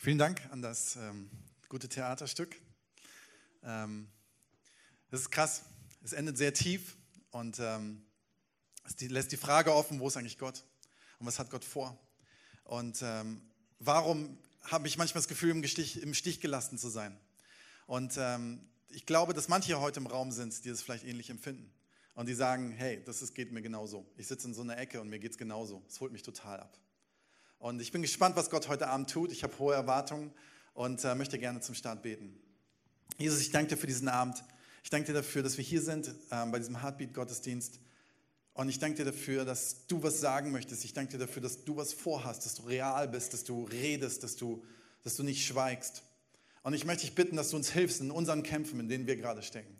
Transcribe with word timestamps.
Vielen 0.00 0.18
Dank 0.18 0.40
an 0.52 0.62
das 0.62 0.94
ähm, 0.94 1.28
gute 1.68 1.88
Theaterstück. 1.88 2.54
Ähm, 3.64 4.06
ist 5.10 5.32
krass. 5.32 5.64
Es 6.04 6.12
endet 6.12 6.38
sehr 6.38 6.54
tief 6.54 6.96
und 7.32 7.58
ähm, 7.58 8.04
es 8.84 8.94
die, 8.94 9.08
lässt 9.08 9.32
die 9.32 9.36
Frage 9.36 9.74
offen, 9.74 9.98
wo 9.98 10.06
ist 10.06 10.16
eigentlich 10.16 10.38
Gott 10.38 10.62
und 11.18 11.26
was 11.26 11.40
hat 11.40 11.50
Gott 11.50 11.64
vor? 11.64 11.98
Und 12.62 13.00
ähm, 13.02 13.42
warum 13.80 14.38
habe 14.62 14.86
ich 14.86 14.98
manchmal 14.98 15.20
das 15.20 15.26
Gefühl, 15.26 15.50
im 15.50 15.66
Stich, 15.66 16.00
im 16.00 16.14
Stich 16.14 16.40
gelassen 16.40 16.78
zu 16.78 16.90
sein? 16.90 17.18
Und 17.88 18.14
ähm, 18.18 18.60
ich 18.90 19.04
glaube, 19.04 19.34
dass 19.34 19.48
manche 19.48 19.80
heute 19.80 19.98
im 19.98 20.06
Raum 20.06 20.30
sind, 20.30 20.64
die 20.64 20.68
das 20.68 20.80
vielleicht 20.80 21.06
ähnlich 21.06 21.28
empfinden. 21.28 21.72
Und 22.14 22.28
die 22.28 22.34
sagen, 22.34 22.70
hey, 22.70 23.02
das 23.04 23.20
ist, 23.20 23.34
geht 23.34 23.50
mir 23.50 23.62
genauso. 23.62 24.08
Ich 24.16 24.28
sitze 24.28 24.46
in 24.46 24.54
so 24.54 24.62
einer 24.62 24.78
Ecke 24.78 25.00
und 25.00 25.08
mir 25.08 25.18
geht 25.18 25.32
es 25.32 25.38
genauso. 25.38 25.82
Es 25.88 25.98
holt 25.98 26.12
mich 26.12 26.22
total 26.22 26.60
ab. 26.60 26.78
Und 27.58 27.80
ich 27.82 27.90
bin 27.90 28.02
gespannt, 28.02 28.36
was 28.36 28.50
Gott 28.50 28.68
heute 28.68 28.88
Abend 28.88 29.10
tut. 29.10 29.32
Ich 29.32 29.42
habe 29.42 29.58
hohe 29.58 29.74
Erwartungen 29.74 30.32
und 30.74 31.02
äh, 31.04 31.14
möchte 31.14 31.38
gerne 31.38 31.60
zum 31.60 31.74
Start 31.74 32.02
beten. 32.02 32.38
Jesus, 33.18 33.40
ich 33.40 33.50
danke 33.50 33.74
dir 33.74 33.76
für 33.76 33.88
diesen 33.88 34.08
Abend. 34.08 34.44
Ich 34.84 34.90
danke 34.90 35.08
dir 35.08 35.14
dafür, 35.14 35.42
dass 35.42 35.56
wir 35.56 35.64
hier 35.64 35.82
sind 35.82 36.08
äh, 36.30 36.46
bei 36.46 36.58
diesem 36.58 36.80
Heartbeat-Gottesdienst. 36.82 37.80
Und 38.54 38.68
ich 38.68 38.78
danke 38.78 38.98
dir 38.98 39.04
dafür, 39.06 39.44
dass 39.44 39.86
du 39.86 40.02
was 40.02 40.20
sagen 40.20 40.52
möchtest. 40.52 40.84
Ich 40.84 40.92
danke 40.92 41.12
dir 41.12 41.18
dafür, 41.18 41.42
dass 41.42 41.64
du 41.64 41.76
was 41.76 41.92
vorhast, 41.92 42.44
dass 42.44 42.54
du 42.54 42.62
real 42.62 43.08
bist, 43.08 43.32
dass 43.32 43.44
du 43.44 43.64
redest, 43.64 44.22
dass 44.22 44.36
du, 44.36 44.64
dass 45.02 45.16
du 45.16 45.24
nicht 45.24 45.44
schweigst. 45.44 46.02
Und 46.62 46.74
ich 46.74 46.84
möchte 46.84 47.06
dich 47.06 47.14
bitten, 47.14 47.36
dass 47.36 47.50
du 47.50 47.56
uns 47.56 47.70
hilfst 47.70 48.00
in 48.00 48.10
unseren 48.10 48.42
Kämpfen, 48.42 48.78
in 48.78 48.88
denen 48.88 49.06
wir 49.06 49.16
gerade 49.16 49.42
stecken. 49.42 49.78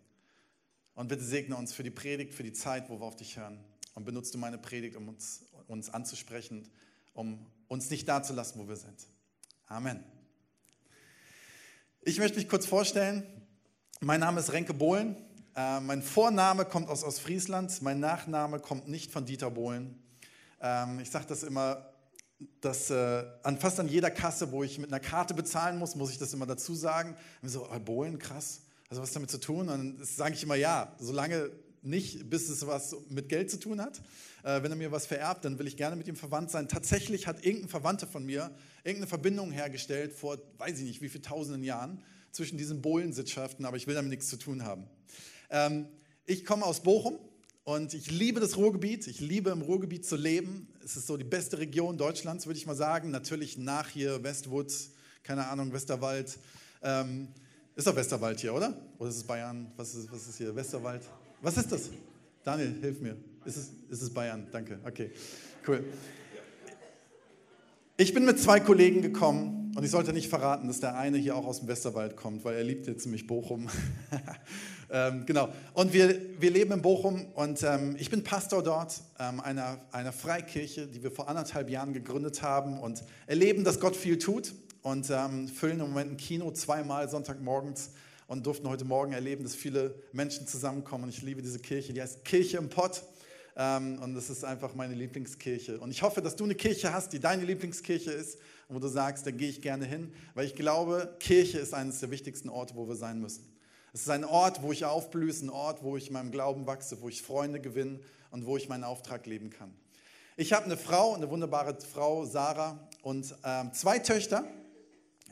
Und 0.95 1.09
bitte 1.09 1.23
segne 1.23 1.57
uns 1.57 1.73
für 1.73 1.85
die 1.85 1.91
Predigt, 1.91 2.35
für 2.35 2.43
die 2.43 2.53
Zeit, 2.53 2.89
wo 2.89 3.01
wir 3.01 3.05
auf 3.05 3.17
dich 3.17 3.37
hören. 3.37 3.65
Und 3.95 4.05
benutze 4.05 4.37
meine 4.37 4.59
Predigt, 4.59 4.97
um 4.97 5.09
uns, 5.09 5.47
uns 5.69 5.91
anzusprechen, 5.91 6.69
um 7.15 7.47
uns 7.69 7.91
nicht 7.91 8.09
dazulassen, 8.09 8.61
wo 8.61 8.69
wir 8.69 8.77
sind. 8.77 9.07
Amen. 9.67 10.03
Ich 12.03 12.19
möchte 12.19 12.39
mich 12.39 12.49
kurz 12.49 12.67
vorstellen. 12.67 13.23
Mein 14.01 14.21
Name 14.21 14.41
ist 14.41 14.53
Renke 14.53 14.73
Bohlen. 14.73 15.17
Äh, 15.55 15.81
mein 15.81 16.03
Vorname 16.03 16.65
kommt 16.65 16.89
aus 16.89 17.05
Ostfriesland. 17.05 17.83
Mein 17.83 18.01
Nachname 18.01 18.61
kommt 18.61 18.89
nicht 18.89 19.13
von 19.13 19.27
Dieter 19.27 19.51
Bohlen. 19.51 20.03
Ähm, 20.61 21.01
ich 21.01 21.11
sage 21.11 21.27
das 21.29 21.43
immer, 21.43 21.93
dass 22.61 22.91
äh, 22.91 23.25
an 23.43 23.59
fast 23.59 23.81
an 23.81 23.89
jeder 23.89 24.11
Kasse, 24.11 24.53
wo 24.53 24.63
ich 24.63 24.79
mit 24.79 24.93
einer 24.93 25.01
Karte 25.01 25.35
bezahlen 25.35 25.79
muss, 25.79 25.97
muss 25.97 26.11
ich 26.11 26.19
das 26.19 26.33
immer 26.33 26.47
dazu 26.47 26.75
sagen. 26.75 27.17
Und 27.43 27.49
so, 27.49 27.69
oh, 27.71 27.79
Bohlen, 27.81 28.19
krass. 28.19 28.63
Also 28.89 29.03
was 29.03 29.13
damit 29.13 29.31
zu 29.31 29.39
tun? 29.39 29.69
Und 29.69 29.69
dann 29.69 30.05
sage 30.05 30.35
ich 30.35 30.43
immer 30.43 30.55
ja, 30.55 30.95
solange 30.99 31.51
nicht, 31.83 32.29
bis 32.31 32.49
es 32.49 32.67
was 32.67 32.97
mit 33.09 33.29
Geld 33.29 33.51
zu 33.51 33.59
tun 33.59 33.81
hat. 33.81 34.01
Äh, 34.43 34.63
wenn 34.63 34.71
er 34.71 34.77
mir 34.77 34.93
was 34.93 35.07
vererbt, 35.07 35.45
dann 35.45 35.59
will 35.59 35.67
ich 35.67 35.77
gerne 35.77 35.97
mit 35.97 36.09
ihm 36.09 36.17
verwandt 36.17 36.51
sein. 36.51 36.69
Tatsächlich 36.69 37.27
hat 37.27 37.45
irgendein 37.45 37.69
Verwandter 37.69 38.07
von 38.07 38.25
mir 38.25 38.51
irgendeine 38.85 39.07
Verbindung 39.07 39.51
hergestellt 39.51 40.13
vor, 40.13 40.39
weiß 40.59 40.79
ich 40.79 40.85
nicht, 40.85 41.03
wie 41.03 41.09
viele 41.09 41.23
tausenden 41.23 41.65
Jahren 41.65 42.03
zwischen 42.33 42.59
diesen 42.59 42.83
Bohlensitzschaften, 42.83 43.65
aber 43.65 43.77
ich 43.77 43.87
will 43.87 43.95
damit 43.95 44.11
nichts 44.11 44.29
zu 44.29 44.37
tun 44.37 44.65
haben. 44.65 44.87
Ähm, 45.51 45.87
ich 46.27 46.45
komme 46.45 46.65
aus 46.65 46.83
Bochum 46.83 47.19
und 47.65 47.95
ich 47.95 48.11
liebe 48.11 48.41
das 48.41 48.57
Ruhrgebiet. 48.57 49.07
Ich 49.07 49.21
liebe 49.21 49.51
im 49.51 49.63
Ruhrgebiet 49.63 50.07
zu 50.07 50.17
leben. 50.17 50.69
Es 50.85 50.97
ist 50.97 51.07
so 51.07 51.17
die 51.17 51.25
beste 51.25 51.59
Region 51.59 51.99
Deutschlands, 51.99 52.47
würde 52.47 52.59
ich 52.59 52.67
mal 52.67 52.77
sagen. 52.77 53.11
Natürlich 53.11 53.59
nach 53.59 53.89
hier 53.89 54.23
Westwood, 54.23 54.73
keine 55.23 55.49
Ahnung, 55.49 55.73
Westerwald. 55.73 56.39
Ähm, 56.83 57.29
ist 57.75 57.87
doch 57.87 57.97
Westerwald 57.97 58.41
hier, 58.41 58.55
oder? 58.55 58.75
Oder 58.99 59.11
ist 59.11 59.17
es 59.17 59.25
Bayern? 59.25 59.71
Was 59.77 59.95
ist, 59.95 60.11
was 60.11 60.27
ist 60.27 60.39
hier? 60.39 60.55
Westerwald? 60.55 61.03
Was 61.41 61.57
ist 61.57 61.71
das? 61.71 61.91
Daniel, 62.43 62.75
hilf 62.81 63.01
mir. 63.01 63.17
Ist 63.45 63.57
es, 63.57 63.71
ist 63.91 64.03
es 64.03 64.11
Bayern? 64.13 64.49
Danke. 64.51 64.81
Okay, 64.85 65.13
cool. 65.69 65.85
Ich 67.97 68.13
bin 68.13 68.25
mit 68.25 68.41
zwei 68.41 68.59
Kollegen 68.59 69.03
gekommen 69.03 69.73
und 69.77 69.85
ich 69.85 69.91
sollte 69.93 70.13
nicht 70.13 70.29
verraten, 70.29 70.67
dass 70.67 70.81
der 70.81 70.97
eine 70.97 71.17
hier 71.17 71.37
auch 71.37 71.47
aus 71.47 71.61
dem 71.61 71.69
Westerwald 71.69 72.17
kommt, 72.17 72.45
weil 72.45 72.57
er 72.57 72.65
liebt 72.65 72.89
jetzt 72.89 73.07
nämlich 73.07 73.29
Bochum. 73.29 73.69
ähm, 74.91 75.27
genau. 75.27 75.51
Und 75.75 75.93
wir, 75.93 76.21
wir 76.41 76.51
leben 76.51 76.73
in 76.73 76.83
Bochum 76.83 77.27
und 77.35 77.63
ähm, 77.63 77.95
ich 78.01 78.11
bin 78.11 78.25
Pastor 78.25 78.65
dort, 78.65 79.01
ähm, 79.21 79.39
einer, 79.39 79.79
einer 79.93 80.13
Freikirche, 80.13 80.89
die 80.89 81.05
wir 81.05 81.13
vor 81.13 81.29
anderthalb 81.29 81.71
Jahren 81.71 81.93
gegründet 81.93 82.43
haben 82.43 82.81
und 82.81 83.05
erleben, 83.29 83.63
dass 83.63 83.79
Gott 83.79 83.95
viel 83.95 84.19
tut 84.19 84.55
und 84.83 85.09
ähm, 85.11 85.47
füllen 85.47 85.79
im 85.79 85.91
Moment 85.91 86.11
ein 86.11 86.17
Kino 86.17 86.51
zweimal 86.51 87.09
Sonntagmorgens 87.09 87.91
und 88.29 88.47
durften 88.47 88.69
heute 88.69 88.85
Morgen 88.85 89.13
erleben, 89.13 89.43
dass 89.43 89.57
viele 89.57 89.97
Menschen 90.13 90.47
zusammenkommen. 90.47 91.11
Ich 91.11 91.23
liebe 91.23 91.43
diese 91.43 91.59
Kirche, 91.59 91.93
die 91.93 92.01
heißt 92.01 92.25
Kirche 92.25 92.59
im 92.59 92.69
Pott. 92.69 93.03
Ähm, 93.57 93.99
und 94.01 94.15
das 94.15 94.31
ist 94.31 94.45
einfach 94.45 94.77
meine 94.77 94.95
Lieblingskirche. 94.95 95.81
Und 95.81 95.91
ich 95.91 96.03
hoffe, 96.03 96.23
dass 96.23 96.37
du 96.37 96.45
eine 96.45 96.55
Kirche 96.55 96.93
hast, 96.93 97.13
die 97.13 97.19
deine 97.19 97.45
Lieblingskirche 97.45 98.13
ist 98.13 98.39
wo 98.69 98.79
du 98.79 98.89
sagst, 98.89 99.27
da 99.27 99.31
gehe 99.31 99.49
ich 99.49 99.63
gerne 99.63 99.87
hin, 99.87 100.13
weil 100.35 100.47
ich 100.47 100.55
glaube, 100.55 101.17
Kirche 101.21 101.59
ist 101.59 101.73
eines 101.73 102.01
der 102.01 102.11
wichtigsten 102.11 102.49
Orte, 102.51 102.75
wo 102.77 102.87
wir 102.87 102.97
sein 102.97 103.21
müssen. 103.21 103.45
Es 103.95 104.03
ist 104.03 104.11
ein 104.11 104.25
Ort, 104.25 104.63
wo 104.63 104.73
ich 104.73 104.85
aufblühe, 104.85 105.33
ein 105.33 105.49
Ort, 105.49 105.83
wo 105.83 105.97
ich 105.97 106.09
in 106.09 106.13
meinem 106.13 106.31
Glauben 106.31 106.67
wachse, 106.67 107.01
wo 107.01 107.09
ich 107.09 107.23
Freunde 107.23 107.61
gewinne 107.61 108.01
und 108.31 108.45
wo 108.45 108.59
ich 108.59 108.69
meinen 108.69 108.85
Auftrag 108.85 109.25
leben 109.27 109.49
kann. 109.49 109.73
Ich 110.37 110.53
habe 110.53 110.67
eine 110.67 110.77
Frau, 110.77 111.15
eine 111.15 111.31
wunderbare 111.31 111.79
Frau, 111.81 112.27
Sarah, 112.27 112.89
und 113.03 113.35
ähm, 113.43 113.73
zwei 113.73 113.99
Töchter. 113.99 114.45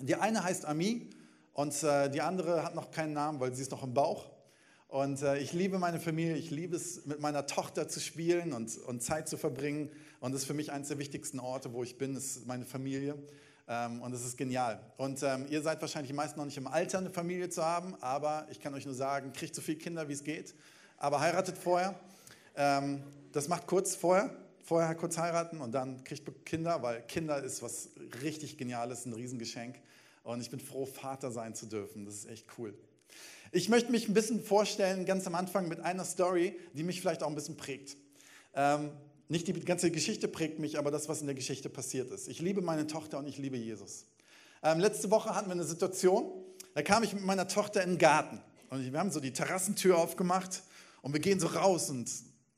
Die 0.01 0.15
eine 0.15 0.43
heißt 0.43 0.65
Ami 0.65 1.11
und 1.57 1.83
äh, 1.85 2.11
die 2.11 2.21
andere 2.21 2.63
hat 2.63 2.75
noch 2.75 2.91
keinen 2.91 3.15
Namen, 3.15 3.41
weil 3.41 3.55
sie 3.55 3.63
ist 3.63 3.71
noch 3.71 3.83
im 3.83 3.95
Bauch. 3.95 4.27
Und 4.89 5.23
äh, 5.23 5.39
ich 5.39 5.55
liebe 5.55 5.79
meine 5.79 5.99
Familie, 5.99 6.37
ich 6.37 6.51
liebe 6.51 6.77
es, 6.77 7.07
mit 7.07 7.19
meiner 7.19 7.47
Tochter 7.47 7.89
zu 7.89 7.99
spielen 7.99 8.53
und, 8.53 8.77
und 8.77 9.03
Zeit 9.03 9.27
zu 9.27 9.39
verbringen. 9.39 9.91
Und 10.21 10.33
das 10.33 10.43
ist 10.43 10.47
für 10.47 10.53
mich 10.53 10.71
eines 10.71 10.89
der 10.89 10.99
wichtigsten 10.99 11.41
Orte, 11.41 11.73
wo 11.73 11.83
ich 11.83 11.97
bin, 11.97 12.15
ist 12.15 12.47
meine 12.47 12.67
Familie. 12.67 13.17
Ähm, 13.69 14.03
und 14.03 14.13
es 14.13 14.23
ist 14.23 14.37
genial. 14.37 14.81
Und 14.99 15.23
ähm, 15.23 15.47
ihr 15.49 15.63
seid 15.63 15.81
wahrscheinlich 15.81 16.11
die 16.11 16.15
meisten 16.15 16.39
noch 16.39 16.45
nicht 16.45 16.59
im 16.59 16.67
Alter, 16.67 16.99
eine 16.99 17.09
Familie 17.09 17.49
zu 17.49 17.65
haben, 17.65 17.95
aber 18.03 18.47
ich 18.51 18.61
kann 18.61 18.75
euch 18.75 18.85
nur 18.85 18.95
sagen, 18.95 19.33
kriegt 19.33 19.55
so 19.55 19.63
viele 19.63 19.79
Kinder, 19.79 20.11
wie 20.11 20.13
es 20.13 20.25
geht, 20.25 20.55
aber 20.99 21.21
heiratet 21.21 21.57
vorher. 21.57 21.99
Ähm, 22.55 23.03
das 23.33 23.49
macht 23.49 23.67
kurz 23.67 23.97
vorher, 23.97 24.31
vorher 24.63 24.95
kurz 24.95 25.17
heiraten 25.17 25.63
und 25.63 25.73
dann 25.73 26.05
kriegt 26.05 26.45
Kinder, 26.45 26.83
weil 26.83 27.01
Kinder 27.07 27.43
ist 27.43 27.63
was 27.63 27.93
richtig 28.23 28.59
Geniales, 28.59 29.07
ein 29.07 29.15
Riesengeschenk. 29.15 29.77
Und 30.27 30.41
ich 30.41 30.51
bin 30.51 30.59
froh, 30.59 30.87
Vater 30.87 31.31
sein 31.31 31.55
zu 31.55 31.67
dürfen. 31.67 32.05
Das 32.05 32.15
ist 32.15 32.29
echt 32.29 32.47
cool. 32.59 32.75
Ich 33.53 33.69
möchte 33.69 33.93
mich 33.93 34.09
ein 34.09 34.15
bisschen 34.15 34.43
vorstellen, 34.43 35.07
ganz 35.07 35.25
am 35.29 35.37
Anfang 35.37 35.69
mit 35.69 35.79
einer 35.79 36.05
Story, 36.05 36.59
die 36.73 36.83
mich 36.83 37.01
vielleicht 37.01 37.23
auch 37.23 37.29
ein 37.29 37.37
bisschen 37.37 37.57
prägt. 37.57 37.97
Ähm, 38.53 38.91
nicht 39.29 39.47
die 39.47 39.53
ganze 39.53 39.93
Geschichte 39.93 40.27
prägt 40.27 40.59
mich, 40.59 40.81
aber 40.81 40.91
das, 40.91 41.09
was 41.09 41.21
in 41.21 41.27
der 41.27 41.37
Geschichte 41.37 41.69
passiert 41.69 42.11
ist. 42.11 42.27
Ich 42.27 42.41
liebe 42.41 42.61
meine 42.61 42.89
Tochter 42.89 43.19
und 43.19 43.29
ich 43.29 43.39
liebe 43.39 43.57
Jesus. 43.57 44.07
Ähm, 44.65 44.81
letzte 44.81 45.13
Woche 45.13 45.33
hatten 45.33 45.47
wir 45.47 45.53
eine 45.53 45.65
Situation, 45.65 46.33
da 46.75 46.83
kam 46.83 47.05
ich 47.05 47.13
mit 47.13 47.23
meiner 47.23 47.47
Tochter 47.47 47.85
in 47.85 47.91
den 47.91 47.99
Garten. 47.99 48.41
Und 48.71 48.93
wir 48.93 48.99
haben 48.99 49.13
so 49.13 49.21
die 49.21 49.33
Terrassentür 49.33 49.97
aufgemacht 49.97 50.65
und 51.03 51.13
wir 51.13 51.21
gehen 51.21 51.39
so 51.39 51.47
raus 51.47 51.89
und 51.89 52.11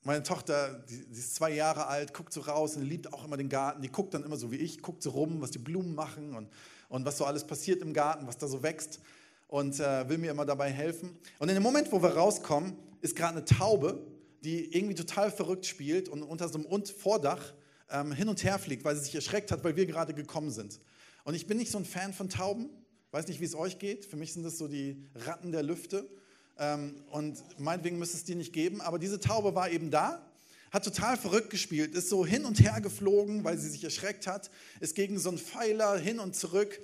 meine 0.04 0.22
Tochter, 0.22 0.82
die, 0.88 1.04
die, 1.04 1.18
ist 1.18 1.34
zwei 1.34 1.50
Jahre 1.50 1.86
alt, 1.86 2.14
guckt 2.14 2.32
so 2.32 2.40
raus 2.40 2.76
und 2.76 2.84
liebt 2.84 3.12
auch 3.12 3.26
immer 3.26 3.36
den 3.36 3.50
Garten. 3.50 3.82
Die 3.82 3.92
guckt 3.92 4.14
dann 4.14 4.24
immer 4.24 4.38
so 4.38 4.50
wie 4.50 4.56
ich, 4.56 4.80
guckt 4.80 5.02
so 5.02 5.10
rum, 5.10 5.42
was 5.42 5.50
die 5.50 5.58
Blumen 5.58 5.94
machen 5.94 6.34
und 6.34 6.48
und 6.88 7.04
was 7.04 7.18
so 7.18 7.24
alles 7.24 7.46
passiert 7.46 7.82
im 7.82 7.92
Garten, 7.92 8.26
was 8.26 8.38
da 8.38 8.46
so 8.46 8.62
wächst 8.62 9.00
und 9.46 9.80
äh, 9.80 10.08
will 10.08 10.18
mir 10.18 10.30
immer 10.30 10.46
dabei 10.46 10.70
helfen. 10.70 11.18
Und 11.38 11.48
in 11.48 11.54
dem 11.54 11.62
Moment, 11.62 11.90
wo 11.92 12.02
wir 12.02 12.10
rauskommen, 12.10 12.76
ist 13.00 13.16
gerade 13.16 13.36
eine 13.36 13.44
Taube, 13.44 14.06
die 14.42 14.74
irgendwie 14.74 14.94
total 14.94 15.30
verrückt 15.30 15.66
spielt 15.66 16.08
und 16.08 16.22
unter 16.22 16.48
so 16.48 16.58
einem 16.58 16.84
Vordach 16.86 17.54
ähm, 17.90 18.12
hin 18.12 18.28
und 18.28 18.42
her 18.44 18.58
fliegt, 18.58 18.84
weil 18.84 18.96
sie 18.96 19.04
sich 19.04 19.14
erschreckt 19.14 19.50
hat, 19.50 19.64
weil 19.64 19.76
wir 19.76 19.86
gerade 19.86 20.14
gekommen 20.14 20.50
sind. 20.50 20.80
Und 21.24 21.34
ich 21.34 21.46
bin 21.46 21.58
nicht 21.58 21.70
so 21.70 21.78
ein 21.78 21.84
Fan 21.84 22.12
von 22.12 22.28
Tauben, 22.28 22.70
weiß 23.10 23.26
nicht, 23.28 23.40
wie 23.40 23.44
es 23.44 23.54
euch 23.54 23.78
geht. 23.78 24.04
Für 24.04 24.16
mich 24.16 24.32
sind 24.32 24.44
das 24.44 24.58
so 24.58 24.68
die 24.68 25.04
Ratten 25.14 25.52
der 25.52 25.62
Lüfte. 25.62 26.08
Ähm, 26.58 26.94
und 27.10 27.42
meinetwegen 27.58 27.98
müsste 27.98 28.16
es 28.16 28.24
die 28.24 28.34
nicht 28.34 28.52
geben. 28.52 28.80
Aber 28.80 28.98
diese 28.98 29.20
Taube 29.20 29.54
war 29.54 29.70
eben 29.70 29.90
da 29.90 30.22
hat 30.70 30.84
total 30.84 31.16
verrückt 31.16 31.50
gespielt, 31.50 31.94
ist 31.94 32.08
so 32.08 32.26
hin 32.26 32.44
und 32.44 32.60
her 32.60 32.80
geflogen, 32.80 33.44
weil 33.44 33.58
sie 33.58 33.68
sich 33.68 33.84
erschreckt 33.84 34.26
hat, 34.26 34.50
ist 34.80 34.94
gegen 34.94 35.18
so 35.18 35.30
einen 35.30 35.38
Pfeiler 35.38 35.96
hin 35.98 36.18
und 36.18 36.36
zurück. 36.36 36.80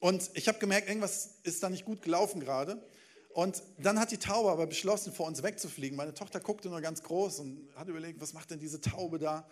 Und 0.00 0.30
ich 0.34 0.48
habe 0.48 0.58
gemerkt, 0.58 0.88
irgendwas 0.88 1.38
ist 1.42 1.62
da 1.62 1.70
nicht 1.70 1.84
gut 1.84 2.02
gelaufen 2.02 2.40
gerade. 2.40 2.84
Und 3.30 3.62
dann 3.78 3.98
hat 3.98 4.12
die 4.12 4.18
Taube 4.18 4.50
aber 4.50 4.66
beschlossen, 4.66 5.12
vor 5.12 5.26
uns 5.26 5.42
wegzufliegen. 5.42 5.96
Meine 5.96 6.14
Tochter 6.14 6.38
guckte 6.38 6.68
nur 6.68 6.80
ganz 6.80 7.02
groß 7.02 7.40
und 7.40 7.68
hat 7.74 7.88
überlegt, 7.88 8.20
was 8.20 8.32
macht 8.32 8.50
denn 8.50 8.60
diese 8.60 8.80
Taube 8.80 9.18
da? 9.18 9.48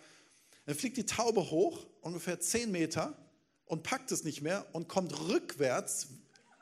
Dann 0.65 0.75
fliegt 0.75 0.95
die 0.95 1.05
Taube 1.05 1.51
hoch, 1.51 1.85
ungefähr 2.01 2.39
10 2.39 2.71
Meter, 2.71 3.17
und 3.65 3.83
packt 3.83 4.11
es 4.11 4.23
nicht 4.23 4.41
mehr 4.41 4.65
und 4.73 4.87
kommt 4.87 5.27
rückwärts 5.27 6.07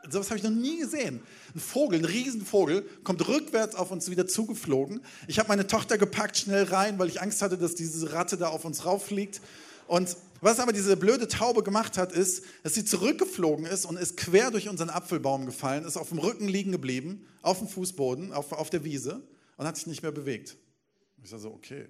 so 0.10 0.20
was 0.20 0.30
habe 0.30 0.38
ich 0.38 0.44
noch 0.44 0.52
nie 0.52 0.80
gesehen. 0.80 1.22
Ein 1.54 1.60
Vogel, 1.60 2.00
ein 2.00 2.06
Riesenvogel, 2.06 2.84
kommt 3.04 3.28
rückwärts 3.28 3.76
auf 3.76 3.92
uns 3.92 4.10
wieder 4.10 4.28
zugeflogen. 4.28 5.02
Ich 5.28 5.40
habe 5.40 5.50
meine 5.50 5.68
Tochter 5.68 5.98
gepackt, 5.98 6.38
schnell 6.38 6.64
rein, 6.64 7.00
weil 7.00 7.08
ich 7.08 7.22
Angst 7.22 7.42
hatte, 7.42 7.58
dass 7.58 7.76
diese 7.76 8.14
Ratte 8.14 8.38
da 8.38 8.50
auf 8.50 8.66
uns 8.66 8.86
rauffliegt. 8.86 9.42
Und 9.88 10.16
was 10.40 10.60
aber 10.60 10.74
diese 10.74 10.98
blöde 10.98 11.28
Taube 11.28 11.64
gemacht 11.64 11.98
hat, 11.98 12.12
ist, 12.12 12.44
dass 12.64 12.74
sie 12.74 12.86
zurückgeflogen 12.86 13.66
ist 13.66 13.86
und 13.86 13.98
ist 13.98 14.18
quer 14.18 14.50
durch 14.50 14.70
unseren 14.70 14.90
Apfelbaum 14.90 15.46
gefallen, 15.46 15.86
ist 15.86 15.98
auf 15.98 16.10
dem 16.10 16.20
Rücken 16.20 16.48
liegen 16.48 16.72
geblieben, 16.72 17.28
auf 17.42 17.60
dem 17.60 17.68
Fußboden, 17.68 18.32
auf, 18.34 18.52
auf 18.52 18.70
der 18.70 18.84
Wiese 18.84 19.22
und 19.58 19.68
hat 19.68 19.76
sich 19.76 19.88
nicht 19.88 20.02
mehr 20.02 20.12
bewegt. 20.12 20.58
Ich 21.24 21.30
sage 21.30 21.44
so, 21.44 21.52
okay, 21.52 21.88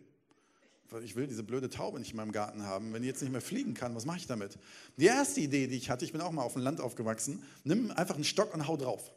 ich 1.00 1.16
will 1.16 1.26
diese 1.26 1.44
blöde 1.44 1.70
Taube 1.70 2.00
nicht 2.00 2.12
in 2.12 2.18
meinem 2.18 2.34
Garten 2.34 2.64
haben. 2.64 2.94
Wenn 2.94 3.02
die 3.02 3.08
jetzt 3.08 3.22
nicht 3.22 3.32
mehr 3.32 3.42
fliegen 3.42 3.74
kann, 3.74 3.96
was 3.96 4.06
mache 4.06 4.18
ich 4.18 4.28
damit? 4.28 4.58
Die 4.98 5.06
erste 5.06 5.40
Idee, 5.40 5.68
die 5.68 5.78
ich 5.78 5.90
hatte, 5.90 6.04
ich 6.04 6.12
bin 6.12 6.20
auch 6.20 6.32
mal 6.32 6.44
auf 6.44 6.54
dem 6.54 6.64
Land 6.64 6.82
aufgewachsen, 6.82 7.44
nimm 7.64 7.92
einfach 7.92 8.16
einen 8.16 8.26
Stock 8.26 8.54
und 8.54 8.68
hau 8.68 8.76
drauf. 8.76 9.12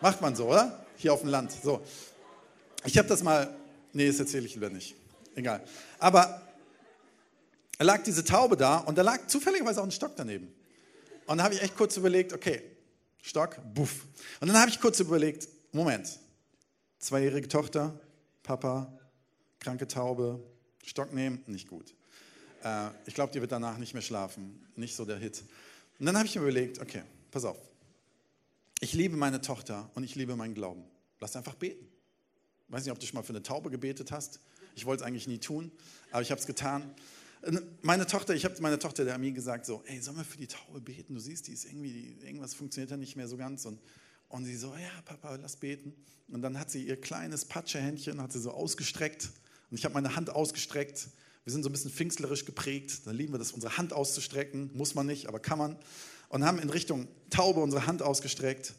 Macht 0.00 0.20
man 0.20 0.36
so, 0.36 0.48
oder? 0.48 0.86
Hier 0.96 1.12
auf 1.12 1.20
dem 1.20 1.30
Land. 1.30 1.50
So. 1.50 1.82
Ich 2.84 2.96
habe 2.96 3.08
das 3.08 3.22
mal, 3.24 3.52
nee, 3.92 4.06
das 4.06 4.20
erzähle 4.20 4.46
ich 4.46 4.54
lieber 4.54 4.70
nicht. 4.70 4.94
Egal. 5.34 5.64
Aber 5.98 6.42
da 7.76 7.84
lag 7.84 8.02
diese 8.04 8.24
Taube 8.24 8.56
da 8.56 8.78
und 8.78 8.96
da 8.96 9.02
lag 9.02 9.26
zufälligerweise 9.26 9.80
auch 9.80 9.84
ein 9.84 9.90
Stock 9.90 10.12
daneben. 10.16 10.52
Und 11.26 11.38
da 11.38 11.44
habe 11.44 11.54
ich 11.54 11.62
echt 11.62 11.76
kurz 11.76 11.96
überlegt, 11.96 12.32
okay, 12.32 12.62
Stock, 13.20 13.56
buff. 13.74 14.06
Und 14.40 14.48
dann 14.48 14.58
habe 14.58 14.70
ich 14.70 14.80
kurz 14.80 15.00
überlegt, 15.00 15.48
Moment, 15.72 16.18
zweijährige 16.98 17.48
Tochter, 17.48 17.98
Papa, 18.42 18.92
kranke 19.58 19.86
Taube, 19.86 20.40
Stock 20.88 21.12
nehmen, 21.12 21.42
nicht 21.46 21.68
gut. 21.68 21.94
Äh, 22.64 22.88
ich 23.06 23.14
glaube, 23.14 23.32
die 23.32 23.40
wird 23.40 23.52
danach 23.52 23.78
nicht 23.78 23.92
mehr 23.92 24.02
schlafen, 24.02 24.66
nicht 24.76 24.96
so 24.96 25.04
der 25.04 25.18
Hit. 25.18 25.44
Und 25.98 26.06
dann 26.06 26.16
habe 26.16 26.26
ich 26.26 26.34
mir 26.34 26.42
überlegt, 26.42 26.80
okay, 26.80 27.02
pass 27.30 27.44
auf, 27.44 27.58
ich 28.80 28.94
liebe 28.94 29.16
meine 29.16 29.40
Tochter 29.40 29.90
und 29.94 30.04
ich 30.04 30.14
liebe 30.14 30.34
meinen 30.36 30.54
Glauben. 30.54 30.84
Lass 31.20 31.36
einfach 31.36 31.54
beten. 31.54 31.86
Ich 32.66 32.72
weiß 32.72 32.84
nicht, 32.84 32.92
ob 32.92 32.98
du 32.98 33.06
schon 33.06 33.16
mal 33.16 33.22
für 33.22 33.30
eine 33.30 33.42
Taube 33.42 33.70
gebetet 33.70 34.12
hast. 34.12 34.40
Ich 34.76 34.86
wollte 34.86 35.02
es 35.02 35.06
eigentlich 35.06 35.26
nie 35.26 35.38
tun, 35.38 35.72
aber 36.10 36.22
ich 36.22 36.30
habe 36.30 36.40
es 36.40 36.46
getan. 36.46 36.94
Meine 37.82 38.06
Tochter, 38.06 38.34
ich 38.34 38.44
habe 38.44 38.60
meiner 38.60 38.78
Tochter 38.78 39.04
der 39.04 39.14
Ami 39.14 39.32
gesagt, 39.32 39.66
so, 39.66 39.82
ey, 39.86 40.00
sollen 40.00 40.16
wir 40.16 40.24
für 40.24 40.38
die 40.38 40.46
Taube 40.46 40.80
beten? 40.80 41.14
Du 41.14 41.20
siehst, 41.20 41.48
die 41.48 41.52
ist 41.52 41.64
irgendwie, 41.64 42.16
irgendwas 42.24 42.54
funktioniert 42.54 42.90
ja 42.90 42.96
nicht 42.96 43.16
mehr 43.16 43.28
so 43.28 43.36
ganz. 43.36 43.64
Und, 43.64 43.80
und 44.28 44.44
sie 44.44 44.56
so, 44.56 44.74
ja, 44.74 44.90
Papa, 45.04 45.36
lass 45.36 45.56
beten. 45.56 45.94
Und 46.28 46.42
dann 46.42 46.58
hat 46.58 46.70
sie 46.70 46.84
ihr 46.84 47.00
kleines 47.00 47.44
Patschehändchen, 47.44 48.20
hat 48.22 48.32
sie 48.32 48.40
so 48.40 48.52
ausgestreckt. 48.52 49.30
Und 49.70 49.78
ich 49.78 49.84
habe 49.84 49.94
meine 49.94 50.16
Hand 50.16 50.30
ausgestreckt. 50.30 51.08
Wir 51.44 51.52
sind 51.52 51.62
so 51.62 51.68
ein 51.68 51.72
bisschen 51.72 51.90
pfingstlerisch 51.90 52.44
geprägt. 52.44 53.06
Da 53.06 53.10
lieben 53.10 53.32
wir 53.32 53.38
das, 53.38 53.52
unsere 53.52 53.76
Hand 53.76 53.92
auszustrecken. 53.92 54.70
Muss 54.74 54.94
man 54.94 55.06
nicht, 55.06 55.26
aber 55.26 55.40
kann 55.40 55.58
man. 55.58 55.76
Und 56.28 56.44
haben 56.44 56.58
in 56.58 56.70
Richtung 56.70 57.08
Taube 57.30 57.60
unsere 57.60 57.86
Hand 57.86 58.02
ausgestreckt 58.02 58.74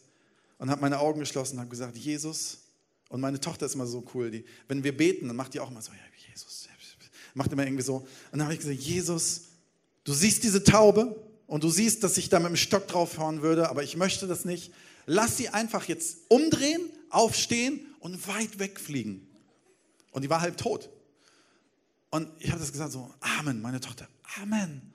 und 0.60 0.70
habe 0.70 0.82
meine 0.82 1.00
Augen 1.00 1.20
geschlossen 1.20 1.56
und 1.56 1.62
habe 1.62 1.70
gesagt, 1.70 1.98
Jesus. 1.98 2.60
Und 3.10 3.22
meine 3.22 3.40
Tochter 3.40 3.66
ist 3.66 3.76
immer 3.76 3.88
so 3.88 4.06
cool, 4.14 4.30
die, 4.30 4.46
wenn 4.68 4.84
wir 4.84 4.96
beten, 4.96 5.28
dann 5.28 5.36
macht 5.36 5.56
die 5.56 5.60
auch 5.60 5.72
immer 5.72 5.82
so, 5.82 5.92
ja, 5.92 5.98
Jesus, 6.30 6.70
macht 7.34 7.52
immer 7.52 7.64
irgendwie 7.64 7.84
so. 7.84 7.96
Und 7.96 8.08
dann 8.34 8.44
habe 8.44 8.54
ich 8.54 8.60
gesagt, 8.60 8.80
Jesus, 8.80 9.44
du 10.04 10.14
siehst 10.14 10.44
diese 10.44 10.64
Taube 10.64 11.16
und 11.48 11.64
du 11.64 11.70
siehst, 11.70 12.04
dass 12.04 12.18
ich 12.18 12.30
da 12.30 12.40
mit 12.40 12.50
dem 12.50 12.56
Stock 12.56 12.88
draufhauen 12.88 13.42
würde, 13.42 13.70
aber 13.70 13.84
ich 13.84 13.98
möchte 13.98 14.28
das 14.28 14.46
nicht. 14.46 14.72
Lass 15.06 15.38
sie 15.38 15.50
einfach 15.50 15.86
jetzt 15.86 16.20
umdrehen, 16.28 16.82
aufstehen 17.10 17.80
und 18.00 18.28
weit 18.28 18.60
wegfliegen. 18.60 19.28
Und 20.12 20.24
die 20.24 20.30
war 20.30 20.42
halb 20.42 20.58
tot. 20.58 20.90
Und 22.10 22.30
ich 22.40 22.50
habe 22.50 22.60
das 22.60 22.72
gesagt 22.72 22.92
so, 22.92 23.14
Amen, 23.20 23.62
meine 23.62 23.80
Tochter, 23.80 24.08
Amen. 24.42 24.94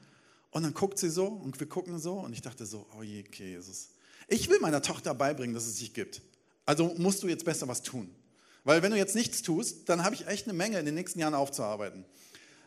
Und 0.50 0.62
dann 0.62 0.74
guckt 0.74 0.98
sie 0.98 1.10
so 1.10 1.26
und 1.26 1.58
wir 1.58 1.68
gucken 1.68 1.98
so 1.98 2.14
und 2.14 2.32
ich 2.32 2.40
dachte 2.40 2.64
so, 2.64 2.86
oh 2.96 3.02
je, 3.02 3.24
okay, 3.26 3.50
Jesus. 3.50 3.88
Ich 4.28 4.48
will 4.48 4.60
meiner 4.60 4.82
Tochter 4.82 5.12
beibringen, 5.14 5.52
dass 5.52 5.66
es 5.66 5.78
sich 5.78 5.92
gibt. 5.92 6.22
Also 6.64 6.94
musst 6.96 7.22
du 7.22 7.28
jetzt 7.28 7.44
besser 7.44 7.66
was 7.66 7.82
tun. 7.82 8.14
Weil 8.62 8.80
wenn 8.82 8.92
du 8.92 8.96
jetzt 8.96 9.14
nichts 9.14 9.42
tust, 9.42 9.88
dann 9.88 10.04
habe 10.04 10.14
ich 10.14 10.26
echt 10.26 10.46
eine 10.46 10.54
Menge 10.54 10.78
in 10.78 10.86
den 10.86 10.94
nächsten 10.94 11.18
Jahren 11.18 11.34
aufzuarbeiten. 11.34 12.04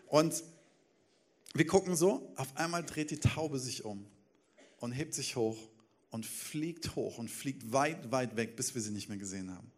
Und 0.08 0.44
wir 1.54 1.66
gucken 1.66 1.96
so, 1.96 2.32
auf 2.36 2.56
einmal 2.56 2.84
dreht 2.84 3.10
die 3.10 3.20
Taube 3.20 3.58
sich 3.58 3.86
um 3.86 4.06
und 4.80 4.92
hebt 4.92 5.14
sich 5.14 5.36
hoch 5.36 5.58
und 6.12 6.26
fliegt 6.26 6.96
hoch 6.96 7.18
und 7.18 7.30
fliegt 7.32 7.74
weit, 7.74 8.12
weit 8.12 8.36
weg, 8.36 8.56
bis 8.56 8.76
wir 8.76 8.82
sie 8.82 8.92
nicht 8.92 9.10
mehr 9.10 9.18
gesehen 9.18 9.50
haben. 9.50 9.72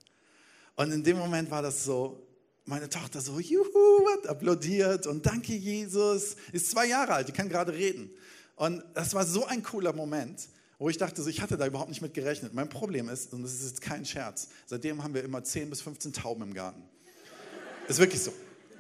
Und 0.75 0.92
in 0.92 1.04
dem 1.04 1.18
Moment 1.18 1.51
war 1.51 1.62
das 1.62 1.83
so, 1.83 2.25
meine 2.69 2.88
Tochter 2.88 3.19
so, 3.19 3.39
juhu, 3.39 4.07
hat 4.13 4.27
applaudiert 4.27 5.07
und 5.07 5.25
danke 5.25 5.54
Jesus, 5.54 6.36
ist 6.51 6.69
zwei 6.69 6.86
Jahre 6.86 7.13
alt, 7.13 7.27
die 7.27 7.31
kann 7.31 7.50
gerade 7.50 7.74
reden. 7.74 8.12
Und 8.56 8.83
das 8.94 9.13
war 9.13 9.25
so 9.25 9.45
ein 9.45 9.63
cooler 9.63 9.92
Moment, 9.92 10.48
wo 10.77 10.88
ich 10.88 10.98
dachte, 10.98 11.21
so, 11.24 11.30
ich 11.30 11.42
hatte 11.42 11.57
da 11.57 11.66
überhaupt 11.66 11.89
nicht 11.89 12.01
mit 12.01 12.13
gerechnet. 12.13 12.54
Mein 12.54 12.69
Problem 12.69 13.10
ist, 13.10 13.33
und 13.33 13.42
das 13.42 13.54
ist 13.54 13.68
jetzt 13.68 13.81
kein 13.81 14.06
Scherz, 14.06 14.50
seitdem 14.68 15.04
haben 15.04 15.13
wir 15.13 15.24
immer 15.24 15.44
10 15.44 15.69
bis 15.69 15.81
15 15.81 16.13
Tauben 16.13 16.44
im 16.44 16.54
Garten. 16.54 16.83
Ist 17.88 18.00
wirklich 18.00 18.21
so. 18.21 18.31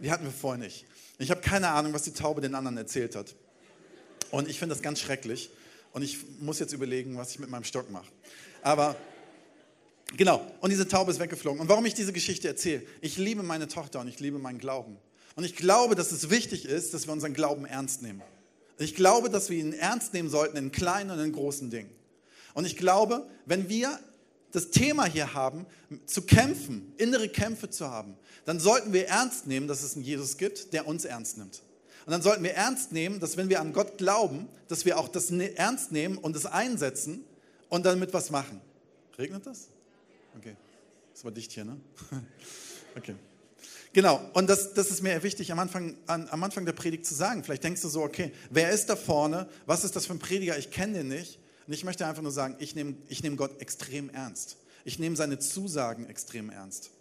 Die 0.01 0.11
hatten 0.11 0.23
wir 0.23 0.31
vorher 0.31 0.63
nicht. 0.63 0.85
Ich 1.17 1.31
habe 1.31 1.41
keine 1.41 1.69
Ahnung, 1.69 1.91
was 1.91 2.03
die 2.03 2.13
Taube 2.13 2.41
den 2.41 2.55
anderen 2.55 2.77
erzählt 2.77 3.15
hat. 3.15 3.35
Und 4.31 4.47
ich 4.47 4.59
finde 4.59 4.75
das 4.75 4.83
ganz 4.83 4.99
schrecklich. 4.99 5.49
Und 5.91 6.03
ich 6.03 6.19
muss 6.39 6.59
jetzt 6.59 6.73
überlegen, 6.73 7.17
was 7.17 7.31
ich 7.31 7.39
mit 7.39 7.49
meinem 7.49 7.63
Stock 7.63 7.89
mache. 7.89 8.07
Aber 8.61 8.95
genau, 10.17 10.45
und 10.61 10.69
diese 10.69 10.87
Taube 10.87 11.11
ist 11.11 11.19
weggeflogen. 11.19 11.59
Und 11.61 11.69
warum 11.69 11.85
ich 11.85 11.93
diese 11.93 12.13
Geschichte 12.13 12.47
erzähle? 12.47 12.83
Ich 13.01 13.17
liebe 13.17 13.43
meine 13.43 13.67
Tochter 13.67 13.99
und 13.99 14.07
ich 14.07 14.19
liebe 14.19 14.39
meinen 14.39 14.59
Glauben. 14.59 14.97
Und 15.35 15.43
ich 15.43 15.55
glaube, 15.55 15.95
dass 15.95 16.11
es 16.11 16.29
wichtig 16.29 16.65
ist, 16.65 16.93
dass 16.93 17.07
wir 17.07 17.13
unseren 17.13 17.33
Glauben 17.33 17.65
ernst 17.65 18.01
nehmen. 18.01 18.21
Ich 18.77 18.95
glaube, 18.95 19.29
dass 19.29 19.49
wir 19.49 19.57
ihn 19.57 19.73
ernst 19.73 20.13
nehmen 20.13 20.29
sollten 20.29 20.57
in 20.57 20.71
kleinen 20.71 21.11
und 21.11 21.19
in 21.19 21.31
großen 21.31 21.69
Dingen. 21.69 21.91
Und 22.53 22.65
ich 22.65 22.77
glaube, 22.77 23.27
wenn 23.45 23.69
wir 23.69 23.99
das 24.51 24.71
Thema 24.71 25.05
hier 25.05 25.33
haben, 25.33 25.65
zu 26.05 26.23
kämpfen, 26.23 26.93
innere 26.97 27.29
Kämpfe 27.29 27.69
zu 27.69 27.89
haben, 27.89 28.15
dann 28.45 28.59
sollten 28.59 28.93
wir 28.93 29.07
ernst 29.07 29.47
nehmen, 29.47 29.67
dass 29.67 29.83
es 29.83 29.95
einen 29.95 30.03
Jesus 30.03 30.37
gibt, 30.37 30.73
der 30.73 30.87
uns 30.87 31.05
ernst 31.05 31.37
nimmt. 31.37 31.61
Und 32.05 32.11
dann 32.11 32.21
sollten 32.21 32.43
wir 32.43 32.53
ernst 32.53 32.91
nehmen, 32.91 33.19
dass 33.19 33.37
wenn 33.37 33.49
wir 33.49 33.61
an 33.61 33.73
Gott 33.73 33.97
glauben, 33.97 34.47
dass 34.67 34.85
wir 34.85 34.97
auch 34.97 35.07
das 35.07 35.29
ne-, 35.29 35.55
ernst 35.55 35.91
nehmen 35.91 36.17
und 36.17 36.35
es 36.35 36.45
einsetzen 36.45 37.23
und 37.67 37.85
damit 37.85 38.13
was 38.13 38.31
machen. 38.31 38.61
Regnet 39.17 39.45
das? 39.45 39.67
Okay. 40.37 40.55
Das 41.13 41.23
war 41.23 41.31
dicht 41.31 41.51
hier, 41.51 41.65
ne? 41.65 41.79
Okay. 42.95 43.15
Genau, 43.93 44.19
und 44.33 44.49
das, 44.49 44.73
das 44.73 44.89
ist 44.89 45.03
mir 45.03 45.21
wichtig 45.23 45.51
am 45.51 45.59
Anfang, 45.59 45.95
an, 46.07 46.27
am 46.29 46.43
Anfang 46.43 46.65
der 46.65 46.73
Predigt 46.73 47.05
zu 47.05 47.13
sagen. 47.13 47.43
Vielleicht 47.43 47.63
denkst 47.63 47.81
du 47.81 47.87
so, 47.87 48.01
okay, 48.01 48.31
wer 48.49 48.71
ist 48.71 48.87
da 48.87 48.95
vorne? 48.95 49.47
Was 49.65 49.83
ist 49.83 49.95
das 49.95 50.05
für 50.05 50.13
ein 50.13 50.19
Prediger? 50.19 50.57
Ich 50.57 50.71
kenne 50.71 50.99
den 50.99 51.07
nicht. 51.07 51.39
Und 51.67 51.73
ich 51.73 51.83
möchte 51.83 52.05
einfach 52.05 52.23
nur 52.23 52.31
sagen, 52.31 52.55
ich 52.59 52.75
nehme 52.75 52.95
ich 53.09 53.21
nehm 53.21 53.37
Gott 53.37 53.61
extrem 53.61 54.09
ernst. 54.09 54.57
Ich 54.85 54.97
nehme 54.97 55.15
seine 55.15 55.39
Zusagen 55.39 56.07
extrem 56.07 56.49
ernst. 56.49 56.91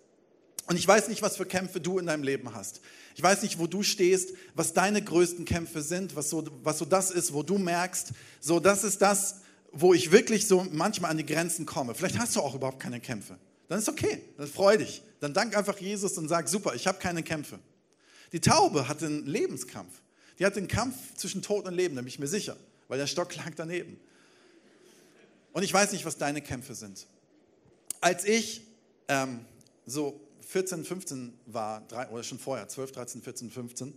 Und 0.67 0.77
ich 0.77 0.87
weiß 0.87 1.09
nicht, 1.09 1.23
was 1.23 1.37
für 1.37 1.47
Kämpfe 1.47 1.81
du 1.81 1.99
in 1.99 2.07
deinem 2.07 2.23
Leben 2.23 2.55
hast. 2.55 2.81
Ich 3.15 3.23
weiß 3.23 3.43
nicht, 3.43 3.59
wo 3.59 3.67
du 3.67 3.83
stehst, 3.83 4.35
was 4.55 4.75
deine 4.75 5.03
größten 5.03 5.47
Kämpfe 5.47 5.81
sind, 5.81 6.15
was 6.15 6.29
so, 6.29 6.45
was 6.63 6.79
so 6.79 6.85
das 6.85 7.11
ist, 7.11 7.33
wo 7.33 7.43
du 7.43 7.57
merkst, 7.57 8.13
so 8.41 8.61
das 8.61 8.85
ist 8.85 9.01
das, 9.01 9.41
wo 9.73 9.95
ich 9.95 10.13
wirklich 10.13 10.47
so 10.47 10.67
manchmal 10.71 11.11
an 11.11 11.17
die 11.19 11.27
Grenzen 11.27 11.67
komme. 11.67 11.95
Vielleicht 11.95 12.19
hast 12.19 12.37
du 12.37 12.41
auch 12.41 12.55
überhaupt 12.55 12.81
keine 12.81 13.01
Kämpfe. 13.01 13.39
Dann 13.69 13.79
ist 13.79 13.89
okay, 13.89 14.23
dann 14.37 14.47
freu 14.47 14.77
dich. 14.77 15.03
Dann 15.21 15.35
dank 15.35 15.57
einfach 15.57 15.79
Jesus 15.79 16.17
und 16.17 16.29
sag, 16.29 16.49
super, 16.49 16.75
ich 16.75 16.87
habe 16.87 16.99
keine 16.99 17.23
Kämpfe. 17.23 17.59
Die 18.33 18.41
Taube 18.41 18.89
hatte 18.89 19.07
einen 19.07 19.27
Lebenskampf. 19.27 19.93
Die 20.39 20.47
hatte 20.47 20.59
einen 20.59 20.69
Kampf 20.69 20.95
zwischen 21.17 21.43
Tod 21.43 21.67
und 21.67 21.75
Leben, 21.75 21.97
da 21.97 22.03
bin 22.03 22.09
ich 22.09 22.19
mir 22.19 22.29
sicher, 22.29 22.57
weil 22.87 22.99
der 22.99 23.07
Stock 23.07 23.35
lag 23.37 23.51
daneben. 23.57 23.99
Und 25.53 25.63
ich 25.63 25.73
weiß 25.73 25.93
nicht, 25.93 26.05
was 26.05 26.17
deine 26.17 26.41
Kämpfe 26.41 26.75
sind. 26.75 27.07
Als 28.01 28.25
ich 28.25 28.63
ähm, 29.09 29.45
so 29.87 30.21
14, 30.47 30.85
15 30.85 31.35
war, 31.47 31.81
drei, 31.89 32.09
oder 32.09 32.23
schon 32.23 32.39
vorher, 32.39 32.69
12, 32.69 32.93
13, 32.93 33.23
14, 33.23 33.51
15, 33.51 33.95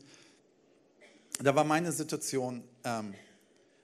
da 1.44 1.56
war 1.56 1.64
meine 1.64 1.92
Situation, 1.92 2.64
ähm, 2.84 3.14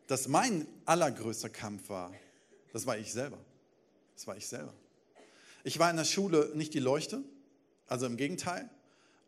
dass 0.07 0.27
mein 0.27 0.67
allergrößter 0.85 1.49
Kampf 1.49 1.89
war, 1.89 2.13
das 2.73 2.85
war 2.85 2.97
ich 2.97 3.11
selber. 3.11 3.37
Das 4.15 4.25
war 4.25 4.35
ich 4.35 4.47
selber. 4.47 4.73
Ich 5.63 5.79
war 5.79 5.89
in 5.91 5.97
der 5.97 6.05
Schule 6.05 6.51
nicht 6.55 6.73
die 6.73 6.79
Leuchte, 6.79 7.21
also 7.87 8.05
im 8.05 8.17
Gegenteil. 8.17 8.69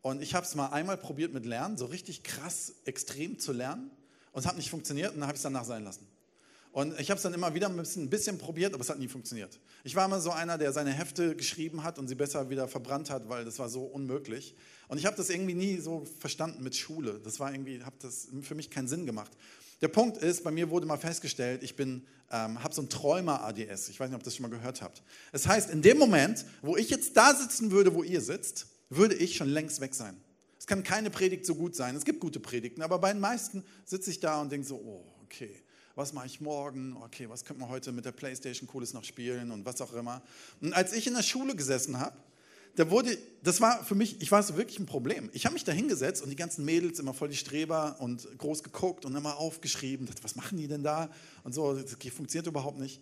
Und 0.01 0.21
ich 0.21 0.33
habe 0.33 0.45
es 0.45 0.55
mal 0.55 0.67
einmal 0.67 0.97
probiert 0.97 1.33
mit 1.33 1.45
Lernen, 1.45 1.77
so 1.77 1.85
richtig 1.85 2.23
krass, 2.23 2.73
extrem 2.85 3.37
zu 3.39 3.51
lernen. 3.51 3.91
Und 4.31 4.41
es 4.41 4.47
hat 4.47 4.55
nicht 4.55 4.69
funktioniert 4.69 5.13
und 5.13 5.19
dann 5.19 5.27
habe 5.27 5.35
ich 5.35 5.39
es 5.39 5.43
danach 5.43 5.65
sein 5.65 5.83
lassen. 5.83 6.07
Und 6.71 6.99
ich 6.99 7.09
habe 7.09 7.17
es 7.17 7.23
dann 7.23 7.33
immer 7.33 7.55
wieder 7.55 7.67
ein 7.67 7.75
bisschen, 7.75 8.03
ein 8.03 8.09
bisschen, 8.09 8.37
probiert, 8.37 8.73
aber 8.73 8.81
es 8.81 8.89
hat 8.89 8.99
nie 8.99 9.07
funktioniert. 9.07 9.59
Ich 9.83 9.95
war 9.95 10.05
immer 10.05 10.21
so 10.21 10.31
einer, 10.31 10.57
der 10.57 10.71
seine 10.71 10.91
Hefte 10.91 11.35
geschrieben 11.35 11.83
hat 11.83 11.97
und 11.97 12.07
sie 12.07 12.15
besser 12.15 12.49
wieder 12.51 12.67
verbrannt 12.67 13.09
hat, 13.09 13.27
weil 13.27 13.43
das 13.43 13.57
war 13.57 13.69
so 13.69 13.83
unmöglich. 13.83 14.55
Und 14.87 14.99
ich 14.99 15.07
habe 15.07 15.17
das 15.17 15.31
irgendwie 15.31 15.55
nie 15.55 15.77
so 15.79 16.05
verstanden 16.19 16.63
mit 16.63 16.75
Schule. 16.75 17.19
Das 17.23 17.39
war 17.39 17.51
irgendwie, 17.51 17.83
hat 17.83 17.95
das 18.03 18.27
für 18.43 18.53
mich 18.53 18.69
keinen 18.69 18.87
Sinn 18.87 19.07
gemacht. 19.07 19.31
Der 19.81 19.87
Punkt 19.87 20.17
ist, 20.17 20.43
bei 20.43 20.51
mir 20.51 20.69
wurde 20.69 20.85
mal 20.85 20.97
festgestellt, 20.97 21.63
ich 21.63 21.75
ähm, 21.79 22.01
habe 22.29 22.73
so 22.73 22.81
ein 22.81 22.89
Träumer-ADS. 22.89 23.89
Ich 23.89 23.99
weiß 23.99 24.09
nicht, 24.09 24.15
ob 24.15 24.21
ihr 24.21 24.25
das 24.25 24.35
schon 24.35 24.43
mal 24.43 24.55
gehört 24.55 24.81
habt. 24.81 25.03
Es 25.31 25.43
das 25.43 25.47
heißt, 25.51 25.69
in 25.69 25.81
dem 25.81 25.97
Moment, 25.97 26.45
wo 26.61 26.75
ich 26.75 26.89
jetzt 26.89 27.15
da 27.15 27.33
sitzen 27.33 27.71
würde, 27.71 27.93
wo 27.93 28.03
ihr 28.03 28.21
sitzt, 28.21 28.67
würde 28.89 29.15
ich 29.15 29.35
schon 29.35 29.49
längst 29.49 29.79
weg 29.81 29.95
sein. 29.95 30.19
Es 30.57 30.67
kann 30.67 30.83
keine 30.83 31.09
Predigt 31.09 31.45
so 31.45 31.55
gut 31.55 31.75
sein. 31.75 31.95
Es 31.95 32.03
gibt 32.03 32.19
gute 32.19 32.39
Predigten, 32.39 32.81
aber 32.81 32.99
bei 32.99 33.13
den 33.13 33.21
meisten 33.21 33.63
sitze 33.85 34.11
ich 34.11 34.19
da 34.19 34.41
und 34.41 34.51
denke 34.51 34.67
so, 34.67 34.75
oh, 34.75 35.05
okay 35.23 35.55
was 35.99 36.13
mache 36.13 36.27
ich 36.27 36.39
morgen, 36.39 36.95
okay, 37.03 37.27
was 37.27 37.43
könnte 37.43 37.59
man 37.59 37.69
heute 37.69 37.91
mit 37.91 38.05
der 38.05 38.13
Playstation 38.13 38.69
Cooles 38.69 38.93
noch 38.93 39.03
spielen 39.03 39.51
und 39.51 39.65
was 39.65 39.81
auch 39.81 39.93
immer. 39.93 40.21
Und 40.61 40.71
als 40.71 40.93
ich 40.93 41.05
in 41.07 41.13
der 41.13 41.23
Schule 41.23 41.57
gesessen 41.57 41.99
habe, 41.99 42.15
da 42.75 42.89
wurde, 42.89 43.17
das 43.43 43.61
war 43.61 43.83
für 43.83 43.95
mich, 43.95 44.21
ich 44.21 44.31
war 44.31 44.41
so 44.43 44.55
wirklich 44.57 44.79
ein 44.79 44.85
Problem. 44.85 45.29
Ich 45.33 45.45
habe 45.45 45.53
mich 45.53 45.63
da 45.63 45.71
hingesetzt 45.71 46.21
und 46.21 46.29
die 46.29 46.35
ganzen 46.35 46.65
Mädels 46.65 46.99
immer 46.99 47.13
voll 47.13 47.29
die 47.29 47.35
Streber 47.35 47.97
und 47.99 48.27
groß 48.37 48.63
geguckt 48.63 49.05
und 49.05 49.15
immer 49.15 49.37
aufgeschrieben, 49.37 50.05
dachte, 50.05 50.23
was 50.23 50.35
machen 50.35 50.57
die 50.57 50.67
denn 50.67 50.83
da? 50.83 51.09
Und 51.43 51.53
so, 51.53 51.73
das 51.73 51.91
funktioniert 52.13 52.47
überhaupt 52.47 52.79
nicht. 52.79 53.01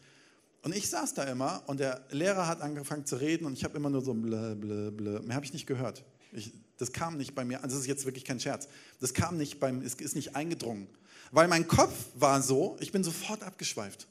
Und 0.63 0.75
ich 0.75 0.89
saß 0.89 1.13
da 1.13 1.23
immer 1.23 1.63
und 1.67 1.79
der 1.79 2.05
Lehrer 2.09 2.47
hat 2.47 2.61
angefangen 2.61 3.05
zu 3.05 3.17
reden 3.17 3.45
und 3.45 3.53
ich 3.53 3.63
habe 3.63 3.77
immer 3.77 3.89
nur 3.89 4.01
so 4.01 4.13
blö, 4.13 4.55
blö, 4.55 4.91
blö. 4.91 5.19
Mehr 5.21 5.35
habe 5.35 5.45
ich 5.45 5.53
nicht 5.53 5.67
gehört. 5.67 6.03
Ich, 6.31 6.51
Das 6.77 6.91
kam 6.91 7.17
nicht 7.17 7.35
bei 7.35 7.45
mir, 7.45 7.63
also 7.63 7.75
das 7.75 7.83
ist 7.83 7.87
jetzt 7.87 8.05
wirklich 8.05 8.25
kein 8.25 8.39
Scherz. 8.39 8.67
Das 8.99 9.13
kam 9.13 9.37
nicht 9.37 9.59
beim, 9.59 9.81
es 9.81 9.93
ist 9.95 10.15
nicht 10.15 10.35
eingedrungen. 10.35 10.87
Weil 11.31 11.47
mein 11.47 11.67
Kopf 11.67 11.93
war 12.15 12.41
so, 12.41 12.77
ich 12.79 12.91
bin 12.91 13.03
sofort 13.03 13.43
abgeschweift. 13.43 14.07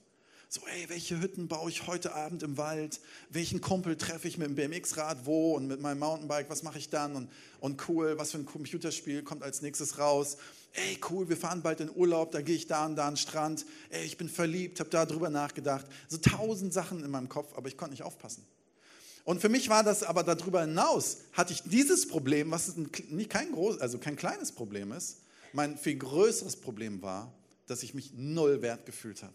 So, 0.49 0.61
ey, 0.69 0.89
welche 0.89 1.21
Hütten 1.21 1.49
baue 1.49 1.69
ich 1.71 1.89
heute 1.89 2.15
Abend 2.15 2.45
im 2.45 2.57
Wald? 2.57 3.01
Welchen 3.31 3.61
Kumpel 3.61 3.97
treffe 3.97 4.29
ich 4.29 4.39
mit 4.39 4.47
dem 4.47 4.55
BMX-Rad 4.55 5.27
wo 5.27 5.57
und 5.57 5.67
mit 5.67 5.81
meinem 5.81 5.99
Mountainbike? 5.99 6.49
Was 6.49 6.63
mache 6.63 6.79
ich 6.79 6.89
dann? 6.89 7.17
Und, 7.17 7.31
und 7.59 7.89
cool, 7.89 8.17
was 8.17 8.31
für 8.31 8.39
ein 8.39 8.47
Computerspiel 8.47 9.25
kommt 9.25 9.43
als 9.43 9.61
nächstes 9.61 9.99
raus? 9.99 10.37
Ey, 10.75 11.01
cool, 11.11 11.29
wir 11.29 11.37
fahren 11.37 11.63
bald 11.63 11.81
in 11.81 11.91
Urlaub, 11.91 12.31
da 12.31 12.43
gehe 12.43 12.55
ich 12.55 12.69
da 12.69 12.87
und 12.87 12.95
da 12.95 13.09
an 13.09 13.15
den 13.15 13.17
Strand. 13.17 13.67
Ey, 13.91 14.05
ich 14.05 14.17
bin 14.17 14.29
verliebt, 14.29 14.79
habe 14.79 14.89
da 14.89 15.05
drüber 15.05 15.31
nachgedacht. 15.31 15.85
So 16.07 16.19
tausend 16.19 16.73
Sachen 16.73 17.03
in 17.03 17.11
meinem 17.11 17.29
Kopf, 17.29 17.53
aber 17.57 17.67
ich 17.67 17.77
konnte 17.77 17.95
nicht 17.95 18.05
aufpassen. 18.05 18.47
Und 19.25 19.41
für 19.41 19.49
mich 19.49 19.69
war 19.69 19.83
das 19.83 20.05
aber 20.05 20.23
darüber 20.23 20.61
hinaus, 20.61 21.19
hatte 21.33 21.53
ich 21.53 21.65
dieses 21.65 22.07
Problem, 22.07 22.53
was 22.53 22.77
nicht 22.77 23.31
kein 23.31 23.51
groß, 23.51 23.81
also 23.81 23.99
kein 23.99 24.15
kleines 24.15 24.53
Problem 24.53 24.93
ist. 24.93 25.23
Mein 25.53 25.77
viel 25.77 25.97
größeres 25.97 26.55
Problem 26.55 27.03
war, 27.03 27.35
dass 27.67 27.83
ich 27.83 27.95
mich 27.95 28.13
null 28.15 28.63
wert 28.63 28.87
gefühlt 28.87 29.25
habe. 29.25 29.35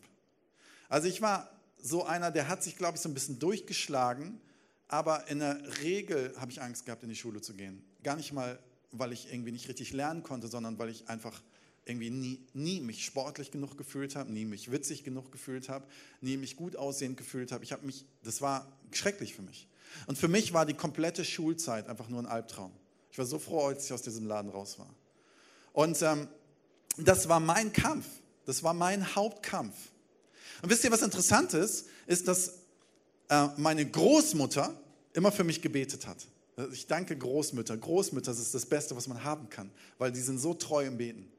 Also 0.92 1.08
ich 1.08 1.22
war 1.22 1.50
so 1.78 2.04
einer, 2.04 2.32
der 2.32 2.50
hat 2.50 2.62
sich, 2.62 2.76
glaube 2.76 2.98
ich, 2.98 3.02
so 3.02 3.08
ein 3.08 3.14
bisschen 3.14 3.40
durchgeschlagen, 3.40 4.42
aber 4.90 5.30
in 5.30 5.40
der 5.40 5.58
Regel 5.82 6.34
habe 6.38 6.52
ich 6.52 6.62
Angst 6.62 6.86
gehabt, 6.86 7.02
in 7.04 7.08
die 7.08 7.16
Schule 7.16 7.40
zu 7.40 7.54
gehen. 7.54 7.82
Gar 8.04 8.18
nicht 8.18 8.34
mal, 8.34 8.60
weil 8.92 9.14
ich 9.14 9.32
irgendwie 9.32 9.54
nicht 9.54 9.70
richtig 9.70 9.94
lernen 9.94 10.22
konnte, 10.22 10.50
sondern 10.50 10.78
weil 10.80 10.90
ich 10.90 11.08
einfach 11.08 11.42
irgendwie 11.86 12.10
nie, 12.10 12.46
nie 12.54 12.82
mich 12.82 13.06
sportlich 13.06 13.52
genug 13.52 13.78
gefühlt 13.78 14.18
habe, 14.18 14.34
nie 14.34 14.44
mich 14.44 14.70
witzig 14.70 15.06
genug 15.06 15.32
gefühlt 15.32 15.70
habe, 15.70 15.88
nie 16.20 16.36
mich 16.36 16.58
gut 16.58 16.76
aussehend 16.76 17.16
gefühlt 17.16 17.54
habe. 17.54 17.64
Ich 17.64 17.72
habe 17.72 17.86
mich, 17.86 18.06
das 18.24 18.42
war 18.42 18.70
schrecklich 18.92 19.34
für 19.34 19.44
mich. 19.44 19.70
Und 20.08 20.18
für 20.18 20.28
mich 20.28 20.52
war 20.52 20.66
die 20.66 20.74
komplette 20.74 21.24
Schulzeit 21.24 21.88
einfach 21.88 22.10
nur 22.10 22.22
ein 22.22 22.28
Albtraum. 22.28 22.74
Ich 23.14 23.18
war 23.18 23.26
so 23.26 23.40
froh, 23.40 23.68
als 23.68 23.86
ich 23.86 23.94
aus 23.94 24.02
diesem 24.02 24.28
Laden 24.28 24.52
raus 24.52 24.78
war. 24.78 24.94
Und 25.72 26.02
ähm, 26.02 26.28
das 26.98 27.30
war 27.30 27.40
mein 27.40 27.72
Kampf. 27.72 28.06
Das 28.46 28.62
war 28.62 28.74
mein 28.74 29.16
Hauptkampf. 29.16 29.91
Und 30.62 30.70
wisst 30.70 30.84
ihr, 30.84 30.92
was 30.92 31.02
interessant 31.02 31.54
ist, 31.54 31.88
ist, 32.08 32.28
dass 32.28 32.54
äh, 33.30 33.48
meine 33.58 33.90
Großmutter 33.90 34.80
immer 35.14 35.32
für 35.32 35.44
mich 35.44 35.62
gebetet 35.62 36.08
hat. 36.08 36.28
Ich 36.74 36.88
danke 36.88 37.18
Großmütter. 37.18 37.76
Großmütter 37.78 38.32
das 38.32 38.40
ist 38.40 38.54
das 38.54 38.66
Beste, 38.66 38.96
was 38.96 39.08
man 39.08 39.24
haben 39.24 39.50
kann, 39.50 39.72
weil 39.98 40.12
die 40.12 40.20
sind 40.20 40.38
so 40.38 40.54
treu 40.54 40.86
im 40.86 40.98
Beten. 40.98 41.32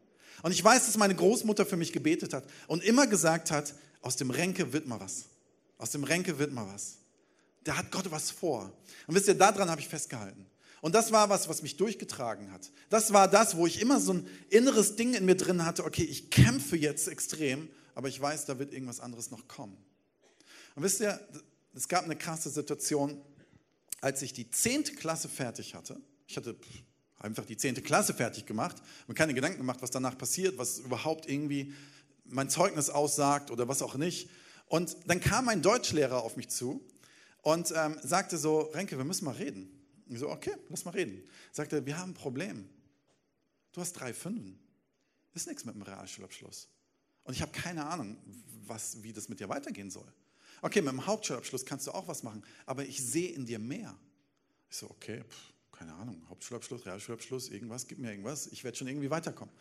Und 0.43 0.53
ich 0.53 0.65
weiß, 0.65 0.87
dass 0.87 0.97
meine 0.97 1.15
Großmutter 1.15 1.67
für 1.67 1.77
mich 1.77 1.93
gebetet 1.93 2.33
hat 2.33 2.45
und 2.67 2.83
immer 2.83 3.07
gesagt 3.07 3.51
hat, 3.51 3.75
aus 4.01 4.17
dem 4.17 4.31
Ränke 4.31 4.73
wird 4.73 4.87
mal 4.87 4.99
was. 4.99 5.27
Aus 5.79 5.91
dem 5.91 6.05
Ränke 6.05 6.39
wird 6.39 6.53
mal 6.53 6.67
was. 6.73 6.97
Da 7.65 7.77
hat 7.77 7.93
Gott 7.93 8.11
was 8.11 8.31
vor. 8.31 8.73
Und 9.07 9.15
wisst 9.15 9.29
ihr, 9.29 9.35
daran 9.35 9.71
habe 9.71 9.81
ich 9.81 9.89
festgehalten. 9.89 10.47
Und 10.81 10.97
das 10.97 11.13
war 11.13 11.29
was, 11.29 11.49
was 11.49 11.63
mich 11.63 11.77
durchgetragen 11.77 12.51
hat. 12.51 12.71
Das 12.91 13.13
war 13.13 13.29
das, 13.29 13.57
wo 13.57 13.69
ich 13.69 13.81
immer 13.81 14.01
so 14.01 14.15
ein 14.15 14.27
inneres 14.51 14.97
Ding 14.97 15.15
in 15.15 15.25
mir 15.25 15.37
drin 15.37 15.65
hatte, 15.65 15.85
okay, 15.85 16.03
ich 16.03 16.31
kämpfe 16.31 16.77
jetzt 16.77 17.07
extrem 17.07 17.69
aber 17.95 18.09
ich 18.09 18.21
weiß, 18.21 18.47
da 18.47 18.59
wird 18.59 18.73
irgendwas 18.73 19.01
anderes 19.01 19.31
noch 19.31 19.49
kommen. 19.49 19.77
Und 20.75 20.83
wisst 20.83 21.01
ihr, 21.01 21.21
es 21.75 21.89
gab 21.89 22.05
eine 22.05 22.17
krasse 22.17 22.51
Situation, 22.51 23.21
als 24.01 24.23
ich 24.23 24.33
die 24.33 24.51
10. 24.51 24.85
Klasse 24.97 25.29
fertig 25.29 25.75
hatte. 25.75 26.01
Ich 26.27 26.37
hatte 26.37 26.57
einfach 27.19 27.47
die 27.47 27.57
10. 27.57 27.83
Klasse 27.83 28.15
fertig 28.15 28.47
gemacht, 28.47 28.77
mir 29.07 29.15
keine 29.15 29.35
Gedanken 29.35 29.59
gemacht, 29.59 29.81
was 29.81 29.91
danach 29.91 30.19
passiert, 30.19 30.59
was 30.59 30.79
überhaupt 30.81 31.29
irgendwie 31.29 31.73
mein 32.25 32.49
Zeugnis 32.49 32.91
aussagt 32.91 33.51
oder 33.51 33.69
was 33.69 33.83
auch 33.83 33.95
nicht. 33.95 34.29
Und 34.67 34.97
dann 35.07 35.21
kam 35.21 35.49
ein 35.49 35.63
Deutschlehrer 35.63 36.23
auf 36.23 36.37
mich 36.37 36.49
zu 36.49 36.87
und 37.43 37.73
ähm, 37.77 37.99
sagte 38.03 38.39
so, 38.39 38.61
Renke, 38.61 38.97
wir 38.97 39.05
müssen 39.05 39.25
mal 39.25 39.35
reden. 39.35 39.71
Ich 40.09 40.19
so, 40.19 40.29
okay, 40.29 40.55
lass 40.69 40.85
mal 40.85 40.93
reden. 40.93 41.23
Sagte, 41.53 41.87
wir 41.87 41.99
haben 41.99 42.11
ein 42.11 42.15
Problem. 42.15 42.69
Du 43.73 43.81
hast 43.81 43.95
drei 43.95 44.13
Fünfen. 44.13 44.59
Ist 45.35 45.47
nichts 45.47 45.65
mit 45.65 45.75
dem 45.75 45.83
Realschulabschluss. 45.83 46.69
Und 47.25 47.35
ich 47.35 47.43
habe 47.43 47.53
keine 47.53 47.87
Ahnung, 47.87 48.17
was, 48.67 49.03
wie 49.03 49.13
das 49.13 49.29
mit 49.29 49.41
dir 49.41 49.49
weitergehen 49.49 49.91
soll. 49.91 50.11
Okay, 50.61 50.81
mit 50.81 50.93
dem 50.93 51.07
Hauptschulabschluss 51.07 51.67
kannst 51.67 51.87
du 51.87 51.93
auch 51.93 52.07
was 52.09 52.23
machen, 52.23 52.45
aber 52.67 52.85
ich 52.85 53.03
sehe 53.03 53.31
in 53.31 53.47
dir 53.47 53.59
mehr. 53.59 53.97
Ich 54.71 54.77
so, 54.77 54.89
okay, 54.91 55.23
pff, 55.29 55.53
keine 55.73 55.95
Ahnung, 55.95 56.23
Hauptschulabschluss, 56.29 56.87
Realschulabschluss, 56.87 57.49
irgendwas, 57.49 57.89
gib 57.89 57.99
mir 57.99 58.11
irgendwas, 58.11 58.47
ich 58.47 58.63
werde 58.63 58.77
schon 58.77 58.87
irgendwie 58.87 59.11
weiterkommen. 59.11 59.53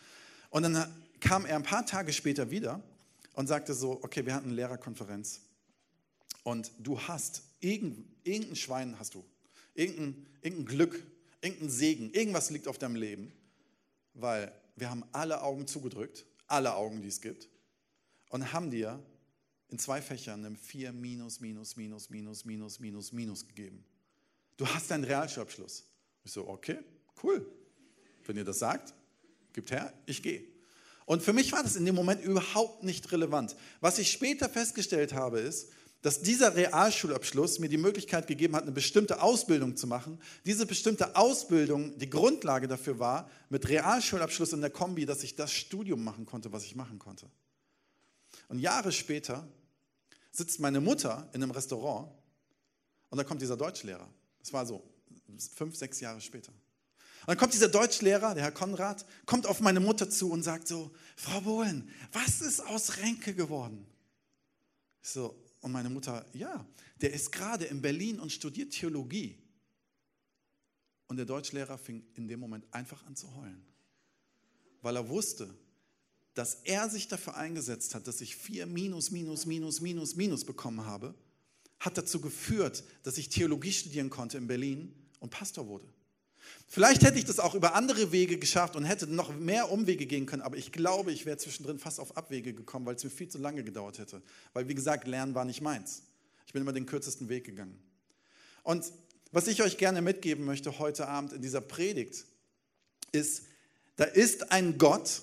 Und 0.51 0.63
dann 0.63 0.93
kam 1.19 1.45
er 1.45 1.55
ein 1.55 1.63
paar 1.63 1.85
Tage 1.85 2.13
später 2.13 2.51
wieder 2.51 2.83
und 3.33 3.47
sagte 3.47 3.73
so, 3.73 4.03
okay, 4.03 4.25
wir 4.25 4.35
hatten 4.35 4.47
eine 4.47 4.55
Lehrerkonferenz 4.55 5.41
und 6.43 6.71
du 6.79 6.99
hast, 6.99 7.43
irgendein, 7.59 8.05
irgendein 8.23 8.55
Schwein 8.55 8.99
hast 8.99 9.15
du, 9.15 9.25
irgendein, 9.73 10.27
irgendein 10.41 10.65
Glück, 10.65 11.03
irgendein 11.41 11.69
Segen, 11.69 12.11
irgendwas 12.11 12.49
liegt 12.49 12.67
auf 12.67 12.77
deinem 12.77 12.95
Leben, 12.95 13.31
weil 14.13 14.51
wir 14.75 14.89
haben 14.89 15.03
alle 15.11 15.41
Augen 15.41 15.67
zugedrückt, 15.67 16.25
alle 16.51 16.75
Augen, 16.75 17.01
die 17.01 17.07
es 17.07 17.21
gibt 17.21 17.49
und 18.29 18.53
haben 18.53 18.71
dir 18.71 19.01
in 19.69 19.79
zwei 19.79 20.01
Fächern 20.01 20.45
eine 20.45 20.55
4 20.55 20.91
minus, 20.91 21.39
minus, 21.39 21.75
minus, 21.75 22.09
minus, 22.09 22.45
minus, 22.45 22.79
minus, 22.79 23.11
minus 23.11 23.47
gegeben. 23.47 23.83
Du 24.57 24.67
hast 24.67 24.91
deinen 24.91 25.05
Realschulabschluss. 25.05 25.85
Ich 26.23 26.31
so, 26.31 26.47
okay, 26.47 26.79
cool. 27.23 27.49
Wenn 28.25 28.37
ihr 28.37 28.43
das 28.43 28.59
sagt, 28.59 28.93
gibt 29.53 29.71
her, 29.71 29.93
ich 30.05 30.21
gehe. 30.21 30.43
Und 31.05 31.23
für 31.23 31.33
mich 31.33 31.51
war 31.51 31.63
das 31.63 31.75
in 31.75 31.85
dem 31.85 31.95
Moment 31.95 32.23
überhaupt 32.23 32.83
nicht 32.83 33.11
relevant. 33.11 33.55
Was 33.79 33.97
ich 33.97 34.11
später 34.11 34.49
festgestellt 34.49 35.13
habe, 35.13 35.39
ist, 35.39 35.71
dass 36.01 36.21
dieser 36.21 36.55
Realschulabschluss 36.55 37.59
mir 37.59 37.69
die 37.69 37.77
Möglichkeit 37.77 38.27
gegeben 38.27 38.55
hat, 38.55 38.63
eine 38.63 38.71
bestimmte 38.71 39.21
Ausbildung 39.21 39.77
zu 39.77 39.85
machen. 39.85 40.19
Diese 40.45 40.65
bestimmte 40.65 41.15
Ausbildung, 41.15 41.97
die 41.99 42.09
Grundlage 42.09 42.67
dafür 42.67 42.97
war, 42.97 43.29
mit 43.49 43.69
Realschulabschluss 43.69 44.53
in 44.53 44.61
der 44.61 44.71
Kombi, 44.71 45.05
dass 45.05 45.23
ich 45.23 45.35
das 45.35 45.51
Studium 45.51 46.03
machen 46.03 46.25
konnte, 46.25 46.51
was 46.51 46.63
ich 46.63 46.75
machen 46.75 46.97
konnte. 46.97 47.29
Und 48.47 48.59
Jahre 48.59 48.91
später 48.91 49.47
sitzt 50.31 50.59
meine 50.59 50.81
Mutter 50.81 51.29
in 51.33 51.43
einem 51.43 51.51
Restaurant 51.51 52.09
und 53.09 53.17
da 53.17 53.23
kommt 53.23 53.41
dieser 53.41 53.57
Deutschlehrer. 53.57 54.07
Das 54.39 54.51
war 54.53 54.65
so 54.65 54.83
fünf, 55.55 55.75
sechs 55.75 55.99
Jahre 55.99 56.19
später. 56.19 56.51
Und 56.51 57.27
dann 57.27 57.37
kommt 57.37 57.53
dieser 57.53 57.69
Deutschlehrer, 57.69 58.33
der 58.33 58.43
Herr 58.43 58.51
Konrad, 58.51 59.05
kommt 59.27 59.45
auf 59.45 59.59
meine 59.59 59.79
Mutter 59.79 60.09
zu 60.09 60.31
und 60.31 60.41
sagt 60.41 60.67
so, 60.67 60.89
Frau 61.15 61.41
Bohlen, 61.41 61.87
was 62.11 62.41
ist 62.41 62.61
aus 62.61 62.97
Ränke 62.97 63.35
geworden? 63.35 63.85
Ich 65.03 65.09
so, 65.09 65.35
und 65.61 65.71
meine 65.71 65.89
Mutter, 65.89 66.25
ja, 66.33 66.65
der 66.99 67.13
ist 67.13 67.31
gerade 67.31 67.65
in 67.65 67.81
Berlin 67.81 68.19
und 68.19 68.31
studiert 68.31 68.71
Theologie. 68.71 69.37
Und 71.07 71.17
der 71.17 71.25
Deutschlehrer 71.25 71.77
fing 71.77 72.03
in 72.15 72.27
dem 72.27 72.39
Moment 72.39 72.65
einfach 72.71 73.05
an 73.05 73.15
zu 73.15 73.33
heulen, 73.35 73.63
weil 74.81 74.95
er 74.95 75.09
wusste, 75.09 75.53
dass 76.33 76.55
er 76.63 76.89
sich 76.89 77.07
dafür 77.07 77.35
eingesetzt 77.35 77.93
hat, 77.93 78.07
dass 78.07 78.21
ich 78.21 78.35
vier 78.35 78.65
Minus, 78.65 79.11
Minus, 79.11 79.45
Minus, 79.45 79.81
Minus, 79.81 80.15
Minus 80.15 80.45
bekommen 80.45 80.85
habe, 80.85 81.13
hat 81.79 81.97
dazu 81.97 82.21
geführt, 82.21 82.83
dass 83.03 83.17
ich 83.17 83.29
Theologie 83.29 83.73
studieren 83.73 84.09
konnte 84.09 84.37
in 84.37 84.47
Berlin 84.47 84.93
und 85.19 85.29
Pastor 85.29 85.67
wurde. 85.67 85.87
Vielleicht 86.67 87.03
hätte 87.03 87.17
ich 87.17 87.25
das 87.25 87.39
auch 87.39 87.53
über 87.53 87.75
andere 87.75 88.11
Wege 88.11 88.37
geschafft 88.37 88.75
und 88.75 88.85
hätte 88.85 89.07
noch 89.07 89.35
mehr 89.35 89.71
Umwege 89.71 90.05
gehen 90.05 90.25
können, 90.25 90.41
aber 90.41 90.55
ich 90.55 90.71
glaube, 90.71 91.11
ich 91.11 91.25
wäre 91.25 91.37
zwischendrin 91.37 91.79
fast 91.79 91.99
auf 91.99 92.15
Abwege 92.15 92.53
gekommen, 92.53 92.85
weil 92.85 92.95
es 92.95 93.03
mir 93.03 93.09
viel 93.09 93.27
zu 93.27 93.37
lange 93.37 93.63
gedauert 93.63 93.99
hätte. 93.99 94.21
Weil, 94.53 94.67
wie 94.69 94.75
gesagt, 94.75 95.07
Lernen 95.07 95.35
war 95.35 95.43
nicht 95.43 95.61
meins. 95.61 96.03
Ich 96.45 96.53
bin 96.53 96.61
immer 96.61 96.73
den 96.73 96.85
kürzesten 96.85 97.27
Weg 97.29 97.43
gegangen. 97.43 97.77
Und 98.63 98.85
was 99.31 99.47
ich 99.47 99.61
euch 99.63 99.77
gerne 99.77 100.01
mitgeben 100.01 100.45
möchte 100.45 100.79
heute 100.79 101.07
Abend 101.07 101.33
in 101.33 101.41
dieser 101.41 101.61
Predigt, 101.61 102.25
ist, 103.11 103.43
da 103.95 104.05
ist 104.05 104.51
ein 104.51 104.77
Gott, 104.77 105.21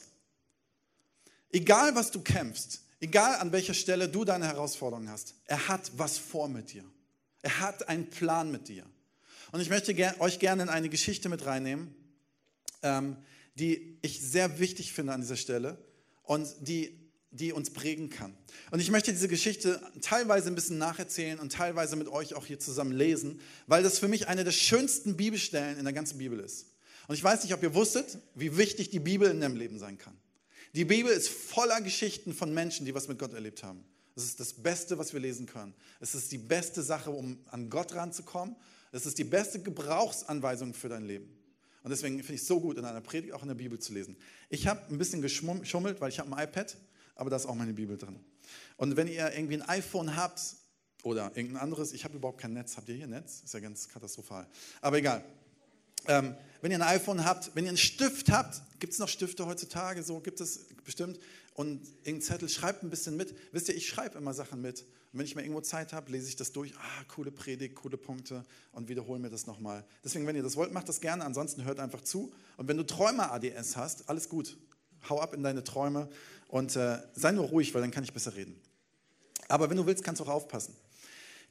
egal 1.50 1.94
was 1.94 2.10
du 2.10 2.20
kämpfst, 2.20 2.82
egal 3.00 3.36
an 3.36 3.52
welcher 3.52 3.74
Stelle 3.74 4.08
du 4.08 4.24
deine 4.24 4.46
Herausforderungen 4.46 5.10
hast, 5.10 5.34
er 5.46 5.68
hat 5.68 5.92
was 5.96 6.18
vor 6.18 6.48
mit 6.48 6.72
dir. 6.72 6.84
Er 7.42 7.60
hat 7.60 7.88
einen 7.88 8.10
Plan 8.10 8.50
mit 8.50 8.68
dir. 8.68 8.84
Und 9.52 9.60
ich 9.60 9.70
möchte 9.70 9.94
euch 10.20 10.38
gerne 10.38 10.62
in 10.62 10.68
eine 10.68 10.88
Geschichte 10.88 11.28
mit 11.28 11.46
reinnehmen, 11.46 11.94
ähm, 12.82 13.16
die 13.54 13.98
ich 14.02 14.20
sehr 14.20 14.58
wichtig 14.58 14.92
finde 14.92 15.12
an 15.12 15.20
dieser 15.20 15.36
Stelle 15.36 15.78
und 16.22 16.48
die, 16.60 16.98
die 17.30 17.52
uns 17.52 17.70
prägen 17.70 18.10
kann. 18.10 18.36
Und 18.70 18.80
ich 18.80 18.90
möchte 18.90 19.12
diese 19.12 19.28
Geschichte 19.28 19.80
teilweise 20.02 20.48
ein 20.48 20.54
bisschen 20.54 20.78
nacherzählen 20.78 21.38
und 21.38 21.52
teilweise 21.52 21.96
mit 21.96 22.08
euch 22.08 22.34
auch 22.34 22.46
hier 22.46 22.58
zusammen 22.58 22.92
lesen, 22.92 23.40
weil 23.66 23.82
das 23.82 23.98
für 23.98 24.08
mich 24.08 24.28
eine 24.28 24.44
der 24.44 24.52
schönsten 24.52 25.16
Bibelstellen 25.16 25.78
in 25.78 25.84
der 25.84 25.94
ganzen 25.94 26.18
Bibel 26.18 26.38
ist. 26.40 26.66
Und 27.08 27.14
ich 27.14 27.24
weiß 27.24 27.42
nicht, 27.42 27.54
ob 27.54 27.62
ihr 27.62 27.74
wusstet, 27.74 28.18
wie 28.34 28.56
wichtig 28.58 28.90
die 28.90 29.00
Bibel 29.00 29.30
in 29.30 29.40
deinem 29.40 29.56
Leben 29.56 29.78
sein 29.78 29.96
kann. 29.96 30.16
Die 30.74 30.84
Bibel 30.84 31.10
ist 31.10 31.30
voller 31.30 31.80
Geschichten 31.80 32.34
von 32.34 32.52
Menschen, 32.52 32.84
die 32.84 32.94
was 32.94 33.08
mit 33.08 33.18
Gott 33.18 33.32
erlebt 33.32 33.62
haben. 33.62 33.82
Das 34.14 34.24
ist 34.24 34.38
das 34.40 34.52
Beste, 34.52 34.98
was 34.98 35.14
wir 35.14 35.20
lesen 35.20 35.46
können. 35.46 35.74
Es 36.00 36.14
ist 36.14 36.30
die 36.32 36.38
beste 36.38 36.82
Sache, 36.82 37.10
um 37.10 37.38
an 37.50 37.70
Gott 37.70 37.94
ranzukommen 37.94 38.56
das 38.92 39.06
ist 39.06 39.18
die 39.18 39.24
beste 39.24 39.60
Gebrauchsanweisung 39.60 40.74
für 40.74 40.88
dein 40.88 41.04
Leben. 41.04 41.34
Und 41.82 41.90
deswegen 41.90 42.16
finde 42.18 42.34
ich 42.34 42.42
es 42.42 42.46
so 42.46 42.60
gut, 42.60 42.76
in 42.76 42.84
einer 42.84 43.00
Predigt 43.00 43.32
auch 43.32 43.42
in 43.42 43.48
der 43.48 43.54
Bibel 43.54 43.78
zu 43.78 43.92
lesen. 43.92 44.16
Ich 44.48 44.66
habe 44.66 44.80
ein 44.90 44.98
bisschen 44.98 45.22
geschummelt, 45.22 46.00
weil 46.00 46.08
ich 46.08 46.18
habe 46.18 46.34
ein 46.34 46.44
iPad, 46.44 46.76
aber 47.14 47.30
da 47.30 47.36
ist 47.36 47.46
auch 47.46 47.54
meine 47.54 47.72
Bibel 47.72 47.96
drin. 47.96 48.18
Und 48.76 48.96
wenn 48.96 49.08
ihr 49.08 49.32
irgendwie 49.32 49.54
ein 49.54 49.68
iPhone 49.68 50.16
habt 50.16 50.40
oder 51.02 51.32
irgendein 51.34 51.62
anderes, 51.62 51.92
ich 51.92 52.04
habe 52.04 52.16
überhaupt 52.16 52.40
kein 52.40 52.52
Netz. 52.52 52.76
Habt 52.76 52.88
ihr 52.88 52.94
hier 52.94 53.06
Netz? 53.06 53.42
Ist 53.44 53.54
ja 53.54 53.60
ganz 53.60 53.88
katastrophal. 53.88 54.46
Aber 54.80 54.98
egal. 54.98 55.24
Ähm, 56.06 56.34
wenn 56.60 56.70
ihr 56.70 56.78
ein 56.78 56.82
iPhone 56.82 57.24
habt, 57.24 57.54
wenn 57.54 57.64
ihr 57.64 57.70
einen 57.70 57.78
Stift 57.78 58.30
habt, 58.30 58.62
gibt 58.78 58.92
es 58.92 58.98
noch 58.98 59.08
Stifte 59.08 59.46
heutzutage, 59.46 60.02
so 60.02 60.20
gibt 60.20 60.40
es 60.40 60.66
bestimmt, 60.84 61.18
und 61.54 61.82
irgendeinen 61.98 62.20
Zettel, 62.22 62.48
schreibt 62.48 62.84
ein 62.84 62.90
bisschen 62.90 63.16
mit. 63.16 63.34
Wisst 63.52 63.68
ihr, 63.68 63.76
ich 63.76 63.88
schreibe 63.88 64.18
immer 64.18 64.32
Sachen 64.32 64.60
mit. 64.60 64.84
Und 65.12 65.18
wenn 65.18 65.26
ich 65.26 65.34
mal 65.34 65.40
irgendwo 65.40 65.62
Zeit 65.62 65.92
habe, 65.92 66.12
lese 66.12 66.28
ich 66.28 66.36
das 66.36 66.52
durch. 66.52 66.74
Ah, 66.76 67.04
coole 67.08 67.30
Predigt, 67.30 67.74
coole 67.74 67.96
Punkte 67.96 68.44
und 68.72 68.88
wiederhole 68.88 69.18
mir 69.18 69.30
das 69.30 69.46
nochmal. 69.46 69.84
Deswegen, 70.04 70.26
wenn 70.26 70.36
ihr 70.36 70.42
das 70.42 70.56
wollt, 70.56 70.72
macht 70.72 70.88
das 70.88 71.00
gerne. 71.00 71.24
Ansonsten 71.24 71.64
hört 71.64 71.80
einfach 71.80 72.02
zu. 72.02 72.32
Und 72.56 72.68
wenn 72.68 72.76
du 72.76 72.84
Träume-ADS 72.84 73.76
hast, 73.76 74.08
alles 74.08 74.28
gut. 74.28 74.58
Hau 75.08 75.20
ab 75.20 75.32
in 75.32 75.42
deine 75.42 75.64
Träume 75.64 76.08
und 76.48 76.76
äh, 76.76 76.98
sei 77.14 77.32
nur 77.32 77.46
ruhig, 77.46 77.72
weil 77.72 77.80
dann 77.80 77.90
kann 77.90 78.04
ich 78.04 78.12
besser 78.12 78.34
reden. 78.34 78.60
Aber 79.48 79.70
wenn 79.70 79.76
du 79.76 79.86
willst, 79.86 80.04
kannst 80.04 80.20
du 80.20 80.24
auch 80.24 80.28
aufpassen. 80.28 80.74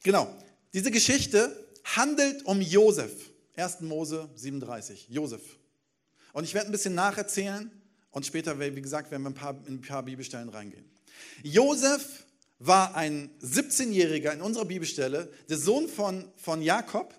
Genau. 0.02 0.32
Diese 0.72 0.90
Geschichte 0.90 1.66
handelt 1.84 2.44
um 2.44 2.60
Josef. 2.60 3.30
1. 3.56 3.80
Mose 3.80 4.28
37. 4.36 5.08
Josef. 5.08 5.42
Und 6.32 6.44
ich 6.44 6.54
werde 6.54 6.68
ein 6.68 6.72
bisschen 6.72 6.94
nacherzählen 6.94 7.72
und 8.10 8.24
später, 8.24 8.60
wie 8.60 8.80
gesagt, 8.80 9.10
werden 9.10 9.22
wir 9.22 9.30
ein 9.30 9.34
paar, 9.34 9.56
in 9.66 9.74
ein 9.74 9.80
paar 9.80 10.04
Bibelstellen 10.04 10.48
reingehen. 10.48 10.84
Josef 11.42 12.26
war 12.58 12.94
ein 12.96 13.30
17-Jähriger 13.40 14.32
in 14.32 14.40
unserer 14.40 14.64
Bibelstelle, 14.64 15.32
der 15.48 15.58
Sohn 15.58 15.88
von, 15.88 16.30
von 16.36 16.62
Jakob. 16.62 17.14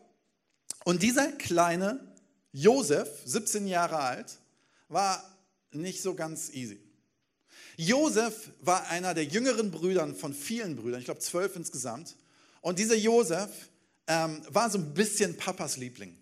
Und 0.83 1.03
dieser 1.03 1.31
kleine 1.33 1.99
Josef, 2.51 3.07
17 3.25 3.67
Jahre 3.67 3.97
alt, 3.97 4.39
war 4.87 5.23
nicht 5.71 6.01
so 6.01 6.15
ganz 6.15 6.49
easy. 6.53 6.79
Josef 7.77 8.51
war 8.59 8.87
einer 8.89 9.13
der 9.13 9.23
jüngeren 9.23 9.71
Brüdern 9.71 10.15
von 10.15 10.33
vielen 10.33 10.75
Brüdern, 10.75 10.99
ich 10.99 11.05
glaube 11.05 11.21
zwölf 11.21 11.55
insgesamt. 11.55 12.17
Und 12.61 12.79
dieser 12.79 12.95
Josef 12.95 13.49
ähm, 14.07 14.41
war 14.49 14.69
so 14.69 14.77
ein 14.77 14.93
bisschen 14.93 15.37
Papas 15.37 15.77
Liebling. 15.77 16.17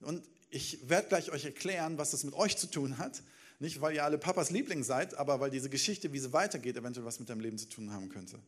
Und 0.00 0.22
ich 0.52 0.88
werde 0.88 1.08
gleich 1.08 1.32
euch 1.32 1.44
erklären, 1.44 1.98
was 1.98 2.10
das 2.10 2.24
mit 2.24 2.34
euch 2.34 2.56
zu 2.56 2.70
tun 2.70 2.98
hat. 2.98 3.22
Nicht, 3.58 3.80
weil 3.80 3.94
ihr 3.94 4.04
alle 4.04 4.18
Papas 4.18 4.50
Liebling 4.50 4.84
seid, 4.84 5.14
aber 5.14 5.40
weil 5.40 5.50
diese 5.50 5.70
Geschichte, 5.70 6.12
wie 6.12 6.18
sie 6.18 6.32
weitergeht, 6.32 6.76
eventuell 6.76 7.06
was 7.06 7.18
mit 7.20 7.30
deinem 7.30 7.40
Leben 7.40 7.58
zu 7.58 7.68
tun 7.68 7.92
haben 7.92 8.08
könnte. 8.08 8.38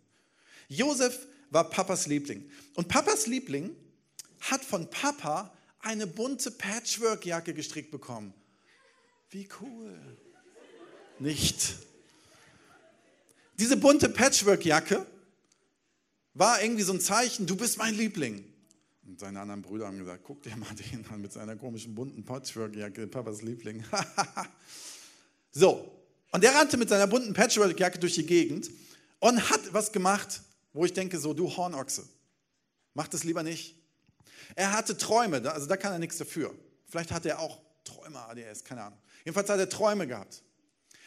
Josef 0.68 1.26
war 1.50 1.70
Papas 1.70 2.06
Liebling. 2.06 2.50
Und 2.74 2.88
Papas 2.88 3.26
Liebling 3.26 3.74
hat 4.40 4.64
von 4.64 4.90
Papa 4.90 5.54
eine 5.80 6.06
bunte 6.06 6.50
Patchwork-Jacke 6.50 7.54
gestrickt 7.54 7.90
bekommen. 7.90 8.34
Wie 9.30 9.48
cool. 9.60 9.98
Nicht. 11.18 11.76
Diese 13.58 13.76
bunte 13.76 14.08
Patchwork-Jacke 14.08 15.06
war 16.34 16.62
irgendwie 16.62 16.82
so 16.82 16.92
ein 16.92 17.00
Zeichen, 17.00 17.46
du 17.46 17.56
bist 17.56 17.78
mein 17.78 17.94
Liebling. 17.94 18.44
Und 19.06 19.20
seine 19.20 19.40
anderen 19.40 19.62
Brüder 19.62 19.86
haben 19.86 19.98
gesagt, 19.98 20.22
guck 20.24 20.42
dir 20.42 20.56
mal 20.56 20.74
den 20.74 21.04
an 21.06 21.20
mit 21.20 21.32
seiner 21.32 21.56
komischen 21.56 21.94
bunten 21.94 22.24
Patchwork-Jacke, 22.24 23.06
Papas 23.06 23.42
Liebling. 23.42 23.84
So, 25.56 26.04
und 26.32 26.42
der 26.42 26.52
rannte 26.52 26.76
mit 26.76 26.88
seiner 26.88 27.06
bunten 27.06 27.32
Patchwork-Jacke 27.32 28.00
durch 28.00 28.14
die 28.14 28.26
Gegend 28.26 28.68
und 29.20 29.50
hat 29.50 29.72
was 29.72 29.92
gemacht, 29.92 30.42
wo 30.72 30.84
ich 30.84 30.92
denke, 30.92 31.16
so, 31.20 31.32
du 31.32 31.56
Hornochse, 31.56 32.08
mach 32.92 33.06
das 33.06 33.22
lieber 33.22 33.44
nicht. 33.44 33.76
Er 34.56 34.72
hatte 34.72 34.98
Träume, 34.98 35.48
also 35.48 35.68
da 35.68 35.76
kann 35.76 35.92
er 35.92 36.00
nichts 36.00 36.18
dafür. 36.18 36.52
Vielleicht 36.88 37.12
hatte 37.12 37.28
er 37.28 37.38
auch 37.38 37.60
Träume, 37.84 38.18
ADS, 38.18 38.64
keine 38.64 38.82
Ahnung. 38.82 38.98
Jedenfalls 39.24 39.48
hat 39.48 39.60
er 39.60 39.68
Träume 39.68 40.08
gehabt. 40.08 40.42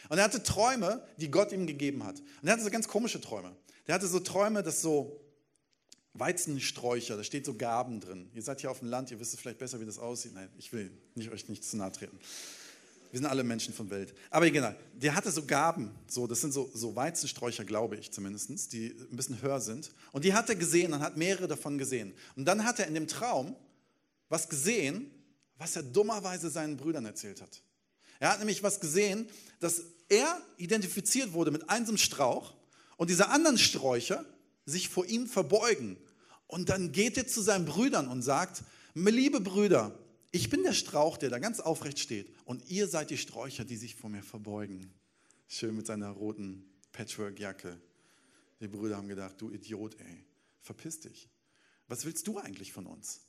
Und 0.08 0.18
er 0.18 0.24
hatte 0.24 0.42
Träume, 0.42 1.06
die 1.18 1.30
Gott 1.30 1.52
ihm 1.52 1.68
gegeben 1.68 2.06
hat. 2.06 2.22
Und 2.42 2.48
er 2.48 2.54
hatte 2.54 2.64
so 2.64 2.70
ganz 2.70 2.88
komische 2.88 3.20
Träume. 3.20 3.54
Der 3.86 3.96
hatte 3.96 4.08
so 4.08 4.22
Träume, 4.22 4.64
dass 4.64 4.82
so 4.82 5.20
Weizensträucher, 6.20 7.18
da 7.18 7.24
steht 7.24 7.46
so 7.46 7.54
Gaben 7.54 8.00
drin. 8.00 8.30
Ihr 8.34 8.42
seid 8.42 8.62
hier 8.62 8.72
auf 8.72 8.80
dem 8.80 8.90
Land, 8.90 9.12
ihr 9.12 9.20
wisst 9.20 9.34
es 9.34 9.40
vielleicht 9.40 9.60
besser, 9.60 9.80
wie 9.80 9.86
das 9.86 10.00
aussieht. 10.00 10.34
Nein, 10.34 10.50
ich 10.58 10.72
will 10.74 10.92
nicht, 11.16 11.32
euch 11.32 11.48
nicht 11.50 11.64
zu 11.64 11.78
nahe 11.78 11.92
treten. 11.92 12.18
Wir 13.12 13.20
sind 13.20 13.28
alle 13.28 13.44
Menschen 13.44 13.74
von 13.74 13.90
Welt. 13.90 14.14
Aber 14.30 14.46
egal, 14.46 14.76
der 14.94 15.16
hatte 15.16 15.32
so 15.32 15.46
Gaben, 15.46 15.92
so, 16.08 16.28
das 16.28 16.42
sind 16.42 16.54
so, 16.54 16.70
so 16.74 16.96
Weizensträucher, 16.96 17.64
glaube 17.64 17.96
ich 17.96 18.12
zumindest, 18.12 18.74
die 18.74 18.96
ein 19.10 19.16
bisschen 19.16 19.42
höher 19.42 19.62
sind. 19.62 19.92
Und 20.12 20.26
die 20.26 20.34
hat 20.34 20.50
er 20.50 20.56
gesehen 20.56 20.94
und 20.94 21.00
hat 21.00 21.16
mehrere 21.16 21.48
davon 21.48 21.78
gesehen. 21.78 22.14
Und 22.36 22.46
dann 22.46 22.66
hat 22.66 22.80
er 22.80 22.88
in 22.88 22.94
dem 22.94 23.08
Traum 23.08 23.56
was 24.30 24.50
gesehen, 24.50 25.10
was 25.58 25.76
er 25.76 25.84
dummerweise 25.84 26.50
seinen 26.50 26.78
Brüdern 26.78 27.06
erzählt 27.06 27.42
hat. 27.42 27.62
Er 28.20 28.32
hat 28.32 28.40
nämlich 28.40 28.64
was 28.64 28.80
gesehen, 28.80 29.28
dass 29.60 29.84
er 30.10 30.42
identifiziert 30.58 31.34
wurde 31.34 31.52
mit 31.52 31.70
einem 31.70 31.98
Strauch 31.98 32.54
und 32.98 33.10
diese 33.10 33.30
anderen 33.30 33.58
Sträucher 33.58 34.26
sich 34.66 34.90
vor 34.90 35.06
ihm 35.06 35.28
verbeugen. 35.28 35.98
Und 36.48 36.70
dann 36.70 36.92
geht 36.92 37.18
er 37.18 37.28
zu 37.28 37.42
seinen 37.42 37.66
Brüdern 37.66 38.08
und 38.08 38.22
sagt, 38.22 38.64
liebe 38.94 39.40
Brüder, 39.42 39.98
ich 40.32 40.50
bin 40.50 40.64
der 40.64 40.74
Strauch, 40.74 41.18
der 41.18 41.30
da 41.30 41.40
ganz 41.40 41.60
aufrecht 41.60 42.00
steht 42.00 42.34
und 42.46 42.70
ihr 42.70 42.88
seid 42.88 43.10
die 43.10 43.18
Sträucher, 43.18 43.66
die 43.66 43.78
sich 43.78 43.96
vor 43.96 44.10
mir 44.10 44.24
verbeugen. 44.24 44.94
Schön 45.48 45.76
mit 45.76 45.88
seiner 45.88 46.10
roten 46.10 46.70
Patchwork-Jacke. 46.92 47.80
Die 48.60 48.68
Brüder 48.68 48.98
haben 48.98 49.08
gedacht, 49.08 49.36
du 49.40 49.52
Idiot, 49.52 49.96
ey, 50.00 50.26
verpiss 50.62 51.00
dich. 51.00 51.30
Was 51.88 52.06
willst 52.06 52.28
du 52.28 52.38
eigentlich 52.40 52.74
von 52.74 52.86
uns? 52.86 53.22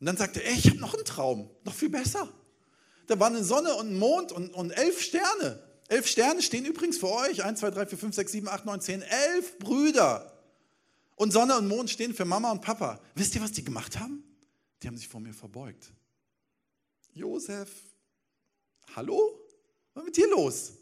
Und 0.00 0.06
dann 0.06 0.16
sagte 0.16 0.42
er, 0.42 0.50
ey, 0.50 0.58
ich 0.58 0.68
habe 0.68 0.78
noch 0.78 0.94
einen 0.94 1.04
Traum, 1.04 1.50
noch 1.64 1.74
viel 1.74 1.90
besser. 1.90 2.32
Da 3.06 3.18
war 3.18 3.28
eine 3.28 3.44
Sonne 3.44 3.74
und 3.74 3.88
ein 3.88 3.98
Mond 3.98 4.32
und, 4.32 4.54
und 4.54 4.70
elf 4.70 5.00
Sterne. 5.00 5.62
Elf 5.88 6.06
Sterne 6.06 6.42
stehen 6.42 6.64
übrigens 6.64 6.98
für 6.98 7.10
euch. 7.10 7.44
Eins, 7.44 7.60
zwei, 7.60 7.70
drei, 7.70 7.86
vier, 7.86 7.98
fünf, 7.98 8.14
sechs, 8.14 8.32
sieben, 8.32 8.48
acht, 8.48 8.64
neun, 8.64 8.80
zehn, 8.80 9.02
elf 9.02 9.58
Brüder. 9.58 10.33
Und 11.16 11.32
Sonne 11.32 11.56
und 11.56 11.68
Mond 11.68 11.90
stehen 11.90 12.14
für 12.14 12.24
Mama 12.24 12.50
und 12.50 12.60
Papa. 12.60 13.00
Wisst 13.14 13.34
ihr, 13.34 13.40
was 13.40 13.52
die 13.52 13.64
gemacht 13.64 13.98
haben? 13.98 14.24
Die 14.82 14.88
haben 14.88 14.96
sich 14.96 15.08
vor 15.08 15.20
mir 15.20 15.32
verbeugt. 15.32 15.92
Josef, 17.12 17.70
hallo? 18.96 19.40
Was 19.94 20.02
ist 20.02 20.06
mit 20.06 20.16
dir 20.16 20.28
los? 20.28 20.72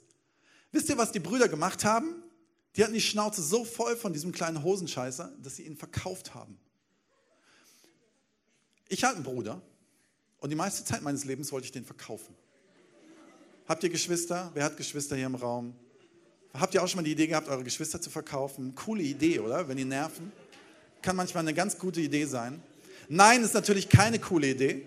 Wisst 0.71 0.89
ihr, 0.89 0.97
was 0.97 1.13
die 1.13 1.21
Brüder 1.21 1.49
gemacht 1.49 1.85
haben? 1.85 2.23
Die 2.77 2.83
hatten 2.83 2.95
die 2.95 3.03
Schnauze 3.03 3.43
so 3.43 3.65
voll 3.65 3.97
von 3.97 4.15
diesem 4.15 4.33
kleinen 4.33 4.63
Hosenscheißer, 4.63 5.37
dass 5.43 5.57
sie 5.57 5.67
ihn 5.67 5.77
verkauft 5.77 6.35
haben. 6.35 6.59
Ich 8.89 9.05
hatte 9.05 9.17
einen 9.17 9.25
Bruder 9.25 9.61
und 10.39 10.51
die 10.51 10.57
meiste 10.57 10.85
Zeit 10.85 11.03
meines 11.03 11.25
Lebens 11.25 11.53
wollte 11.53 11.67
ich 11.67 11.73
den 11.73 11.85
verkaufen. 11.85 12.35
Habt 13.69 13.83
ihr 13.85 13.91
Geschwister? 13.91 14.51
Wer 14.55 14.65
hat 14.65 14.77
Geschwister 14.77 15.17
hier 15.17 15.27
im 15.27 15.35
Raum? 15.35 15.75
Habt 16.55 16.75
ihr 16.75 16.83
auch 16.83 16.89
schon 16.89 16.99
mal 16.99 17.05
die 17.05 17.13
Idee 17.13 17.27
gehabt, 17.27 17.49
eure 17.49 17.65
Geschwister 17.65 18.01
zu 18.01 18.11
verkaufen? 18.11 18.75
Coole 18.75 19.03
Idee, 19.03 19.39
oder? 19.39 19.69
Wenn 19.69 19.77
die 19.77 19.85
nerven. 19.85 20.33
Kann 21.01 21.17
manchmal 21.17 21.43
eine 21.43 21.55
ganz 21.55 21.79
gute 21.79 22.01
Idee 22.01 22.27
sein. 22.27 22.63
Nein, 23.09 23.43
ist 23.43 23.55
natürlich 23.55 23.89
keine 23.89 24.19
coole 24.19 24.51
Idee. 24.51 24.87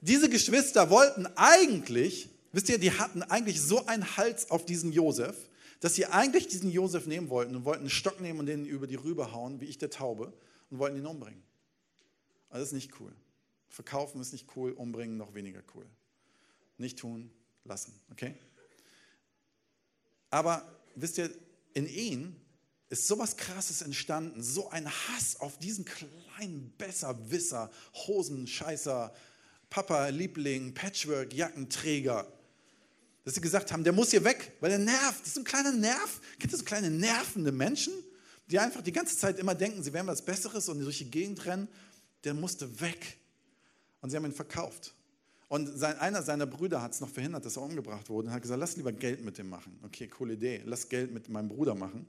Diese 0.00 0.28
Geschwister 0.28 0.88
wollten 0.90 1.26
eigentlich, 1.34 2.28
wisst 2.52 2.68
ihr, 2.68 2.78
die 2.78 2.92
hatten 2.92 3.22
eigentlich 3.22 3.60
so 3.60 3.86
einen 3.86 4.16
Hals 4.16 4.50
auf 4.50 4.64
diesen 4.64 4.92
Josef, 4.92 5.36
dass 5.80 5.94
sie 5.94 6.06
eigentlich 6.06 6.46
diesen 6.46 6.70
Josef 6.70 7.06
nehmen 7.06 7.28
wollten 7.28 7.56
und 7.56 7.64
wollten 7.64 7.80
einen 7.80 7.90
Stock 7.90 8.20
nehmen 8.20 8.38
und 8.38 8.46
den 8.46 8.64
über 8.64 8.86
die 8.86 8.94
Rübe 8.94 9.32
hauen, 9.32 9.60
wie 9.60 9.66
ich 9.66 9.78
der 9.78 9.90
Taube, 9.90 10.32
und 10.70 10.78
wollten 10.78 10.96
ihn 10.96 11.06
umbringen. 11.06 11.42
Aber 12.48 12.60
das 12.60 12.68
ist 12.68 12.74
nicht 12.74 13.00
cool. 13.00 13.12
Verkaufen 13.68 14.20
ist 14.20 14.32
nicht 14.32 14.46
cool, 14.56 14.72
umbringen 14.72 15.16
noch 15.16 15.34
weniger 15.34 15.62
cool. 15.74 15.86
Nicht 16.78 16.98
tun, 16.98 17.30
lassen, 17.64 17.92
okay? 18.10 18.34
Aber 20.30 20.75
wisst 20.96 21.18
ihr, 21.18 21.30
in 21.74 21.86
ihnen 21.86 22.40
ist 22.88 23.06
sowas 23.06 23.36
Krasses 23.36 23.82
entstanden, 23.82 24.42
so 24.42 24.70
ein 24.70 24.88
Hass 24.88 25.40
auf 25.40 25.58
diesen 25.58 25.84
kleinen 25.84 26.72
Besserwisser, 26.78 27.70
Hosenscheißer, 27.94 29.12
Papa, 29.70 30.08
Liebling, 30.08 30.72
Patchwork, 30.72 31.32
Jackenträger, 31.32 32.32
dass 33.24 33.34
sie 33.34 33.40
gesagt 33.40 33.72
haben, 33.72 33.82
der 33.82 33.92
muss 33.92 34.12
hier 34.12 34.22
weg, 34.22 34.52
weil 34.60 34.70
er 34.70 34.78
nervt. 34.78 35.20
Das 35.20 35.28
ist 35.28 35.38
ein 35.38 35.44
kleiner 35.44 35.72
Nerv. 35.72 36.20
Kennt 36.38 36.52
ihr 36.52 36.58
so 36.58 36.64
kleine 36.64 36.90
nervende 36.90 37.50
Menschen, 37.50 37.92
die 38.46 38.58
einfach 38.58 38.82
die 38.82 38.92
ganze 38.92 39.18
Zeit 39.18 39.40
immer 39.40 39.54
denken, 39.54 39.82
sie 39.82 39.92
wären 39.92 40.06
was 40.06 40.24
Besseres 40.24 40.68
und 40.68 40.78
durch 40.78 40.98
die 40.98 41.10
Gegend 41.10 41.44
rennen? 41.44 41.66
Der 42.22 42.34
musste 42.34 42.80
weg. 42.80 43.18
Und 44.00 44.10
sie 44.10 44.16
haben 44.16 44.26
ihn 44.26 44.32
verkauft. 44.32 44.94
Und 45.48 45.66
sein, 45.78 45.96
einer 45.98 46.22
seiner 46.22 46.46
Brüder 46.46 46.82
hat 46.82 46.92
es 46.92 47.00
noch 47.00 47.08
verhindert, 47.08 47.44
dass 47.44 47.56
er 47.56 47.62
umgebracht 47.62 48.08
wurde 48.08 48.28
und 48.28 48.34
hat 48.34 48.42
gesagt, 48.42 48.58
lass 48.58 48.76
lieber 48.76 48.92
Geld 48.92 49.24
mit 49.24 49.38
dem 49.38 49.48
machen. 49.48 49.78
Okay, 49.84 50.08
coole 50.08 50.34
Idee. 50.34 50.62
Lass 50.64 50.88
Geld 50.88 51.12
mit 51.12 51.28
meinem 51.28 51.48
Bruder 51.48 51.74
machen. 51.74 52.06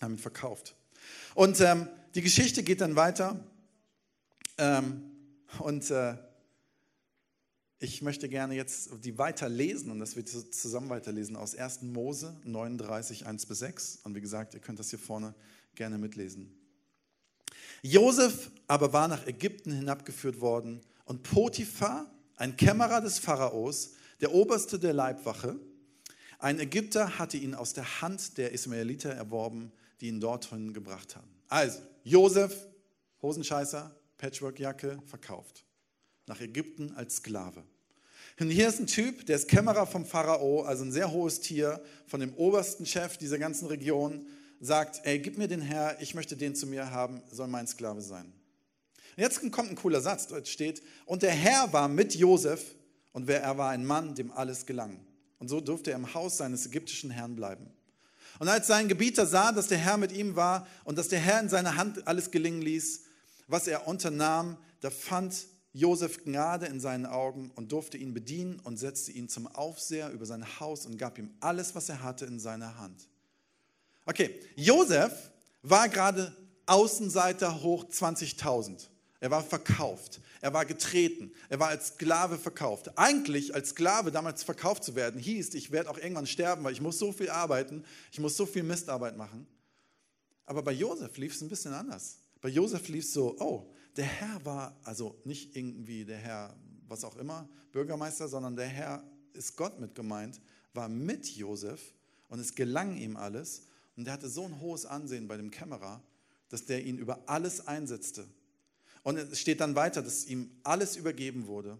Haben 0.00 0.14
ihn 0.14 0.18
verkauft. 0.18 0.76
Und 1.34 1.60
ähm, 1.60 1.88
die 2.14 2.22
Geschichte 2.22 2.62
geht 2.62 2.80
dann 2.80 2.94
weiter. 2.94 3.40
Ähm, 4.58 5.02
und 5.58 5.90
äh, 5.90 6.16
ich 7.80 8.00
möchte 8.00 8.28
gerne 8.28 8.54
jetzt 8.54 8.90
die 9.04 9.18
weiterlesen 9.18 9.90
und 9.90 9.98
das 9.98 10.14
wird 10.14 10.28
zusammen 10.28 10.88
weiterlesen 10.88 11.34
aus 11.34 11.56
1. 11.56 11.82
Mose 11.82 12.36
39, 12.44 13.26
1 13.26 13.46
bis 13.46 13.58
6. 13.58 14.00
Und 14.04 14.14
wie 14.14 14.20
gesagt, 14.20 14.54
ihr 14.54 14.60
könnt 14.60 14.78
das 14.78 14.90
hier 14.90 15.00
vorne 15.00 15.34
gerne 15.74 15.98
mitlesen. 15.98 16.54
Josef 17.82 18.52
aber 18.68 18.92
war 18.92 19.08
nach 19.08 19.26
Ägypten 19.26 19.72
hinabgeführt 19.72 20.40
worden 20.40 20.80
und 21.06 21.24
Potiphar, 21.24 22.08
ein 22.42 22.56
Kämmerer 22.56 23.00
des 23.00 23.20
Pharaos, 23.20 23.92
der 24.20 24.34
Oberste 24.34 24.76
der 24.80 24.92
Leibwache, 24.92 25.60
ein 26.40 26.58
Ägypter 26.58 27.20
hatte 27.20 27.36
ihn 27.36 27.54
aus 27.54 27.72
der 27.72 28.02
Hand 28.02 28.36
der 28.36 28.50
Ismaeliter 28.50 29.10
erworben, 29.10 29.70
die 30.00 30.08
ihn 30.08 30.18
dorthin 30.18 30.74
gebracht 30.74 31.14
haben. 31.14 31.30
Also, 31.46 31.78
Josef, 32.02 32.52
Hosenscheißer, 33.22 33.94
Patchworkjacke, 34.18 35.00
verkauft. 35.06 35.64
Nach 36.26 36.40
Ägypten 36.40 36.92
als 36.96 37.18
Sklave. 37.18 37.62
Und 38.40 38.50
hier 38.50 38.66
ist 38.66 38.80
ein 38.80 38.88
Typ, 38.88 39.24
der 39.26 39.36
ist 39.36 39.46
Kämmerer 39.46 39.86
vom 39.86 40.04
Pharao, 40.04 40.62
also 40.62 40.82
ein 40.82 40.90
sehr 40.90 41.12
hohes 41.12 41.38
Tier, 41.38 41.80
von 42.08 42.18
dem 42.18 42.34
obersten 42.34 42.86
Chef 42.86 43.18
dieser 43.18 43.38
ganzen 43.38 43.68
Region, 43.68 44.26
sagt, 44.58 45.02
ey, 45.04 45.20
gib 45.20 45.38
mir 45.38 45.46
den 45.46 45.60
Herr, 45.60 46.02
ich 46.02 46.16
möchte 46.16 46.36
den 46.36 46.56
zu 46.56 46.66
mir 46.66 46.90
haben, 46.90 47.22
soll 47.30 47.46
mein 47.46 47.68
Sklave 47.68 48.02
sein. 48.02 48.32
Und 49.16 49.22
jetzt 49.22 49.40
kommt 49.52 49.70
ein 49.70 49.76
cooler 49.76 50.00
Satz, 50.00 50.26
dort 50.26 50.48
steht, 50.48 50.82
und 51.04 51.22
der 51.22 51.32
Herr 51.32 51.72
war 51.72 51.88
mit 51.88 52.14
Josef 52.14 52.74
und 53.12 53.28
er 53.28 53.58
war 53.58 53.70
ein 53.70 53.84
Mann, 53.84 54.14
dem 54.14 54.30
alles 54.30 54.64
gelang. 54.64 54.98
Und 55.38 55.48
so 55.48 55.60
durfte 55.60 55.90
er 55.90 55.96
im 55.96 56.14
Haus 56.14 56.38
seines 56.38 56.66
ägyptischen 56.66 57.10
Herrn 57.10 57.36
bleiben. 57.36 57.70
Und 58.38 58.48
als 58.48 58.66
sein 58.66 58.88
Gebieter 58.88 59.26
sah, 59.26 59.52
dass 59.52 59.68
der 59.68 59.78
Herr 59.78 59.98
mit 59.98 60.12
ihm 60.12 60.36
war 60.36 60.66
und 60.84 60.96
dass 60.96 61.08
der 61.08 61.18
Herr 61.18 61.40
in 61.40 61.48
seiner 61.48 61.76
Hand 61.76 62.06
alles 62.06 62.30
gelingen 62.30 62.62
ließ, 62.62 63.02
was 63.46 63.66
er 63.66 63.86
unternahm, 63.86 64.56
da 64.80 64.90
fand 64.90 65.46
Josef 65.74 66.24
Gnade 66.24 66.66
in 66.66 66.80
seinen 66.80 67.06
Augen 67.06 67.50
und 67.54 67.72
durfte 67.72 67.96
ihn 67.96 68.14
bedienen 68.14 68.60
und 68.60 68.78
setzte 68.78 69.12
ihn 69.12 69.28
zum 69.28 69.46
Aufseher 69.46 70.10
über 70.10 70.26
sein 70.26 70.60
Haus 70.60 70.86
und 70.86 70.98
gab 70.98 71.18
ihm 71.18 71.30
alles, 71.40 71.74
was 71.74 71.88
er 71.88 72.02
hatte, 72.02 72.24
in 72.24 72.38
seine 72.38 72.78
Hand. 72.78 73.08
Okay, 74.04 74.40
Josef 74.56 75.12
war 75.62 75.88
gerade 75.88 76.34
Außenseiter 76.66 77.62
hoch 77.62 77.84
20.000. 77.84 78.88
Er 79.22 79.30
war 79.30 79.44
verkauft. 79.44 80.20
Er 80.40 80.52
war 80.52 80.66
getreten. 80.66 81.30
Er 81.48 81.60
war 81.60 81.68
als 81.68 81.90
Sklave 81.90 82.38
verkauft. 82.38 82.98
Eigentlich 82.98 83.54
als 83.54 83.68
Sklave 83.68 84.10
damals 84.10 84.42
verkauft 84.42 84.82
zu 84.82 84.96
werden, 84.96 85.20
hieß, 85.20 85.54
ich 85.54 85.70
werde 85.70 85.88
auch 85.90 85.96
irgendwann 85.96 86.26
sterben, 86.26 86.64
weil 86.64 86.72
ich 86.72 86.80
muss 86.80 86.98
so 86.98 87.12
viel 87.12 87.30
arbeiten, 87.30 87.84
ich 88.10 88.18
muss 88.18 88.36
so 88.36 88.46
viel 88.46 88.64
Mistarbeit 88.64 89.16
machen. 89.16 89.46
Aber 90.44 90.60
bei 90.64 90.72
Josef 90.72 91.16
lief 91.18 91.36
es 91.36 91.40
ein 91.40 91.48
bisschen 91.48 91.72
anders. 91.72 92.18
Bei 92.40 92.48
Josef 92.48 92.88
lief 92.88 93.04
es 93.04 93.12
so, 93.12 93.36
oh, 93.38 93.72
der 93.94 94.06
Herr 94.06 94.44
war 94.44 94.76
also 94.82 95.16
nicht 95.22 95.54
irgendwie 95.54 96.04
der 96.04 96.18
Herr, 96.18 96.56
was 96.88 97.04
auch 97.04 97.16
immer, 97.16 97.48
Bürgermeister, 97.70 98.26
sondern 98.26 98.56
der 98.56 98.66
Herr 98.66 99.04
ist 99.34 99.56
Gott 99.56 99.78
mit 99.78 99.94
gemeint, 99.94 100.40
war 100.74 100.88
mit 100.88 101.28
Josef 101.28 101.94
und 102.26 102.40
es 102.40 102.56
gelang 102.56 102.96
ihm 102.96 103.16
alles. 103.16 103.68
Und 103.96 104.08
er 104.08 104.14
hatte 104.14 104.28
so 104.28 104.46
ein 104.46 104.60
hohes 104.60 104.84
Ansehen 104.84 105.28
bei 105.28 105.36
dem 105.36 105.52
Kämmerer, 105.52 106.02
dass 106.48 106.64
der 106.64 106.84
ihn 106.84 106.98
über 106.98 107.22
alles 107.26 107.68
einsetzte. 107.68 108.26
Und 109.02 109.18
es 109.18 109.40
steht 109.40 109.60
dann 109.60 109.74
weiter, 109.74 110.02
dass 110.02 110.26
ihm 110.26 110.50
alles 110.62 110.96
übergeben 110.96 111.46
wurde. 111.46 111.78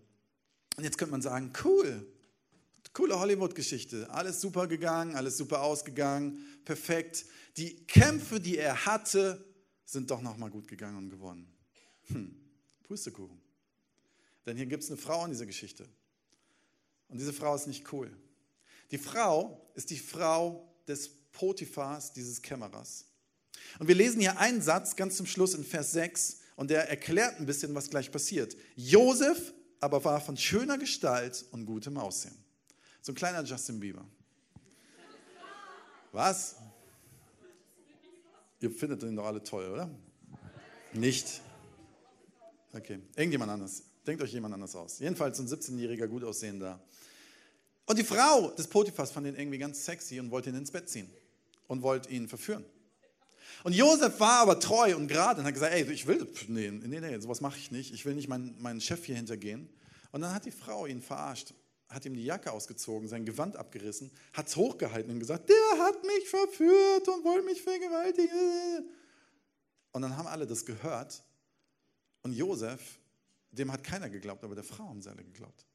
Und 0.77 0.85
jetzt 0.85 0.99
könnte 0.99 1.13
man 1.13 1.23
sagen, 1.23 1.53
cool, 1.65 2.07
coole 2.93 3.19
Hollywood-Geschichte, 3.19 4.11
alles 4.11 4.41
super 4.41 4.67
gegangen, 4.67 5.15
alles 5.15 5.37
super 5.37 5.63
ausgegangen, 5.63 6.45
perfekt. 6.65 7.25
Die 7.57 7.87
Kämpfe, 7.87 8.41
die 8.41 8.59
er 8.59 8.87
hatte, 8.87 9.45
sind 9.85 10.11
doch 10.11 10.23
nochmal 10.23 10.51
gut 10.51 10.69
gegangen 10.69 10.97
und 10.97 11.11
gewonnen. 11.11 11.47
Hm, 12.09 12.35
Pustekuchen. 12.83 13.41
Denn 14.47 14.57
hier 14.57 14.67
gibt 14.67 14.83
es 14.83 14.91
eine 14.91 14.99
Frau 14.99 15.25
in 15.25 15.31
dieser 15.31 15.47
Geschichte. 15.47 15.87
Und 17.09 17.19
diese 17.19 17.33
Frau 17.33 17.55
ist 17.55 17.67
nicht 17.67 17.93
cool. 17.93 18.11
Die 18.91 18.99
Frau 18.99 19.71
ist 19.75 19.91
die 19.91 19.99
Frau 19.99 20.69
des 20.89 21.09
Potiphars, 21.33 22.13
dieses 22.13 22.43
Kämmerers. 22.43 23.07
Und 23.79 23.89
wir 23.89 23.95
lesen 23.95 24.21
hier 24.21 24.39
einen 24.39 24.61
Satz 24.61 24.97
ganz 24.97 25.17
zum 25.17 25.27
Schluss 25.27 25.55
in 25.55 25.65
Vers 25.65 25.93
6 25.93 26.42
und 26.63 26.71
der 26.71 26.89
erklärt 26.89 27.41
ein 27.41 27.45
bisschen, 27.45 27.75
was 27.75 27.91
gleich 27.91 28.13
passiert. 28.13 28.57
Josef 28.77 29.53
aber 29.81 30.05
war 30.05 30.21
von 30.21 30.37
schöner 30.37 30.79
Gestalt 30.79 31.45
und 31.51 31.67
gutem 31.67 31.99
Aussehen. 31.99 32.37
So 33.01 33.11
ein 33.11 33.17
kleiner 33.17 33.43
Justin 33.43 33.81
Bieber. 33.81 34.07
Was? 36.13 36.55
Ihr 38.61 38.71
findet 38.71 39.03
ihn 39.03 39.17
doch 39.17 39.25
alle 39.25 39.43
toll, 39.43 39.73
oder? 39.73 39.91
Nicht. 40.93 41.41
Okay, 42.73 43.01
irgendjemand 43.17 43.51
anders. 43.51 43.83
Denkt 44.07 44.23
euch 44.23 44.33
jemand 44.33 44.55
anders 44.55 44.77
aus. 44.77 45.01
Jedenfalls 45.01 45.41
ein 45.41 45.49
17-jähriger, 45.49 46.07
gut 46.07 46.23
aussehender. 46.23 46.79
Und 47.87 47.99
die 47.99 48.05
Frau 48.05 48.53
des 48.53 48.69
Potiphas 48.69 49.11
fand 49.11 49.27
ihn 49.27 49.35
irgendwie 49.35 49.59
ganz 49.59 49.85
sexy 49.85 50.21
und 50.21 50.31
wollte 50.31 50.51
ihn 50.51 50.55
ins 50.55 50.71
Bett 50.71 50.89
ziehen 50.89 51.11
und 51.67 51.83
wollte 51.83 52.09
ihn 52.09 52.29
verführen. 52.29 52.65
Und 53.65 53.75
Josef 53.75 54.19
war 54.21 54.41
aber 54.41 54.59
treu 54.59 54.97
und 54.97 55.09
gerade 55.09 55.41
und 55.41 55.47
hat 55.47 55.55
gesagt, 55.55 55.73
ey, 55.73 55.91
ich 55.91 56.07
will, 56.07 56.27
nee, 56.49 56.71
nee, 56.71 57.01
nee, 57.01 57.19
sowas 57.21 57.41
mache 57.41 57.59
ich 57.59 57.71
nicht. 57.71 57.93
Ich 57.93 58.05
will 58.05 58.15
nicht 58.15 58.29
meinen, 58.29 58.61
meinen 58.61 58.81
Chef 58.81 59.05
hier 59.05 59.17
hintergehen. 59.17 59.69
Und 60.11 60.23
dann 60.23 60.35
hat 60.35 60.45
die 60.45 60.51
Frau 60.51 60.87
ihn 60.87 61.01
verarscht, 61.01 61.55
hat 61.89 62.05
ihm 62.05 62.15
die 62.15 62.25
Jacke 62.25 62.53
ausgezogen, 62.53 63.09
sein 63.09 63.25
Gewand 63.25 63.57
abgerissen, 63.57 64.11
hat 64.33 64.49
es 64.49 64.57
hochgehalten 64.57 65.13
und 65.13 65.21
gesagt, 65.21 65.49
der 65.49 65.85
hat 65.85 66.03
mich 66.05 66.29
verführt 66.29 67.09
und 67.09 67.25
wollte 67.25 67.45
mich 67.45 67.63
vergewaltigen. 67.63 68.89
Und 69.93 70.03
dann 70.03 70.17
haben 70.17 70.27
alle 70.27 70.47
das 70.47 70.65
gehört. 70.65 71.23
Und 72.23 72.33
Josef, 72.33 72.99
dem 73.51 73.71
hat 73.71 73.85
keiner 73.85 74.09
geglaubt, 74.09 74.43
aber 74.45 74.55
der 74.55 74.65
Frau 74.65 74.89
haben 74.89 75.03
sie 75.03 75.11
alle 75.11 75.25
geglaubt. 75.25 75.67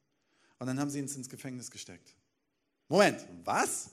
Und 0.59 0.67
dann 0.67 0.79
haben 0.79 0.89
sie 0.89 0.99
ihn 0.99 1.05
ins 1.05 1.29
Gefängnis 1.29 1.69
gesteckt. 1.69 2.15
Moment, 2.87 3.25
was? 3.43 3.89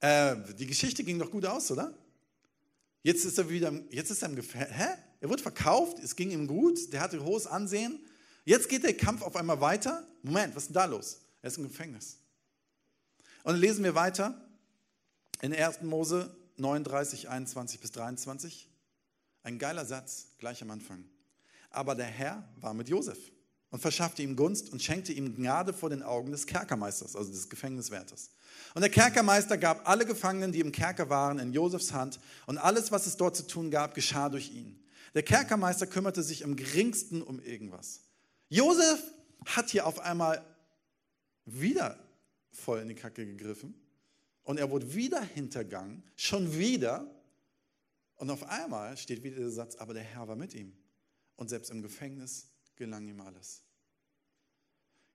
Äh, 0.00 0.36
die 0.58 0.66
Geschichte 0.66 1.02
ging 1.02 1.18
doch 1.18 1.30
gut 1.30 1.46
aus, 1.46 1.70
oder? 1.70 1.92
Jetzt 3.04 3.26
ist 3.26 3.38
er 3.38 3.50
wieder, 3.50 3.70
jetzt 3.90 4.10
ist 4.10 4.22
er 4.22 4.30
im 4.30 4.34
Gefängnis. 4.34 4.76
Hä? 4.76 4.96
Er 5.20 5.28
wird 5.28 5.42
verkauft, 5.42 5.98
es 6.02 6.16
ging 6.16 6.30
ihm 6.30 6.46
gut, 6.46 6.92
der 6.92 7.02
hatte 7.02 7.22
hohes 7.22 7.46
Ansehen. 7.46 8.00
Jetzt 8.46 8.68
geht 8.68 8.82
der 8.82 8.96
Kampf 8.96 9.20
auf 9.22 9.36
einmal 9.36 9.60
weiter. 9.60 10.06
Moment, 10.22 10.56
was 10.56 10.64
ist 10.64 10.68
denn 10.68 10.74
da 10.74 10.86
los? 10.86 11.20
Er 11.42 11.48
ist 11.48 11.58
im 11.58 11.64
Gefängnis. 11.64 12.16
Und 13.42 13.52
dann 13.52 13.60
lesen 13.60 13.84
wir 13.84 13.94
weiter 13.94 14.40
in 15.42 15.54
1. 15.54 15.82
Mose 15.82 16.34
39, 16.56 17.28
21 17.28 17.80
bis 17.80 17.92
23. 17.92 18.70
Ein 19.42 19.58
geiler 19.58 19.84
Satz, 19.84 20.28
gleich 20.38 20.62
am 20.62 20.70
Anfang. 20.70 21.04
Aber 21.68 21.94
der 21.94 22.06
Herr 22.06 22.48
war 22.56 22.72
mit 22.72 22.88
Josef 22.88 23.18
und 23.74 23.80
verschaffte 23.80 24.22
ihm 24.22 24.36
Gunst 24.36 24.70
und 24.70 24.80
schenkte 24.80 25.12
ihm 25.12 25.34
Gnade 25.34 25.72
vor 25.72 25.90
den 25.90 26.04
Augen 26.04 26.30
des 26.30 26.46
Kerkermeisters, 26.46 27.16
also 27.16 27.32
des 27.32 27.48
Gefängniswärters. 27.48 28.30
Und 28.72 28.82
der 28.82 28.88
Kerkermeister 28.88 29.58
gab 29.58 29.88
alle 29.88 30.06
Gefangenen, 30.06 30.52
die 30.52 30.60
im 30.60 30.70
Kerker 30.70 31.10
waren, 31.10 31.40
in 31.40 31.52
Josefs 31.52 31.92
Hand 31.92 32.20
und 32.46 32.56
alles, 32.56 32.92
was 32.92 33.06
es 33.06 33.16
dort 33.16 33.34
zu 33.34 33.44
tun 33.48 33.72
gab, 33.72 33.96
geschah 33.96 34.28
durch 34.28 34.52
ihn. 34.52 34.80
Der 35.14 35.24
Kerkermeister 35.24 35.88
kümmerte 35.88 36.22
sich 36.22 36.44
am 36.44 36.54
geringsten 36.54 37.20
um 37.20 37.40
irgendwas. 37.40 38.02
Josef 38.48 39.02
hat 39.44 39.70
hier 39.70 39.88
auf 39.88 39.98
einmal 39.98 40.46
wieder 41.44 41.98
voll 42.52 42.78
in 42.78 42.86
die 42.86 42.94
Kacke 42.94 43.26
gegriffen 43.26 43.74
und 44.44 44.60
er 44.60 44.70
wurde 44.70 44.94
wieder 44.94 45.20
hintergangen, 45.20 46.04
schon 46.14 46.56
wieder. 46.56 47.10
Und 48.14 48.30
auf 48.30 48.44
einmal 48.44 48.96
steht 48.98 49.24
wieder 49.24 49.38
der 49.38 49.50
Satz, 49.50 49.74
aber 49.74 49.94
der 49.94 50.04
Herr 50.04 50.28
war 50.28 50.36
mit 50.36 50.54
ihm. 50.54 50.72
Und 51.34 51.48
selbst 51.48 51.72
im 51.72 51.82
Gefängnis 51.82 52.46
gelang 52.76 53.08
ihm 53.08 53.20
alles. 53.20 53.63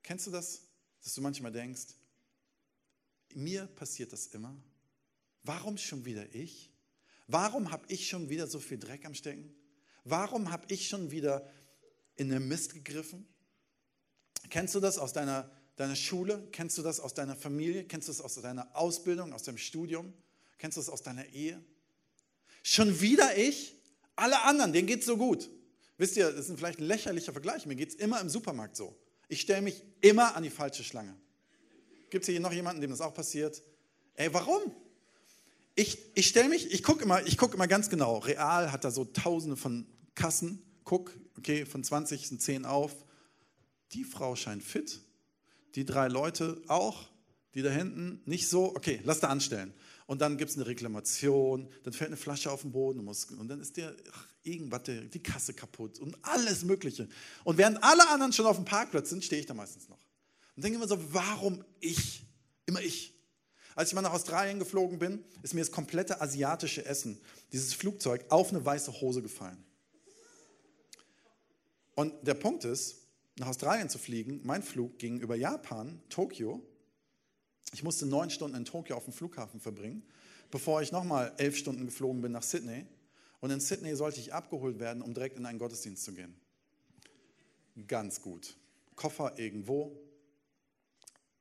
Kennst 0.03 0.27
du 0.27 0.31
das, 0.31 0.61
dass 1.03 1.13
du 1.13 1.21
manchmal 1.21 1.51
denkst, 1.51 1.87
mir 3.35 3.67
passiert 3.67 4.11
das 4.11 4.27
immer. 4.27 4.55
Warum 5.43 5.77
schon 5.77 6.05
wieder 6.05 6.33
ich? 6.33 6.71
Warum 7.27 7.71
habe 7.71 7.85
ich 7.87 8.07
schon 8.07 8.29
wieder 8.29 8.47
so 8.47 8.59
viel 8.59 8.79
Dreck 8.79 9.05
am 9.05 9.13
Stecken? 9.13 9.53
Warum 10.03 10.51
habe 10.51 10.65
ich 10.73 10.87
schon 10.87 11.11
wieder 11.11 11.47
in 12.15 12.29
den 12.29 12.47
Mist 12.47 12.73
gegriffen? 12.73 13.27
Kennst 14.49 14.73
du 14.73 14.79
das 14.79 14.97
aus 14.97 15.13
deiner, 15.13 15.51
deiner 15.75 15.95
Schule? 15.95 16.47
Kennst 16.51 16.77
du 16.77 16.81
das 16.81 16.99
aus 16.99 17.13
deiner 17.13 17.35
Familie? 17.35 17.85
Kennst 17.85 18.07
du 18.07 18.11
das 18.11 18.21
aus 18.21 18.35
deiner 18.41 18.75
Ausbildung, 18.75 19.33
aus 19.33 19.43
deinem 19.43 19.59
Studium? 19.59 20.13
Kennst 20.57 20.77
du 20.77 20.81
das 20.81 20.89
aus 20.89 21.03
deiner 21.03 21.27
Ehe? 21.27 21.63
Schon 22.63 22.99
wieder 22.99 23.37
ich? 23.37 23.75
Alle 24.15 24.41
anderen, 24.43 24.73
denen 24.73 24.87
geht 24.87 25.01
es 25.01 25.05
so 25.05 25.17
gut. 25.17 25.49
Wisst 25.97 26.17
ihr, 26.17 26.31
das 26.31 26.49
ist 26.49 26.57
vielleicht 26.57 26.79
ein 26.79 26.85
lächerlicher 26.85 27.31
Vergleich. 27.31 27.65
Mir 27.65 27.75
geht 27.75 27.89
es 27.89 27.95
immer 27.95 28.19
im 28.19 28.29
Supermarkt 28.29 28.75
so. 28.75 28.97
Ich 29.29 29.41
stelle 29.41 29.61
mich 29.61 29.83
immer 30.01 30.35
an 30.35 30.43
die 30.43 30.49
falsche 30.49 30.83
Schlange. 30.83 31.15
Gibt 32.09 32.23
es 32.23 32.29
hier 32.29 32.39
noch 32.39 32.51
jemanden, 32.51 32.81
dem 32.81 32.89
das 32.89 32.99
auch 32.99 33.13
passiert? 33.13 33.61
Ey, 34.15 34.33
warum? 34.33 34.59
Ich, 35.75 35.99
ich 36.15 36.27
stelle 36.27 36.49
mich, 36.49 36.73
ich 36.73 36.83
gucke 36.83 37.03
immer, 37.03 37.21
guck 37.37 37.53
immer 37.53 37.67
ganz 37.67 37.89
genau. 37.89 38.17
Real 38.17 38.71
hat 38.71 38.83
da 38.83 38.91
so 38.91 39.05
tausende 39.05 39.55
von 39.55 39.87
Kassen. 40.15 40.61
Guck, 40.83 41.13
okay, 41.37 41.65
von 41.65 41.83
20 41.83 42.27
sind 42.27 42.41
10 42.41 42.65
auf. 42.65 43.05
Die 43.93 44.03
Frau 44.03 44.35
scheint 44.35 44.63
fit. 44.63 44.99
Die 45.75 45.85
drei 45.85 46.07
Leute 46.07 46.61
auch. 46.67 47.07
Die 47.53 47.61
da 47.61 47.69
hinten 47.69 48.21
nicht 48.25 48.49
so. 48.49 48.75
Okay, 48.75 48.99
lass 49.03 49.19
da 49.19 49.27
anstellen. 49.27 49.73
Und 50.09 50.21
dann 50.21 50.39
gibt 50.39 50.49
es 50.49 50.57
eine 50.57 50.65
Reklamation, 50.65 51.69
dann 51.83 51.93
fällt 51.93 52.07
eine 52.07 52.17
Flasche 52.17 52.51
auf 52.51 52.63
den 52.63 52.71
Boden 52.71 53.07
und 53.07 53.47
dann 53.47 53.61
ist 53.61 53.77
der 53.77 53.95
ach, 54.11 54.25
irgendwas, 54.41 54.81
die 54.85 55.21
Kasse 55.21 55.53
kaputt 55.53 55.99
und 55.99 56.17
alles 56.23 56.63
Mögliche. 56.63 57.07
Und 57.43 57.59
während 57.59 57.83
alle 57.83 58.09
anderen 58.09 58.33
schon 58.33 58.47
auf 58.47 58.55
dem 58.55 58.65
Parkplatz 58.65 59.11
sind, 59.11 59.23
stehe 59.23 59.39
ich 59.39 59.45
da 59.45 59.53
meistens 59.53 59.87
noch. 59.87 59.99
Und 60.55 60.63
denke 60.63 60.79
immer 60.79 60.87
so, 60.87 60.97
warum 61.13 61.63
ich? 61.79 62.23
Immer 62.65 62.81
ich. 62.81 63.13
Als 63.75 63.89
ich 63.89 63.93
mal 63.93 64.01
nach 64.01 64.13
Australien 64.13 64.57
geflogen 64.57 64.97
bin, 64.97 65.23
ist 65.43 65.53
mir 65.53 65.61
das 65.61 65.69
komplette 65.69 66.19
asiatische 66.19 66.83
Essen, 66.87 67.21
dieses 67.51 67.75
Flugzeug, 67.75 68.25
auf 68.29 68.49
eine 68.49 68.65
weiße 68.65 69.01
Hose 69.01 69.21
gefallen. 69.21 69.63
Und 71.93 72.15
der 72.23 72.33
Punkt 72.33 72.65
ist, 72.65 72.95
nach 73.37 73.49
Australien 73.49 73.89
zu 73.89 73.99
fliegen, 73.99 74.41
mein 74.43 74.63
Flug 74.63 74.97
ging 74.97 75.19
über 75.19 75.35
Japan, 75.35 76.01
Tokio. 76.09 76.65
Ich 77.73 77.83
musste 77.83 78.05
neun 78.05 78.29
Stunden 78.29 78.57
in 78.57 78.65
Tokio 78.65 78.95
auf 78.95 79.03
dem 79.05 79.13
Flughafen 79.13 79.59
verbringen, 79.59 80.03
bevor 80.51 80.81
ich 80.81 80.91
nochmal 80.91 81.33
elf 81.37 81.55
Stunden 81.55 81.85
geflogen 81.85 82.21
bin 82.21 82.31
nach 82.31 82.43
Sydney. 82.43 82.85
Und 83.41 83.51
in 83.51 83.59
Sydney 83.59 83.95
sollte 83.95 84.19
ich 84.19 84.33
abgeholt 84.33 84.79
werden, 84.79 85.01
um 85.01 85.13
direkt 85.13 85.37
in 85.37 85.45
einen 85.45 85.59
Gottesdienst 85.59 86.03
zu 86.03 86.13
gehen. 86.13 86.35
Ganz 87.87 88.21
gut. 88.21 88.55
Koffer 88.95 89.37
irgendwo, 89.37 89.97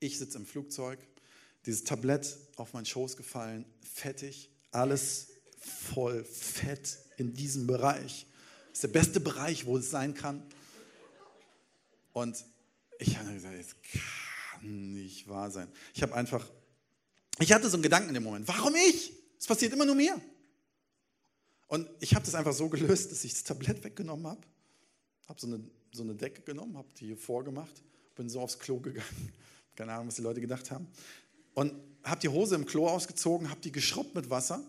Ich 0.00 0.18
sitze 0.18 0.38
im 0.38 0.46
Flugzeug, 0.46 1.00
dieses 1.66 1.82
Tablett 1.82 2.38
auf 2.54 2.72
meinen 2.72 2.86
Schoß 2.86 3.16
gefallen, 3.16 3.64
fettig, 3.82 4.48
alles 4.70 5.30
voll 5.58 6.24
Fett 6.24 6.98
in 7.16 7.34
diesem 7.34 7.66
Bereich. 7.66 8.26
Das 8.68 8.74
ist 8.74 8.82
der 8.84 8.88
beste 8.88 9.18
Bereich, 9.18 9.66
wo 9.66 9.76
es 9.76 9.90
sein 9.90 10.14
kann. 10.14 10.46
Und 12.12 12.44
ich 13.00 13.18
habe 13.18 13.32
gesagt, 13.32 13.54
es 13.54 13.74
kann 14.58 14.92
nicht 14.92 15.28
wahr 15.28 15.50
sein. 15.50 15.68
Ich 15.94 16.02
habe 16.02 16.14
einfach, 16.14 16.46
ich 17.38 17.52
hatte 17.52 17.68
so 17.68 17.76
einen 17.76 17.82
Gedanken 17.82 18.08
in 18.08 18.14
dem 18.14 18.24
Moment, 18.24 18.46
warum 18.48 18.74
ich? 18.74 19.12
Es 19.38 19.46
passiert 19.46 19.72
immer 19.72 19.86
nur 19.86 19.94
mir. 19.94 20.20
Und 21.68 21.88
ich 22.00 22.14
habe 22.14 22.24
das 22.24 22.34
einfach 22.34 22.52
so 22.52 22.68
gelöst, 22.68 23.12
dass 23.12 23.24
ich 23.24 23.32
das 23.34 23.44
Tablett 23.44 23.84
weggenommen 23.84 24.26
habe, 24.26 24.40
habe 25.28 25.40
so 25.40 25.46
eine, 25.46 25.60
so 25.92 26.02
eine 26.02 26.14
Decke 26.14 26.42
genommen, 26.42 26.76
habe 26.76 26.88
die 26.98 27.06
hier 27.06 27.16
vorgemacht, 27.16 27.82
bin 28.16 28.28
so 28.28 28.40
aufs 28.40 28.58
Klo 28.58 28.78
gegangen. 28.78 29.32
Keine 29.76 29.92
Ahnung, 29.92 30.08
was 30.08 30.16
die 30.16 30.22
Leute 30.22 30.40
gedacht 30.40 30.70
haben. 30.70 30.88
Und 31.54 31.72
habe 32.02 32.20
die 32.20 32.28
Hose 32.28 32.54
im 32.54 32.64
Klo 32.64 32.88
ausgezogen, 32.88 33.50
habe 33.50 33.60
die 33.60 33.70
geschrubbt 33.70 34.14
mit 34.14 34.30
Wasser. 34.30 34.62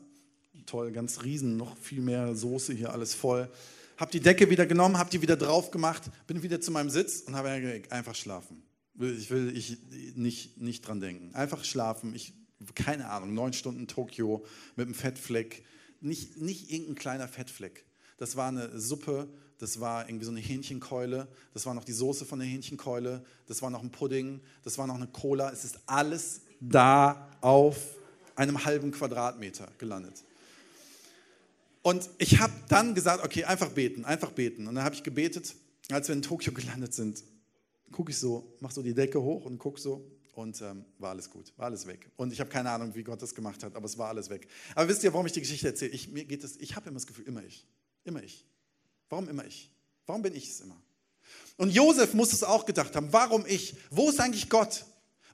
Toll, 0.65 0.91
ganz 0.91 1.23
riesen, 1.23 1.57
noch 1.57 1.77
viel 1.77 2.01
mehr 2.01 2.35
Soße 2.35 2.73
hier, 2.73 2.91
alles 2.91 3.15
voll. 3.15 3.49
Habe 3.97 4.11
die 4.11 4.19
Decke 4.19 4.49
wieder 4.49 4.65
genommen, 4.65 4.97
habe 4.97 5.09
die 5.09 5.21
wieder 5.21 5.37
drauf 5.37 5.71
gemacht, 5.71 6.03
bin 6.27 6.43
wieder 6.43 6.61
zu 6.61 6.71
meinem 6.71 6.89
Sitz 6.89 7.21
und 7.21 7.35
habe 7.35 7.49
einfach 7.89 8.15
schlafen. 8.15 8.61
Ich 8.99 9.29
will 9.29 9.55
ich 9.55 9.77
nicht, 10.15 10.57
nicht 10.57 10.81
dran 10.81 10.99
denken. 10.99 11.33
Einfach 11.33 11.63
schlafen. 11.63 12.13
Ich, 12.13 12.33
keine 12.75 13.09
Ahnung, 13.09 13.33
neun 13.33 13.53
Stunden 13.53 13.87
Tokio 13.87 14.45
mit 14.75 14.87
einem 14.87 14.95
Fettfleck. 14.95 15.63
Nicht, 16.01 16.37
nicht 16.37 16.71
irgendein 16.71 16.95
kleiner 16.95 17.27
Fettfleck. 17.27 17.85
Das 18.17 18.35
war 18.35 18.49
eine 18.49 18.77
Suppe, 18.79 19.29
das 19.57 19.79
war 19.79 20.07
irgendwie 20.07 20.25
so 20.25 20.31
eine 20.31 20.41
Hähnchenkeule, 20.41 21.27
das 21.53 21.65
war 21.65 21.73
noch 21.73 21.85
die 21.85 21.93
Soße 21.93 22.25
von 22.25 22.39
der 22.39 22.47
Hähnchenkeule, 22.47 23.23
das 23.47 23.61
war 23.61 23.69
noch 23.69 23.81
ein 23.81 23.91
Pudding, 23.91 24.41
das 24.63 24.77
war 24.77 24.87
noch 24.87 24.95
eine 24.95 25.07
Cola. 25.07 25.51
Es 25.51 25.63
ist 25.63 25.79
alles 25.85 26.41
da 26.59 27.29
auf 27.39 27.77
einem 28.35 28.65
halben 28.65 28.91
Quadratmeter 28.91 29.69
gelandet. 29.77 30.23
Und 31.81 32.09
ich 32.17 32.39
habe 32.39 32.53
dann 32.67 32.93
gesagt, 32.93 33.23
okay, 33.23 33.45
einfach 33.45 33.69
beten, 33.69 34.03
einfach 34.03 34.31
beten. 34.31 34.67
Und 34.67 34.75
dann 34.75 34.83
habe 34.83 34.95
ich 34.95 35.03
gebetet, 35.03 35.55
als 35.89 36.09
wir 36.09 36.15
in 36.15 36.21
Tokio 36.21 36.51
gelandet 36.51 36.93
sind, 36.93 37.23
gucke 37.91 38.11
ich 38.11 38.17
so, 38.17 38.55
mache 38.59 38.73
so 38.73 38.81
die 38.81 38.93
Decke 38.93 39.21
hoch 39.21 39.45
und 39.45 39.57
gucke 39.57 39.79
so 39.79 40.09
und 40.33 40.61
ähm, 40.61 40.85
war 40.97 41.11
alles 41.11 41.29
gut, 41.29 41.51
war 41.57 41.65
alles 41.65 41.85
weg. 41.85 42.09
Und 42.15 42.31
ich 42.31 42.39
habe 42.39 42.49
keine 42.49 42.69
Ahnung, 42.69 42.95
wie 42.95 43.03
Gott 43.03 43.21
das 43.21 43.35
gemacht 43.35 43.63
hat, 43.63 43.75
aber 43.75 43.85
es 43.85 43.97
war 43.97 44.09
alles 44.09 44.29
weg. 44.29 44.47
Aber 44.75 44.87
wisst 44.87 45.03
ihr, 45.03 45.13
warum 45.13 45.25
ich 45.25 45.33
die 45.33 45.41
Geschichte 45.41 45.67
erzähle? 45.67 45.91
Ich, 45.91 46.13
ich 46.13 46.75
habe 46.75 46.89
immer 46.89 46.95
das 46.95 47.07
Gefühl, 47.07 47.25
immer 47.25 47.43
ich, 47.43 47.65
immer 48.03 48.23
ich. 48.23 48.45
Warum 49.09 49.27
immer 49.27 49.45
ich? 49.45 49.71
Warum 50.05 50.21
bin 50.21 50.35
ich 50.35 50.49
es 50.49 50.61
immer? 50.61 50.81
Und 51.57 51.71
Josef 51.71 52.13
muss 52.13 52.33
es 52.33 52.43
auch 52.43 52.65
gedacht 52.65 52.95
haben, 52.95 53.11
warum 53.11 53.45
ich? 53.45 53.75
Wo 53.91 54.09
ist 54.09 54.19
eigentlich 54.19 54.49
Gott? 54.49 54.85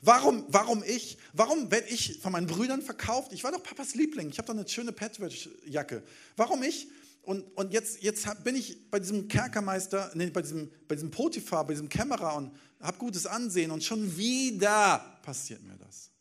Warum, 0.01 0.45
warum 0.49 0.83
ich? 0.83 1.17
Warum 1.33 1.71
werde 1.71 1.87
ich 1.87 2.19
von 2.19 2.31
meinen 2.31 2.47
Brüdern 2.47 2.81
verkauft? 2.81 3.31
Ich 3.31 3.43
war 3.43 3.51
doch 3.51 3.63
Papas 3.63 3.95
Liebling. 3.95 4.29
Ich 4.29 4.37
habe 4.37 4.47
doch 4.47 4.53
eine 4.53 4.67
schöne 4.67 4.91
Patchwork-Jacke. 4.91 6.03
Warum 6.35 6.63
ich? 6.63 6.87
Und, 7.25 7.41
und 7.57 7.73
jetzt, 7.73 8.03
jetzt 8.03 8.27
bin 8.43 8.55
ich 8.55 8.89
bei 8.91 8.99
diesem 8.99 9.27
Kerkermeister, 9.27 10.11
nee, 10.13 10.29
bei 10.29 10.41
diesem, 10.41 10.71
bei 10.87 10.95
diesem 10.95 11.09
Potiphar, 11.09 11.65
bei 11.65 11.73
diesem 11.73 11.89
Kämmerer 11.89 12.35
und 12.35 12.55
habe 12.79 12.97
gutes 12.99 13.25
Ansehen 13.25 13.71
und 13.71 13.83
schon 13.83 14.15
wieder 14.15 15.19
passiert 15.23 15.63
mir 15.63 15.75
das. 15.77 16.11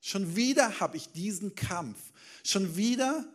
Schon 0.00 0.36
wieder 0.36 0.80
habe 0.80 0.96
ich 0.96 1.12
diesen 1.12 1.54
Kampf. 1.54 1.98
Schon 2.44 2.76
wieder 2.76 3.26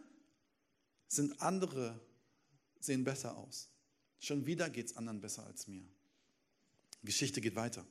sind 1.07 1.41
andere, 1.41 1.99
sehen 2.79 3.03
besser 3.03 3.35
aus. 3.37 3.69
Schon 4.19 4.45
wieder 4.45 4.69
geht 4.69 4.87
es 4.87 4.97
anderen 4.97 5.21
besser 5.21 5.45
als 5.45 5.67
mir. 5.67 5.85
Geschichte 7.03 7.41
geht 7.41 7.55
weiter. 7.55 7.85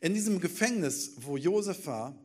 In 0.00 0.12
diesem 0.12 0.40
Gefängnis, 0.40 1.12
wo 1.16 1.36
Josef 1.36 1.86
war, 1.86 2.18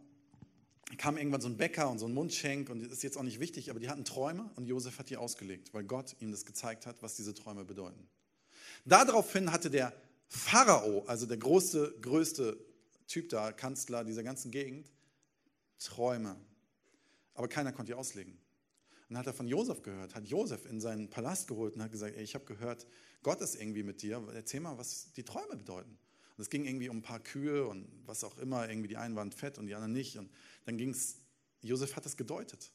kam 0.98 1.18
irgendwann 1.18 1.42
so 1.42 1.48
ein 1.48 1.58
Bäcker 1.58 1.90
und 1.90 2.00
so 2.00 2.06
ein 2.06 2.14
Mundschenk 2.14 2.70
und 2.70 2.82
das 2.82 2.92
ist 2.92 3.04
jetzt 3.04 3.18
auch 3.18 3.24
nicht 3.24 3.40
wichtig, 3.40 3.70
aber 3.70 3.80
die 3.80 3.90
hatten 3.90 4.06
Träume 4.06 4.50
und 4.56 4.66
Josef 4.66 4.98
hat 5.00 5.10
die 5.10 5.18
ausgelegt, 5.18 5.74
weil 5.74 5.84
Gott 5.84 6.16
ihm 6.20 6.32
das 6.32 6.46
gezeigt 6.46 6.86
hat, 6.86 7.02
was 7.02 7.16
diese 7.16 7.34
Träume 7.34 7.64
bedeuten. 7.66 8.08
Daraufhin 8.86 9.52
hatte 9.52 9.70
der 9.70 9.94
Pharao, 10.28 11.04
also 11.06 11.26
der 11.26 11.38
größte, 11.38 11.96
größte 12.02 12.58
Typ 13.08 13.30
da, 13.30 13.52
Kanzler 13.52 14.04
dieser 14.04 14.24
ganzen 14.24 14.52
Gegend, 14.52 14.92
Träume. 15.80 16.36
Aber 17.34 17.48
keiner 17.48 17.72
konnte 17.72 17.92
die 17.92 17.96
auslegen. 17.96 18.34
Und 18.34 19.16
dann 19.16 19.20
hat 19.20 19.28
er 19.28 19.34
von 19.34 19.48
Josef 19.48 19.82
gehört, 19.82 20.14
hat 20.14 20.26
Josef 20.26 20.66
in 20.66 20.80
seinen 20.80 21.10
Palast 21.10 21.48
geholt 21.48 21.76
und 21.76 21.82
hat 21.82 21.92
gesagt, 21.92 22.16
ey, 22.16 22.24
ich 22.24 22.36
habe 22.36 22.46
gehört, 22.46 22.86
Gott 23.24 23.42
ist 23.42 23.56
irgendwie 23.56 23.84
mit 23.84 24.02
dir, 24.02 24.24
erzähl 24.34 24.60
mal, 24.60 24.78
was 24.78 25.12
die 25.14 25.24
Träume 25.24 25.56
bedeuten. 25.56 25.98
Und 26.40 26.44
es 26.44 26.50
ging 26.50 26.64
irgendwie 26.64 26.88
um 26.88 27.00
ein 27.00 27.02
paar 27.02 27.20
Kühe 27.20 27.68
und 27.68 27.86
was 28.06 28.24
auch 28.24 28.38
immer, 28.38 28.70
irgendwie 28.70 28.88
die 28.88 28.96
einen 28.96 29.14
waren 29.18 29.30
fett 29.30 29.58
und 29.58 29.68
die 29.68 29.76
anderen 29.76 29.92
nicht. 29.92 30.16
Und 30.18 30.30
dann 30.64 30.78
ging 30.78 30.92
es, 30.92 31.18
Josef 31.62 31.98
hat 31.98 32.06
das 32.06 32.16
gedeutet. 32.16 32.72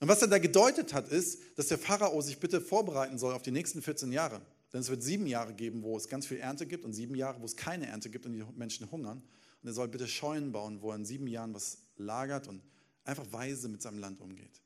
Und 0.00 0.08
was 0.08 0.22
er 0.22 0.28
da 0.28 0.38
gedeutet 0.38 0.94
hat, 0.94 1.06
ist, 1.08 1.42
dass 1.56 1.66
der 1.66 1.76
Pharao 1.76 2.18
sich 2.22 2.38
bitte 2.38 2.58
vorbereiten 2.58 3.18
soll 3.18 3.34
auf 3.34 3.42
die 3.42 3.50
nächsten 3.50 3.82
14 3.82 4.12
Jahre. 4.12 4.40
Denn 4.72 4.80
es 4.80 4.88
wird 4.88 5.02
sieben 5.02 5.26
Jahre 5.26 5.52
geben, 5.52 5.82
wo 5.82 5.94
es 5.98 6.08
ganz 6.08 6.26
viel 6.26 6.38
Ernte 6.38 6.64
gibt 6.66 6.86
und 6.86 6.94
sieben 6.94 7.14
Jahre, 7.14 7.38
wo 7.42 7.44
es 7.44 7.54
keine 7.54 7.86
Ernte 7.86 8.08
gibt 8.08 8.24
und 8.24 8.32
die 8.32 8.42
Menschen 8.54 8.90
hungern. 8.90 9.22
Und 9.62 9.68
er 9.68 9.74
soll 9.74 9.88
bitte 9.88 10.08
Scheunen 10.08 10.50
bauen, 10.50 10.80
wo 10.80 10.88
er 10.88 10.96
in 10.96 11.04
sieben 11.04 11.26
Jahren 11.26 11.52
was 11.52 11.76
lagert 11.98 12.48
und 12.48 12.62
einfach 13.04 13.30
weise 13.30 13.68
mit 13.68 13.82
seinem 13.82 13.98
Land 13.98 14.22
umgeht. 14.22 14.62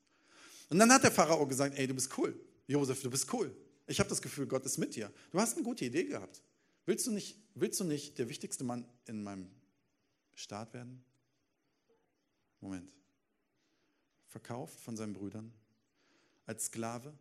Und 0.68 0.78
dann 0.78 0.92
hat 0.92 1.02
der 1.02 1.10
Pharao 1.10 1.48
gesagt, 1.48 1.76
ey, 1.76 1.88
du 1.88 1.94
bist 1.94 2.16
cool. 2.16 2.38
Josef, 2.68 3.02
du 3.02 3.10
bist 3.10 3.26
cool. 3.32 3.52
Ich 3.88 3.98
habe 3.98 4.08
das 4.08 4.22
Gefühl, 4.22 4.46
Gott 4.46 4.64
ist 4.66 4.78
mit 4.78 4.94
dir. 4.94 5.12
Du 5.32 5.40
hast 5.40 5.56
eine 5.56 5.64
gute 5.64 5.84
Idee 5.84 6.04
gehabt. 6.04 6.40
Willst 6.90 7.06
du 7.06 7.12
nicht, 7.12 7.36
willst 7.54 7.78
du 7.78 7.84
nicht 7.84 8.18
der 8.18 8.28
wichtigste 8.28 8.64
Mann 8.64 8.84
in 9.06 9.22
meinem 9.22 9.48
Staat 10.34 10.74
werden? 10.74 11.04
Moment. 12.60 12.92
Verkauft 14.26 14.80
von 14.80 14.96
seinen 14.96 15.12
Brüdern. 15.12 15.54
Als 16.46 16.64
Sklave, 16.64 17.16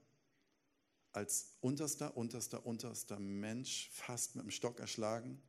als 1.12 1.56
unterster, 1.62 2.18
unterster, 2.18 2.66
unterster 2.66 3.20
Mensch, 3.20 3.92
fast 3.94 4.36
mit 4.36 4.44
dem 4.44 4.50
Stock 4.50 4.80
erschlagen, 4.80 5.40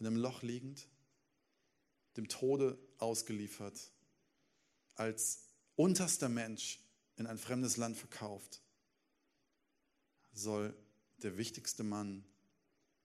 in 0.00 0.08
einem 0.08 0.16
Loch 0.16 0.42
liegend, 0.42 0.88
dem 2.16 2.26
Tode 2.26 2.76
ausgeliefert, 2.98 3.92
als 4.96 5.44
unterster 5.76 6.28
Mensch 6.28 6.80
in 7.14 7.28
ein 7.28 7.38
fremdes 7.38 7.76
Land 7.76 7.96
verkauft, 7.96 8.60
soll 10.32 10.76
der 11.18 11.38
wichtigste 11.38 11.84
Mann 11.84 12.24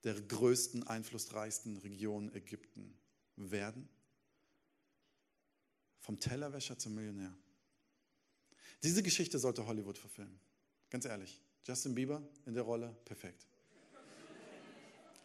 der 0.04 0.20
größten, 0.20 0.88
einflussreichsten 0.88 1.78
Region 1.78 2.34
Ägypten 2.34 2.98
werden. 3.36 3.88
Vom 6.00 6.20
Tellerwäscher 6.20 6.78
zum 6.78 6.96
Millionär. 6.96 7.36
Diese 8.84 9.04
Geschichte 9.04 9.38
sollte 9.38 9.66
Hollywood 9.68 9.98
verfilmen. 9.98 10.40
Ganz 10.90 11.06
ehrlich. 11.06 11.42
Justin 11.64 11.94
Bieber 11.94 12.22
in 12.46 12.56
der 12.56 12.64
Rolle, 12.64 12.96
perfekt. 13.06 13.46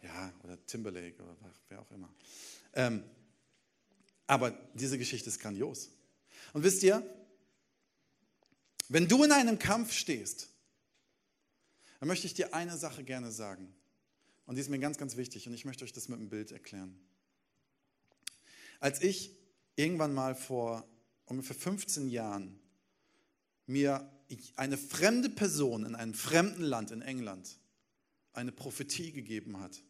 Ja, 0.03 0.31
oder 0.43 0.63
Timberlake 0.67 1.21
oder 1.21 1.35
wer 1.69 1.81
auch 1.81 1.91
immer. 1.91 2.13
Ähm, 2.73 3.03
aber 4.27 4.51
diese 4.75 4.97
Geschichte 4.97 5.29
ist 5.29 5.39
grandios. 5.39 5.89
Und 6.53 6.63
wisst 6.63 6.83
ihr, 6.83 7.03
wenn 8.89 9.07
du 9.07 9.23
in 9.23 9.31
einem 9.31 9.57
Kampf 9.57 9.93
stehst, 9.93 10.49
dann 11.99 12.07
möchte 12.07 12.27
ich 12.27 12.33
dir 12.33 12.53
eine 12.53 12.77
Sache 12.77 13.03
gerne 13.03 13.31
sagen. 13.31 13.73
Und 14.47 14.55
die 14.55 14.61
ist 14.61 14.69
mir 14.69 14.79
ganz, 14.79 14.97
ganz 14.97 15.17
wichtig 15.17 15.45
und 15.47 15.53
ich 15.53 15.65
möchte 15.65 15.83
euch 15.83 15.91
das 15.91 16.07
mit 16.07 16.19
einem 16.19 16.29
Bild 16.29 16.51
erklären. 16.51 16.97
Als 18.79 19.01
ich 19.01 19.35
irgendwann 19.75 20.13
mal 20.13 20.35
vor 20.35 20.87
ungefähr 21.25 21.55
15 21.55 22.09
Jahren 22.09 22.57
mir 23.65 24.09
eine 24.55 24.77
fremde 24.77 25.29
Person 25.29 25.85
in 25.85 25.95
einem 25.95 26.13
fremden 26.13 26.63
Land 26.63 26.91
in 26.91 27.01
England 27.01 27.59
eine 28.31 28.53
Prophetie 28.53 29.11
gegeben 29.11 29.59
hat, 29.59 29.83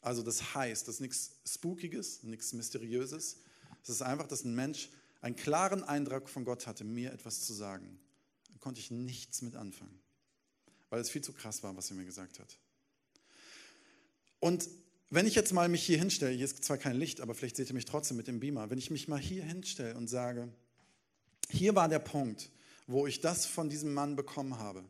also 0.00 0.24
das 0.24 0.54
heißt, 0.56 0.88
das 0.88 0.96
ist 0.96 1.00
nichts 1.00 1.40
Spookiges, 1.46 2.24
nichts 2.24 2.52
Mysteriöses, 2.52 3.38
es 3.84 3.88
ist 3.88 4.02
einfach, 4.02 4.26
dass 4.26 4.44
ein 4.44 4.54
Mensch 4.54 4.90
einen 5.20 5.36
klaren 5.36 5.84
Eindruck 5.84 6.28
von 6.28 6.44
Gott 6.44 6.66
hatte, 6.66 6.82
mir 6.82 7.12
etwas 7.12 7.42
zu 7.42 7.52
sagen. 7.52 8.00
Da 8.52 8.58
konnte 8.58 8.80
ich 8.80 8.90
nichts 8.90 9.42
mit 9.42 9.54
anfangen, 9.54 10.00
weil 10.90 11.00
es 11.00 11.08
viel 11.08 11.22
zu 11.22 11.32
krass 11.32 11.62
war, 11.62 11.76
was 11.76 11.90
er 11.90 11.96
mir 11.96 12.04
gesagt 12.04 12.40
hat. 12.40 12.58
Und 14.42 14.68
wenn 15.08 15.24
ich 15.24 15.36
jetzt 15.36 15.52
mal 15.52 15.68
mich 15.68 15.86
hier 15.86 15.98
hinstelle, 15.98 16.32
hier 16.32 16.44
ist 16.44 16.64
zwar 16.64 16.76
kein 16.76 16.96
Licht, 16.96 17.20
aber 17.20 17.32
vielleicht 17.32 17.54
seht 17.54 17.68
ihr 17.68 17.76
mich 17.76 17.84
trotzdem 17.84 18.16
mit 18.16 18.26
dem 18.26 18.40
Beamer, 18.40 18.70
wenn 18.70 18.78
ich 18.78 18.90
mich 18.90 19.06
mal 19.06 19.20
hier 19.20 19.44
hinstelle 19.44 19.94
und 19.96 20.08
sage, 20.08 20.48
hier 21.48 21.76
war 21.76 21.88
der 21.88 22.00
Punkt, 22.00 22.50
wo 22.88 23.06
ich 23.06 23.20
das 23.20 23.46
von 23.46 23.68
diesem 23.68 23.94
Mann 23.94 24.16
bekommen 24.16 24.58
habe. 24.58 24.82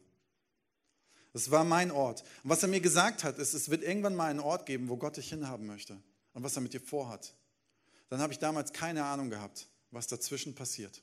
Das 1.35 1.51
war 1.51 1.65
mein 1.65 1.91
Ort. 1.91 2.23
Und 2.43 2.49
was 2.49 2.63
er 2.63 2.71
mir 2.71 2.81
gesagt 2.81 3.25
hat, 3.25 3.39
ist, 3.39 3.53
es 3.53 3.69
wird 3.69 3.83
irgendwann 3.83 4.15
mal 4.15 4.31
einen 4.31 4.41
Ort 4.41 4.65
geben, 4.65 4.89
wo 4.89 4.97
Gott 4.97 5.19
dich 5.19 5.29
hinhaben 5.29 5.67
möchte 5.67 6.01
und 6.33 6.43
was 6.43 6.57
er 6.57 6.63
mit 6.63 6.73
dir 6.73 6.81
vorhat. 6.81 7.35
Dann 8.09 8.21
habe 8.21 8.33
ich 8.33 8.39
damals 8.39 8.73
keine 8.73 9.05
Ahnung 9.05 9.29
gehabt, 9.29 9.69
was 9.91 10.07
dazwischen 10.07 10.55
passiert. 10.55 11.03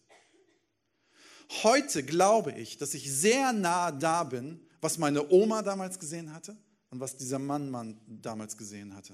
Heute 1.62 2.02
glaube 2.02 2.52
ich, 2.54 2.80
dass 2.80 2.96
ich 2.96 3.12
sehr 3.12 3.54
nah 3.54 3.92
da 3.92 4.24
bin, 4.24 4.60
was 4.82 4.98
meine 4.98 5.30
Oma 5.30 5.62
damals 5.62 6.00
gesehen 6.00 6.34
hatte 6.34 6.58
und 6.90 7.00
was 7.00 7.18
dieser 7.18 7.40
Mann, 7.40 7.70
Mann 7.70 8.00
damals 8.08 8.58
gesehen 8.58 8.96
hatte. 8.96 9.14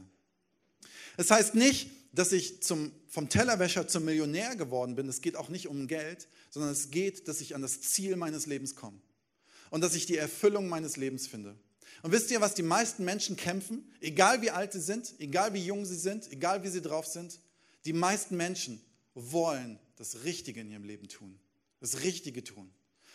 Es 1.18 1.32
heißt 1.32 1.56
nicht, 1.56 1.90
dass 2.14 2.32
ich 2.32 2.64
zum, 2.64 2.92
vom 3.08 3.30
Tellerwäscher 3.30 3.88
zum 3.88 4.06
Millionär 4.06 4.56
geworden 4.56 4.96
bin. 4.96 5.08
Es 5.10 5.22
geht 5.22 5.36
auch 5.36 5.50
nicht 5.50 5.68
um 5.68 5.88
Geld, 5.88 6.28
sondern 6.50 6.72
es 6.72 6.92
geht, 6.92 7.28
dass 7.28 7.42
ich 7.42 7.56
an 7.56 7.62
das 7.62 7.82
Ziel 7.82 8.16
meines 8.16 8.46
Lebens 8.46 8.76
komme 8.76 9.00
und 9.70 9.82
dass 9.82 9.96
ich 9.96 10.06
die 10.06 10.18
Erfüllung 10.18 10.68
meines 10.68 10.98
Lebens 10.98 11.28
finde. 11.28 11.56
Und 12.04 12.12
wisst 12.12 12.32
ihr, 12.32 12.42
was 12.42 12.54
die 12.54 12.64
meisten 12.64 13.04
Menschen 13.04 13.36
kämpfen? 13.36 13.92
Egal 14.00 14.42
wie 14.42 14.52
alt 14.52 14.74
sie 14.74 14.82
sind, 14.82 15.16
egal 15.20 15.54
wie 15.54 15.66
jung 15.66 15.86
sie 15.86 15.98
sind, 15.98 16.32
egal 16.32 16.64
wie 16.64 16.70
sie 16.70 16.82
drauf 16.82 17.06
sind, 17.06 17.40
die 17.86 17.94
meisten 17.94 18.38
Menschen 18.38 18.82
wollen 19.14 19.80
das 19.96 20.24
Richtige 20.24 20.62
in 20.62 20.72
ihrem 20.72 20.84
Leben 20.84 21.08
tun. 21.08 21.40
Das 21.80 22.02
Richtige 22.04 22.44
tun. 22.44 22.72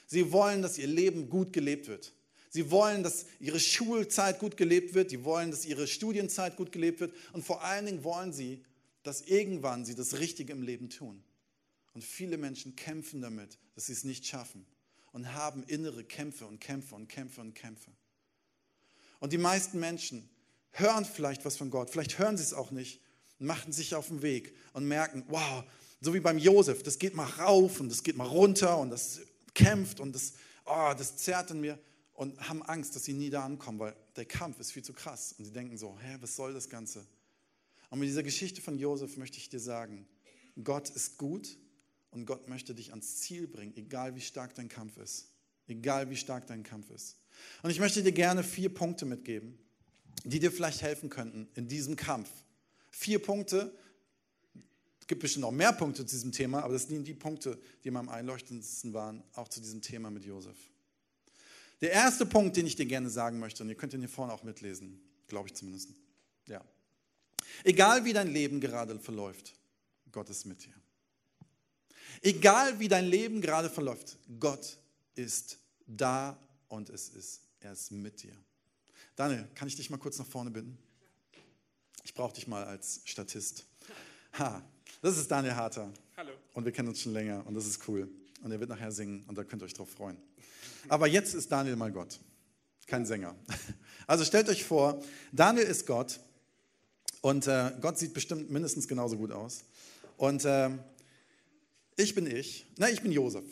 Sie 0.07 0.33
wollen, 0.33 0.63
dass 0.63 0.79
ihr 0.79 0.87
Leben 0.87 1.29
gut 1.29 1.53
gelebt 1.53 1.89
wird. 1.89 2.13
Sie 2.51 2.71
wollen, 2.73 3.05
dass 3.05 3.27
ihre 3.39 3.61
Schulzeit 3.61 4.41
gut 4.41 4.57
gelebt 4.57 4.95
wird. 4.95 5.11
Sie 5.11 5.25
wollen, 5.25 5.53
dass 5.53 5.65
ihre 5.65 5.87
Studienzeit 5.87 6.57
gut 6.57 6.73
gelebt 6.73 6.99
wird. 7.01 7.15
Und 7.33 7.45
vor 7.45 7.63
allen 7.65 7.87
Dingen 7.87 8.05
wollen 8.05 8.33
sie, 8.33 8.65
dass 9.05 9.23
irgendwann 9.23 9.85
sie 9.85 9.95
das 9.95 10.19
Richtige 10.19 10.53
im 10.53 10.63
Leben 10.63 10.91
tun. 10.91 11.23
Und 11.95 12.05
viele 12.05 12.37
Menschen 12.37 12.75
kämpfen 12.75 13.23
damit, 13.23 13.59
dass 13.75 13.87
sie 13.87 13.93
es 13.93 14.05
nicht 14.05 14.27
schaffen 14.27 14.67
und 15.13 15.33
haben 15.33 15.63
innere 15.65 16.05
Kämpfe 16.05 16.47
und 16.47 16.61
Kämpfe 16.61 16.97
und 16.97 17.09
Kämpfe 17.09 17.41
und 17.41 17.55
Kämpfe. 17.55 17.93
Und 19.21 19.33
die 19.33 19.39
meisten 19.39 19.79
Menschen 19.79 20.29
hören 20.73 21.05
vielleicht 21.05 21.45
was 21.45 21.57
von 21.57 21.71
Gott, 21.71 21.91
vielleicht 21.91 22.19
hören 22.19 22.37
sie 22.37 22.43
es 22.43 22.55
auch 22.55 22.71
nicht, 22.71 23.01
machen 23.39 23.73
sich 23.73 23.95
auf 23.95 24.09
den 24.09 24.23
Weg 24.23 24.55
und 24.73 24.87
merken, 24.87 25.25
wow, 25.29 25.65
so 26.01 26.15
wie 26.15 26.21
beim 26.21 26.39
Josef, 26.39 26.83
das 26.83 26.99
geht 26.99 27.15
mal 27.15 27.27
rauf 27.27 27.81
und 27.81 27.91
das 27.91 28.03
geht 28.03 28.17
mal 28.17 28.27
runter 28.27 28.79
und 28.79 28.91
das 28.91 29.21
kämpft 29.55 30.01
und 30.01 30.15
das, 30.15 30.35
oh, 30.65 30.93
das 30.97 31.17
zerrt 31.17 31.51
in 31.51 31.61
mir 31.61 31.79
und 32.21 32.39
haben 32.51 32.63
Angst, 32.65 32.95
dass 32.95 33.05
sie 33.05 33.15
nie 33.15 33.31
da 33.31 33.47
ankommen, 33.47 33.79
weil 33.79 33.97
der 34.15 34.27
Kampf 34.27 34.61
ist 34.61 34.73
viel 34.73 34.83
zu 34.85 34.93
krass. 34.93 35.35
Und 35.39 35.47
sie 35.47 35.53
denken 35.55 35.79
so, 35.79 35.99
hä, 36.03 36.19
was 36.21 36.37
soll 36.37 36.53
das 36.53 36.69
Ganze? 36.69 37.07
Und 37.89 37.99
mit 37.99 38.11
dieser 38.11 38.23
Geschichte 38.23 38.61
von 38.61 38.79
Josef 38.79 39.17
möchte 39.17 39.39
ich 39.39 39.49
dir 39.49 39.59
sagen, 39.59 40.07
Gott 40.63 40.91
ist 40.91 41.17
gut 41.17 41.57
und 42.11 42.27
Gott 42.27 42.47
möchte 42.47 42.75
dich 42.75 42.91
ans 42.91 43.17
Ziel 43.21 43.49
bringen, 43.49 43.73
egal 43.75 44.17
wie 44.17 44.21
stark 44.21 44.55
dein 44.55 44.69
Kampf 44.69 44.99
ist. 44.99 45.29
Egal 45.67 46.11
wie 46.11 46.17
stark 46.17 46.47
dein 46.47 46.63
Kampf 46.63 46.91
ist. 46.91 47.17
Und 47.63 47.71
ich 47.71 47.81
möchte 47.81 48.03
dir 48.03 48.13
gerne 48.13 48.45
vier 48.45 48.69
Punkte 48.69 49.07
mitgeben, 49.07 49.59
die 50.23 50.41
dir 50.41 50.53
vielleicht 50.53 50.83
helfen 50.83 51.09
könnten 51.09 51.49
in 51.55 51.69
diesem 51.69 51.97
Kampf. 51.97 52.29
Vier 52.91 53.19
Punkte, 53.19 53.75
es 55.01 55.07
gibt 55.07 55.23
bestimmt 55.23 55.45
noch 55.45 55.53
mehr 55.53 55.73
Punkte 55.73 56.05
zu 56.05 56.15
diesem 56.17 56.33
Thema, 56.33 56.65
aber 56.65 56.75
das 56.75 56.87
sind 56.87 57.09
die 57.09 57.15
Punkte, 57.15 57.59
die 57.83 57.89
am 57.89 58.11
einleuchtendsten 58.11 58.93
waren, 58.93 59.23
auch 59.33 59.49
zu 59.49 59.61
diesem 59.61 59.81
Thema 59.81 60.11
mit 60.11 60.27
Josef. 60.27 60.59
Der 61.81 61.93
erste 61.93 62.27
Punkt, 62.27 62.57
den 62.57 62.67
ich 62.67 62.77
dir 62.77 62.87
gerne 62.87 63.09
sagen 63.09 63.39
möchte, 63.39 63.63
und 63.63 63.69
ihr 63.69 63.75
könnt 63.75 63.95
ihn 63.95 64.01
hier 64.01 64.09
vorne 64.09 64.33
auch 64.33 64.43
mitlesen, 64.43 65.01
glaube 65.29 65.49
ich 65.49 65.55
zumindest. 65.55 65.91
Ja. 66.47 66.63
Egal 67.65 68.05
wie 68.05 68.13
dein 68.13 68.29
Leben 68.29 68.61
gerade 68.61 68.99
verläuft, 68.99 69.55
Gott 70.13 70.29
ist 70.29 70.45
mit 70.45 70.65
dir. 70.65 70.75
Egal 72.23 72.79
wie 72.79 72.89
dein 72.89 73.07
Leben 73.07 73.41
gerade 73.41 73.71
verläuft, 73.71 74.19
Gott 74.39 74.79
ist 75.15 75.59
da 75.87 76.39
und 76.69 76.91
es 76.91 77.09
ist, 77.09 77.43
er 77.61 77.73
ist 77.73 77.91
mit 77.93 78.23
dir. 78.23 78.37
Daniel, 79.17 79.47
kann 79.55 79.69
ich 79.69 79.77
dich 79.77 79.89
mal 79.91 79.97
kurz 79.97 80.19
nach 80.19 80.27
vorne 80.27 80.51
bitten? 80.51 80.77
Ich 82.05 82.15
brauche 82.15 82.35
dich 82.35 82.47
mal 82.47 82.65
als 82.65 83.01
Statist. 83.05 83.67
Ha, 84.39 84.63
das 85.01 85.17
ist 85.17 85.31
Daniel 85.31 85.55
Harter. 85.55 85.93
Hallo. 86.17 86.33
Und 86.53 86.65
wir 86.65 86.73
kennen 86.73 86.89
uns 86.89 87.01
schon 87.01 87.13
länger 87.13 87.47
und 87.47 87.55
das 87.55 87.67
ist 87.67 87.87
cool. 87.89 88.09
Und 88.43 88.53
er 88.53 88.61
wird 88.61 88.71
nachher 88.71 88.93
singen 88.93 89.25
und 89.27 89.37
da 89.37 89.45
könnt 89.45 89.63
ihr 89.63 89.67
euch 89.67 89.75
drauf 89.75 89.91
freuen. 89.91 90.17
Aber 90.89 91.07
jetzt 91.07 91.35
ist 91.35 91.51
Daniel 91.51 91.77
mal 91.77 91.93
Gott, 91.93 92.19
kein 92.87 93.07
Sänger. 93.07 93.35
Also 94.07 94.25
stellt 94.25 94.49
euch 94.49 94.65
vor, 94.65 95.01
Daniel 95.31 95.67
ist 95.67 95.87
Gott 95.87 96.19
und 97.21 97.47
äh, 97.47 97.71
Gott 97.81 97.97
sieht 97.97 98.13
bestimmt 98.13 98.51
mindestens 98.51 98.89
genauso 98.89 99.17
gut 99.17 99.31
aus. 99.31 99.63
Und 100.17 100.45
äh, 100.45 100.71
ich 101.97 102.17
bin 102.17 102.27
ich, 102.27 102.67
nein, 102.77 102.93
ich 102.93 103.03
bin 103.03 103.13
Josef. 103.13 103.45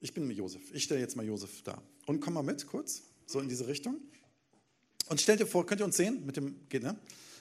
Ich 0.00 0.14
bin 0.14 0.30
Josef. 0.30 0.62
Ich 0.72 0.84
stelle 0.84 1.00
jetzt 1.00 1.16
mal 1.16 1.26
Josef 1.26 1.62
da. 1.64 1.82
Und 2.06 2.20
komm 2.20 2.34
mal 2.34 2.44
mit, 2.44 2.64
kurz, 2.68 3.02
so 3.26 3.40
in 3.40 3.48
diese 3.48 3.66
Richtung. 3.66 3.96
Und 5.08 5.20
stellt 5.20 5.40
dir 5.40 5.46
vor, 5.46 5.66
könnt 5.66 5.80
ihr 5.80 5.84
uns 5.84 5.96
sehen? 5.96 6.24
Mit 6.24 6.36
dem, 6.36 6.68
geht, 6.68 6.84
ne? 6.84 6.96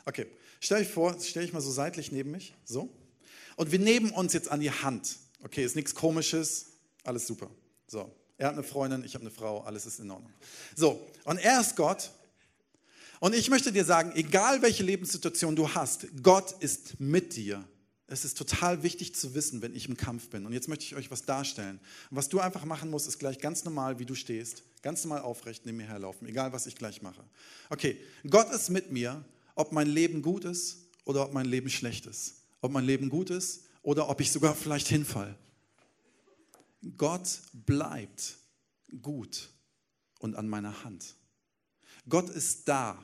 Okay. 0.06 0.26
Stell 0.60 0.82
euch 0.82 0.88
vor, 0.88 1.16
stell 1.22 1.44
ich 1.44 1.54
mal 1.54 1.62
so 1.62 1.72
seitlich 1.72 2.12
neben 2.12 2.32
mich, 2.32 2.54
so. 2.66 2.90
Und 3.56 3.72
wir 3.72 3.80
nehmen 3.80 4.12
uns 4.12 4.34
jetzt 4.34 4.50
an 4.50 4.60
die 4.60 4.72
Hand. 4.72 5.18
Okay, 5.44 5.64
ist 5.64 5.76
nichts 5.76 5.96
Komisches, 5.96 6.74
alles 7.04 7.26
super. 7.26 7.50
So. 7.88 8.12
Er 8.42 8.48
hat 8.48 8.54
eine 8.54 8.64
Freundin, 8.64 9.04
ich 9.04 9.14
habe 9.14 9.24
eine 9.24 9.32
Frau, 9.32 9.62
alles 9.62 9.86
ist 9.86 10.00
in 10.00 10.12
Ordnung. 10.12 10.34
So. 10.76 11.08
Und 11.26 11.38
er 11.38 11.62
ist 11.62 11.76
Gott. 11.76 12.12
Und 13.20 13.36
ich 13.36 13.50
möchte 13.50 13.72
dir 13.72 13.86
sagen, 13.86 14.12
egal 14.16 14.62
welche 14.62 14.84
Lebenssituation 14.84 15.56
du 15.56 15.70
hast, 15.74 16.08
Gott 16.24 16.56
ist 16.60 17.00
mit 17.00 17.36
dir 17.36 17.64
es 18.12 18.26
ist 18.26 18.38
total 18.38 18.84
wichtig 18.84 19.16
zu 19.16 19.34
wissen, 19.36 19.62
wenn 19.62 19.74
ich 19.74 19.88
im 19.88 19.96
Kampf 19.96 20.30
bin. 20.30 20.46
Und 20.46 20.52
jetzt 20.52 20.68
möchte 20.68 20.84
ich 20.84 20.96
euch 20.96 21.10
was 21.10 21.24
darstellen. 21.24 21.80
Und 22.10 22.18
was 22.18 22.28
du 22.28 22.42
einfach 22.42 22.66
machen 22.66 22.90
musst, 22.90 23.08
ist 23.08 23.20
gleich 23.20 23.40
ganz 23.40 23.64
normal, 23.64 24.00
wie 24.00 24.06
du 24.06 24.16
stehst, 24.16 24.64
ganz 24.82 25.06
normal 25.06 25.22
aufrecht 25.22 25.66
neben 25.66 25.78
mir 25.78 25.88
herlaufen, 25.88 26.28
egal 26.28 26.52
was 26.52 26.68
ich 26.68 26.76
gleich 26.76 27.02
mache. 27.02 27.24
Okay, 27.70 27.98
Gott 28.30 28.52
ist 28.52 28.70
mit 28.70 28.92
mir, 28.92 29.24
ob 29.56 29.72
mein 29.72 29.88
Leben 29.88 30.22
gut 30.22 30.44
ist 30.44 30.90
oder 31.06 31.24
ob 31.24 31.34
mein 31.34 31.46
Leben 31.46 31.70
schlecht 31.70 32.06
ist. 32.06 32.36
Ob 32.60 32.72
mein 32.72 32.86
Leben 32.86 33.10
gut 33.10 33.30
ist 33.30 33.62
oder 33.82 34.10
ob 34.10 34.20
ich 34.20 34.32
sogar 34.32 34.56
vielleicht 34.56 34.90
hinfall. 34.90 35.36
Gott 36.98 37.42
bleibt 37.54 38.38
gut 39.02 39.50
und 40.20 40.36
an 40.36 40.50
meiner 40.50 40.84
Hand. 40.84 41.16
Gott 42.10 42.30
ist 42.30 42.68
da 42.68 43.04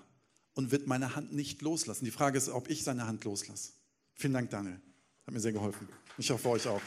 und 0.53 0.71
wird 0.71 0.87
meine 0.87 1.15
Hand 1.15 1.33
nicht 1.33 1.61
loslassen. 1.61 2.05
Die 2.05 2.11
Frage 2.11 2.37
ist, 2.37 2.49
ob 2.49 2.69
ich 2.69 2.83
seine 2.83 3.05
Hand 3.05 3.23
loslasse. 3.23 3.73
Vielen 4.15 4.33
Dank, 4.33 4.49
Daniel. 4.49 4.81
Hat 5.25 5.33
mir 5.33 5.39
sehr 5.39 5.51
geholfen. 5.51 5.87
Ich 6.17 6.31
hoffe 6.31 6.49
euch 6.49 6.67
auch. 6.67 6.81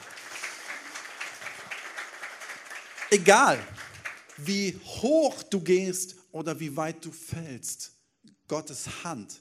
Egal, 3.10 3.64
wie 4.36 4.78
hoch 4.84 5.42
du 5.44 5.60
gehst 5.60 6.16
oder 6.32 6.58
wie 6.58 6.76
weit 6.76 7.04
du 7.04 7.12
fällst, 7.12 7.92
Gottes 8.48 9.04
Hand 9.04 9.40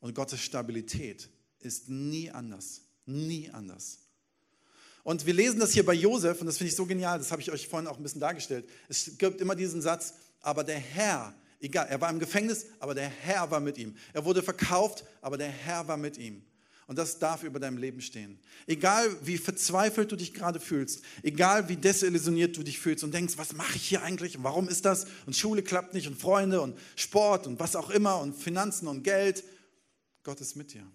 und 0.00 0.14
Gottes 0.14 0.40
Stabilität 0.40 1.28
ist 1.58 1.88
nie 1.88 2.30
anders. 2.30 2.82
Nie 3.06 3.50
anders. 3.50 3.98
Und 5.04 5.26
wir 5.26 5.34
lesen 5.34 5.58
das 5.58 5.72
hier 5.72 5.84
bei 5.84 5.94
Josef, 5.94 6.40
und 6.40 6.46
das 6.46 6.58
finde 6.58 6.70
ich 6.70 6.76
so 6.76 6.86
genial, 6.86 7.18
das 7.18 7.32
habe 7.32 7.42
ich 7.42 7.50
euch 7.50 7.66
vorhin 7.66 7.88
auch 7.88 7.96
ein 7.96 8.02
bisschen 8.02 8.20
dargestellt. 8.20 8.68
Es 8.88 9.18
gibt 9.18 9.40
immer 9.40 9.56
diesen 9.56 9.82
Satz, 9.82 10.14
aber 10.40 10.62
der 10.62 10.78
Herr, 10.78 11.34
egal, 11.60 11.88
er 11.88 12.00
war 12.00 12.10
im 12.10 12.20
Gefängnis, 12.20 12.66
aber 12.78 12.94
der 12.94 13.08
Herr 13.08 13.50
war 13.50 13.60
mit 13.60 13.78
ihm. 13.78 13.96
Er 14.12 14.24
wurde 14.24 14.42
verkauft, 14.42 15.04
aber 15.20 15.36
der 15.36 15.48
Herr 15.48 15.88
war 15.88 15.96
mit 15.96 16.18
ihm. 16.18 16.44
Und 16.86 16.98
das 16.98 17.18
darf 17.18 17.42
über 17.42 17.58
deinem 17.58 17.78
Leben 17.78 18.00
stehen. 18.00 18.38
Egal 18.66 19.08
wie 19.24 19.38
verzweifelt 19.38 20.12
du 20.12 20.16
dich 20.16 20.34
gerade 20.34 20.60
fühlst, 20.60 21.02
egal 21.22 21.68
wie 21.68 21.76
desillusioniert 21.76 22.56
du 22.56 22.62
dich 22.62 22.78
fühlst 22.78 23.02
und 23.02 23.14
denkst, 23.14 23.38
was 23.38 23.54
mache 23.54 23.76
ich 23.76 23.88
hier 23.88 24.02
eigentlich 24.02 24.36
und 24.36 24.44
warum 24.44 24.68
ist 24.68 24.84
das? 24.84 25.06
Und 25.24 25.36
Schule 25.36 25.62
klappt 25.62 25.94
nicht 25.94 26.06
und 26.06 26.20
Freunde 26.20 26.60
und 26.60 26.76
Sport 26.96 27.46
und 27.46 27.58
was 27.60 27.76
auch 27.76 27.90
immer 27.90 28.20
und 28.20 28.34
Finanzen 28.36 28.88
und 28.88 29.04
Geld. 29.04 29.42
Gott 30.22 30.40
ist 30.40 30.56
mit 30.56 30.74
dir. 30.74 30.86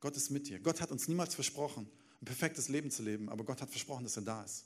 Gott 0.00 0.16
ist 0.16 0.30
mit 0.30 0.48
dir. 0.48 0.58
Gott 0.58 0.80
hat 0.80 0.90
uns 0.90 1.06
niemals 1.06 1.34
versprochen, 1.34 1.88
ein 2.22 2.24
perfektes 2.24 2.68
Leben 2.68 2.90
zu 2.90 3.02
leben, 3.02 3.28
aber 3.28 3.44
Gott 3.44 3.60
hat 3.60 3.70
versprochen, 3.70 4.04
dass 4.04 4.16
er 4.16 4.22
da 4.22 4.44
ist. 4.44 4.64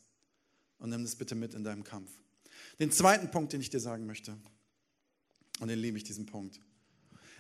Und 0.79 0.91
nimm 0.91 1.03
das 1.03 1.17
bitte 1.17 1.35
mit 1.35 1.55
in 1.55 1.65
deinem 1.65 1.85
Kampf. 1.85 2.11
Den 2.79 2.93
zweiten 2.93 3.31
Punkt, 3.31 3.55
den 3.55 3.63
ich 3.63 3.71
dir 3.71 3.81
sagen 3.81 4.07
möchte, 4.07 4.37
und 5.61 5.69
den 5.69 5.79
liebe 5.79 5.97
ich, 5.97 6.05
diesen 6.05 6.27
Punkt. 6.27 6.61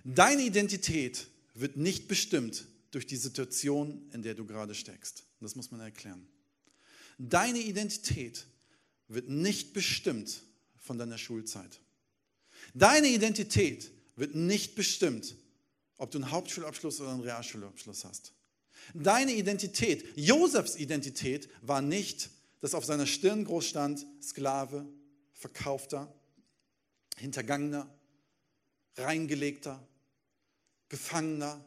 Deine 0.04 0.42
Identität 0.42 1.28
wird 1.54 1.76
nicht 1.76 2.08
bestimmt 2.08 2.66
durch 2.92 3.06
die 3.06 3.16
Situation, 3.16 4.08
in 4.12 4.22
der 4.22 4.34
du 4.34 4.46
gerade 4.46 4.74
steckst. 4.74 5.24
Das 5.40 5.54
muss 5.54 5.70
man 5.70 5.80
erklären. 5.80 6.26
Deine 7.18 7.58
Identität 7.58 8.46
wird 9.08 9.28
nicht 9.28 9.74
bestimmt 9.74 10.42
von 10.78 10.96
deiner 10.96 11.18
Schulzeit. 11.18 11.80
Deine 12.72 13.08
Identität 13.08 13.90
wird 14.16 14.34
nicht 14.34 14.76
bestimmt, 14.76 15.36
ob 15.98 16.10
du 16.10 16.18
einen 16.18 16.30
Hauptschulabschluss 16.30 17.00
oder 17.00 17.10
einen 17.10 17.20
Realschulabschluss 17.20 18.04
hast. 18.04 18.32
Deine 18.94 19.32
Identität, 19.32 20.04
Josefs 20.16 20.76
Identität 20.76 21.48
war 21.62 21.82
nicht, 21.82 22.30
dass 22.60 22.74
auf 22.74 22.84
seiner 22.84 23.06
Stirn 23.06 23.44
groß 23.44 23.66
stand, 23.66 24.06
Sklave, 24.22 24.86
Verkaufter, 25.32 26.12
Hintergangener, 27.18 27.92
Reingelegter, 28.96 29.86
Gefangener, 30.88 31.64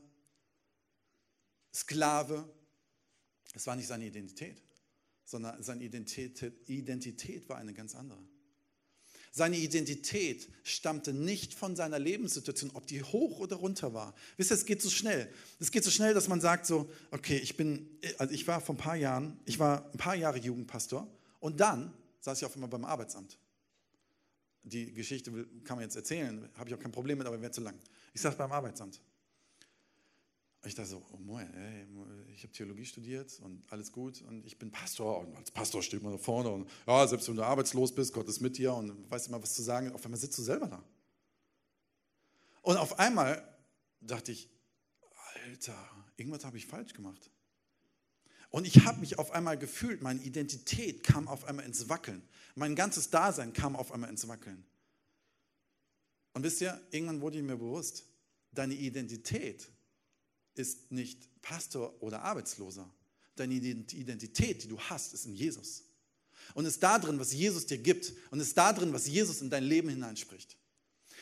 Sklave. 1.74 2.47
Es 3.53 3.67
war 3.67 3.76
nicht 3.76 3.88
seine 3.88 4.05
Identität, 4.05 4.61
sondern 5.26 5.61
seine 5.61 5.84
Identität, 5.84 6.53
Identität 6.67 7.47
war 7.49 7.57
eine 7.57 7.74
ganz 7.74 7.95
andere. 7.95 8.24
Seine 9.39 9.55
Identität 9.55 10.49
stammte 10.63 11.13
nicht 11.13 11.53
von 11.53 11.73
seiner 11.73 11.97
Lebenssituation, 11.97 12.71
ob 12.73 12.87
die 12.87 13.01
hoch 13.01 13.39
oder 13.39 13.55
runter 13.55 13.93
war. 13.93 14.13
Wisst 14.35 14.51
ihr, 14.51 14.55
es 14.55 14.65
geht 14.65 14.81
so 14.81 14.89
schnell. 14.89 15.33
Es 15.61 15.71
geht 15.71 15.85
so 15.85 15.91
schnell, 15.91 16.13
dass 16.13 16.27
man 16.27 16.41
sagt 16.41 16.65
so, 16.65 16.91
okay, 17.11 17.37
ich 17.37 17.55
bin, 17.55 17.87
also 18.17 18.33
ich 18.33 18.45
war 18.49 18.59
vor 18.59 18.75
ein 18.75 18.77
paar 18.77 18.97
Jahren, 18.97 19.39
ich 19.45 19.57
war 19.57 19.89
ein 19.93 19.97
paar 19.97 20.15
Jahre 20.15 20.39
Jugendpastor 20.39 21.07
und 21.39 21.61
dann 21.61 21.93
saß 22.19 22.39
ich 22.39 22.45
auf 22.45 22.53
einmal 22.55 22.69
beim 22.69 22.83
Arbeitsamt. 22.83 23.39
Die 24.63 24.91
Geschichte 24.91 25.31
kann 25.63 25.77
man 25.77 25.85
jetzt 25.85 25.95
erzählen, 25.95 26.49
habe 26.57 26.69
ich 26.69 26.75
auch 26.75 26.79
kein 26.81 26.91
Problem 26.91 27.17
mit, 27.17 27.25
aber 27.25 27.41
wäre 27.41 27.53
zu 27.53 27.61
lang. 27.61 27.79
Ich 28.13 28.19
saß 28.19 28.35
beim 28.35 28.51
Arbeitsamt. 28.51 28.99
Ich 30.66 30.76
dachte 30.76 30.89
so, 30.89 31.05
oh 31.12 31.18
moin, 31.18 31.53
ey, 31.53 31.88
ich 32.34 32.43
habe 32.43 32.51
Theologie 32.51 32.86
studiert 32.86 33.39
und 33.39 33.64
alles 33.72 33.91
gut 33.91 34.22
und 34.24 34.45
ich 34.45 34.57
bin 34.60 34.72
Pastor 34.72 35.20
und 35.20 35.36
als 35.38 35.51
Pastor 35.51 35.82
steht 35.82 36.03
man 36.03 36.12
da 36.12 36.18
vorne 36.18 36.49
und 36.49 36.70
ja, 36.86 37.07
selbst 37.07 37.30
wenn 37.30 37.38
du 37.38 37.43
arbeitslos 37.43 37.95
bist, 37.95 38.14
Gott 38.14 38.28
ist 38.28 38.41
mit 38.41 38.57
dir 38.57 38.74
und 38.74 39.10
weißt 39.10 39.30
immer 39.30 39.41
was 39.41 39.53
zu 39.53 39.62
sagen, 39.62 39.93
auf 39.93 40.03
einmal 40.03 40.20
sitzt 40.20 40.38
du 40.38 40.43
selber 40.43 40.68
da. 40.68 40.84
Und 42.62 42.78
auf 42.78 42.99
einmal 42.99 43.41
dachte 44.01 44.34
ich, 44.34 44.49
Alter, 45.45 45.78
irgendwas 46.18 46.43
habe 46.43 46.57
ich 46.57 46.66
falsch 46.66 46.93
gemacht. 46.93 47.32
Und 48.49 48.66
ich 48.66 48.86
habe 48.86 48.99
mich 48.99 49.18
auf 49.18 49.32
einmal 49.32 49.57
gefühlt, 49.57 50.01
meine 50.01 50.22
Identität 50.22 51.03
kam 51.03 51.28
auf 51.28 51.45
einmal 51.45 51.66
ins 51.66 51.88
Wackeln. 51.88 52.22
Mein 52.55 52.76
ganzes 52.76 53.10
Dasein 53.10 53.53
kam 53.53 53.76
auf 53.76 53.91
einmal 53.91 54.10
ins 54.10 54.28
Wackeln. 54.28 54.66
Und 56.34 56.43
wisst 56.43 56.62
ihr, 56.62 56.82
irgendwann 56.91 57.22
wurde 57.22 57.41
mir 57.41 57.55
bewusst, 57.57 58.05
deine 58.51 58.74
Identität 58.74 59.70
ist 60.55 60.91
nicht 60.91 61.29
Pastor 61.41 62.01
oder 62.01 62.21
Arbeitsloser. 62.23 62.89
Deine 63.35 63.53
Identität, 63.53 64.63
die 64.63 64.67
du 64.67 64.79
hast, 64.79 65.13
ist 65.13 65.25
in 65.25 65.33
Jesus. 65.33 65.83
Und 66.53 66.65
ist 66.65 66.81
da 66.83 66.99
drin, 66.99 67.19
was 67.19 67.33
Jesus 67.33 67.65
dir 67.65 67.77
gibt. 67.77 68.13
Und 68.31 68.39
ist 68.39 68.57
da 68.57 68.73
drin, 68.73 68.91
was 68.91 69.07
Jesus 69.07 69.41
in 69.41 69.49
dein 69.49 69.63
Leben 69.63 69.89
hineinspricht. 69.89 70.57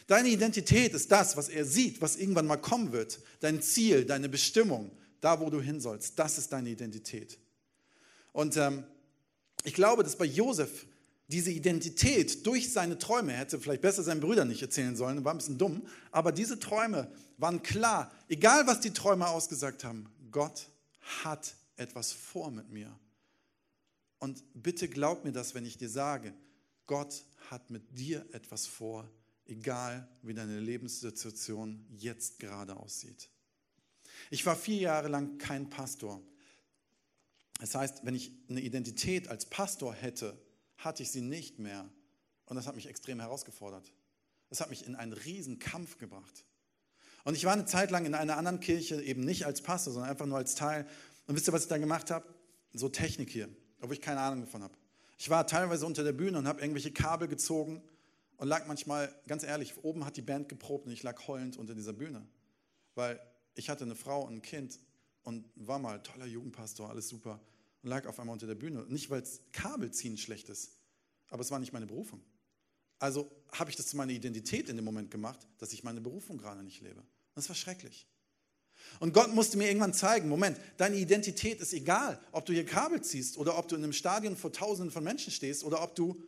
Deine 0.07 0.29
Identität 0.29 0.93
ist 0.93 1.11
das, 1.11 1.35
was 1.35 1.49
er 1.49 1.65
sieht, 1.65 2.01
was 2.01 2.15
irgendwann 2.15 2.47
mal 2.47 2.57
kommen 2.57 2.91
wird. 2.91 3.19
Dein 3.41 3.61
Ziel, 3.61 4.05
deine 4.05 4.29
Bestimmung, 4.29 4.91
da 5.21 5.39
wo 5.39 5.49
du 5.49 5.61
hin 5.61 5.81
sollst. 5.81 6.17
Das 6.17 6.37
ist 6.37 6.53
deine 6.53 6.69
Identität. 6.69 7.37
Und 8.31 8.55
ähm, 8.55 8.83
ich 9.63 9.73
glaube, 9.73 10.03
dass 10.03 10.15
bei 10.15 10.25
Josef 10.25 10.85
diese 11.27 11.51
Identität 11.51 12.45
durch 12.45 12.71
seine 12.71 12.97
Träume, 12.97 13.33
er 13.33 13.39
hätte 13.39 13.59
vielleicht 13.59 13.81
besser 13.81 14.01
seinen 14.01 14.21
Brüdern 14.21 14.47
nicht 14.47 14.61
erzählen 14.61 14.95
sollen, 14.95 15.25
war 15.25 15.33
ein 15.33 15.37
bisschen 15.37 15.57
dumm, 15.57 15.85
aber 16.11 16.31
diese 16.31 16.57
Träume 16.57 17.11
waren 17.37 17.61
klar, 17.63 18.11
egal 18.27 18.67
was 18.67 18.81
die 18.81 18.91
Träume 18.91 19.27
ausgesagt 19.27 19.83
haben, 19.83 20.09
Gott 20.31 20.69
hat 21.23 21.55
etwas 21.75 22.11
vor 22.11 22.51
mit 22.51 22.69
mir. 22.69 22.97
Und 24.19 24.43
bitte 24.53 24.87
glaub 24.89 25.23
mir 25.23 25.31
das, 25.31 25.53
wenn 25.53 25.65
ich 25.65 25.77
dir 25.77 25.89
sage, 25.89 26.33
Gott 26.87 27.23
hat 27.49 27.69
mit 27.69 27.97
dir 27.97 28.25
etwas 28.31 28.65
vor, 28.65 29.09
egal 29.45 30.07
wie 30.23 30.33
deine 30.33 30.59
Lebenssituation 30.59 31.85
jetzt 31.89 32.39
gerade 32.39 32.75
aussieht. 32.75 33.29
Ich 34.31 34.45
war 34.45 34.55
vier 34.55 34.79
Jahre 34.79 35.07
lang 35.07 35.37
kein 35.37 35.69
Pastor. 35.69 36.21
Das 37.59 37.75
heißt, 37.75 38.05
wenn 38.05 38.15
ich 38.15 38.31
eine 38.49 38.61
Identität 38.61 39.27
als 39.27 39.45
Pastor 39.45 39.93
hätte, 39.93 40.39
hatte 40.77 41.03
ich 41.03 41.11
sie 41.11 41.21
nicht 41.21 41.59
mehr. 41.59 41.89
Und 42.45 42.55
das 42.55 42.67
hat 42.67 42.75
mich 42.75 42.87
extrem 42.87 43.19
herausgefordert. 43.19 43.93
Das 44.49 44.61
hat 44.61 44.69
mich 44.69 44.85
in 44.85 44.95
einen 44.95 45.13
riesen 45.13 45.59
Kampf 45.59 45.97
gebracht. 45.97 46.45
Und 47.27 47.35
ich 47.35 47.43
war 47.43 47.51
eine 47.51 47.65
Zeit 47.65 47.91
lang 47.91 48.05
in 48.05 48.13
einer 48.15 48.37
anderen 48.37 48.61
Kirche, 48.61 49.03
eben 49.03 49.19
nicht 49.19 49.45
als 49.45 49.61
Pastor, 49.61 49.91
sondern 49.91 50.09
einfach 50.09 50.25
nur 50.25 50.37
als 50.37 50.55
Teil. 50.55 50.87
Und 51.25 51.35
wisst 51.35 51.49
ihr, 51.49 51.51
was 51.51 51.63
ich 51.63 51.67
da 51.67 51.77
gemacht 51.77 52.09
habe? 52.09 52.25
So 52.71 52.87
Technik 52.87 53.29
hier, 53.29 53.49
obwohl 53.81 53.95
ich 53.95 54.01
keine 54.01 54.21
Ahnung 54.21 54.45
davon 54.45 54.63
habe. 54.63 54.73
Ich 55.17 55.29
war 55.29 55.45
teilweise 55.45 55.85
unter 55.85 56.05
der 56.05 56.13
Bühne 56.13 56.37
und 56.37 56.47
habe 56.47 56.61
irgendwelche 56.61 56.93
Kabel 56.93 57.27
gezogen 57.27 57.83
und 58.37 58.47
lag 58.47 58.65
manchmal, 58.67 59.13
ganz 59.27 59.43
ehrlich, 59.43 59.73
oben 59.83 60.05
hat 60.05 60.15
die 60.15 60.21
Band 60.21 60.47
geprobt 60.47 60.85
und 60.85 60.93
ich 60.93 61.03
lag 61.03 61.27
heulend 61.27 61.57
unter 61.57 61.75
dieser 61.75 61.91
Bühne. 61.91 62.25
Weil 62.95 63.19
ich 63.55 63.69
hatte 63.69 63.83
eine 63.83 63.95
Frau 63.95 64.21
und 64.21 64.35
ein 64.35 64.41
Kind 64.41 64.79
und 65.23 65.43
war 65.55 65.79
mal 65.79 66.01
toller 66.03 66.27
Jugendpastor, 66.27 66.89
alles 66.89 67.09
super 67.09 67.41
und 67.83 67.89
lag 67.89 68.07
auf 68.07 68.21
einmal 68.21 68.35
unter 68.35 68.47
der 68.47 68.55
Bühne. 68.55 68.85
Nicht, 68.87 69.09
weil 69.09 69.21
es 69.21 69.41
Kabelziehen 69.51 70.17
schlecht 70.17 70.47
ist, 70.47 70.77
aber 71.29 71.41
es 71.41 71.51
war 71.51 71.59
nicht 71.59 71.73
meine 71.73 71.87
Berufung. 71.87 72.23
Also 72.99 73.29
habe 73.51 73.69
ich 73.69 73.75
das 73.75 73.87
zu 73.87 73.97
meiner 73.97 74.13
Identität 74.13 74.69
in 74.69 74.77
dem 74.77 74.85
Moment 74.85 75.11
gemacht, 75.11 75.45
dass 75.57 75.73
ich 75.73 75.83
meine 75.83 75.99
Berufung 75.99 76.37
gerade 76.37 76.63
nicht 76.63 76.79
lebe. 76.79 77.03
Das 77.37 77.49
war 77.49 77.55
schrecklich. 77.55 78.07
Und 78.99 79.13
Gott 79.13 79.31
musste 79.31 79.57
mir 79.57 79.67
irgendwann 79.67 79.93
zeigen, 79.93 80.27
Moment, 80.27 80.59
deine 80.77 80.95
Identität 80.95 81.61
ist 81.61 81.71
egal, 81.71 82.19
ob 82.31 82.47
du 82.47 82.53
hier 82.53 82.65
Kabel 82.65 83.01
ziehst 83.01 83.37
oder 83.37 83.59
ob 83.59 83.67
du 83.67 83.75
in 83.75 83.83
einem 83.83 83.93
Stadion 83.93 84.35
vor 84.35 84.51
Tausenden 84.51 84.91
von 84.91 85.03
Menschen 85.03 85.31
stehst 85.31 85.63
oder 85.63 85.83
ob 85.83 85.95
du, 85.95 86.19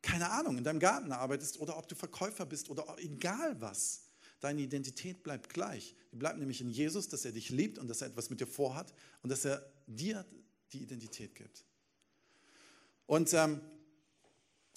keine 0.00 0.30
Ahnung, 0.30 0.56
in 0.56 0.64
deinem 0.64 0.80
Garten 0.80 1.12
arbeitest 1.12 1.60
oder 1.60 1.76
ob 1.76 1.86
du 1.86 1.94
Verkäufer 1.94 2.46
bist 2.46 2.70
oder 2.70 2.96
egal 2.98 3.60
was. 3.60 4.04
Deine 4.40 4.62
Identität 4.62 5.22
bleibt 5.22 5.52
gleich. 5.52 5.94
Die 6.12 6.16
bleibt 6.16 6.38
nämlich 6.38 6.62
in 6.62 6.70
Jesus, 6.70 7.08
dass 7.08 7.26
er 7.26 7.32
dich 7.32 7.50
liebt 7.50 7.78
und 7.78 7.88
dass 7.88 8.00
er 8.00 8.08
etwas 8.08 8.30
mit 8.30 8.40
dir 8.40 8.46
vorhat 8.46 8.94
und 9.22 9.28
dass 9.28 9.44
er 9.44 9.70
dir 9.86 10.24
die 10.72 10.78
Identität 10.78 11.34
gibt. 11.34 11.62
Und 13.06 13.34
ähm, 13.34 13.60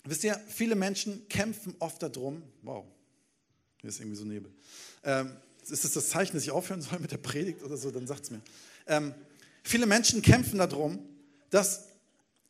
wisst 0.03 0.25
ihr, 0.25 0.37
viele 0.49 0.75
Menschen 0.75 1.29
kämpfen 1.29 1.75
oft 1.79 2.03
darum, 2.03 2.43
wow, 2.61 2.85
hier 3.79 3.89
ist 3.89 4.01
irgendwie 4.01 4.17
so 4.17 4.25
Nebel. 4.25 4.53
Ähm, 5.03 5.37
ist 5.71 5.83
das 5.83 5.93
das 5.93 6.09
Zeichen, 6.09 6.35
dass 6.35 6.43
ich 6.43 6.51
aufhören 6.51 6.81
soll 6.81 6.99
mit 6.99 7.11
der 7.11 7.17
Predigt 7.17 7.63
oder 7.63 7.77
so? 7.77 7.91
Dann 7.91 8.07
sagt 8.07 8.23
es 8.23 8.31
mir. 8.31 8.41
Ähm, 8.87 9.13
viele 9.63 9.85
Menschen 9.85 10.21
kämpfen 10.21 10.59
darum, 10.59 10.99
dass 11.49 11.85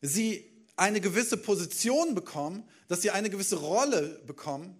sie 0.01 0.45
eine 0.75 1.01
gewisse 1.01 1.37
Position 1.37 2.15
bekommen, 2.15 2.63
dass 2.87 3.01
sie 3.01 3.11
eine 3.11 3.29
gewisse 3.29 3.57
Rolle 3.57 4.21
bekommen. 4.27 4.79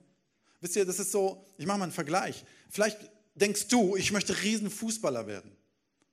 Wisst 0.61 0.75
ihr, 0.75 0.85
das 0.85 0.99
ist 0.99 1.11
so, 1.11 1.45
ich 1.57 1.65
mache 1.65 1.79
mal 1.79 1.85
einen 1.85 1.93
Vergleich. 1.93 2.45
Vielleicht 2.69 2.97
denkst 3.35 3.67
du, 3.67 3.95
ich 3.95 4.11
möchte 4.11 4.41
Riesenfußballer 4.41 5.27
werden. 5.27 5.51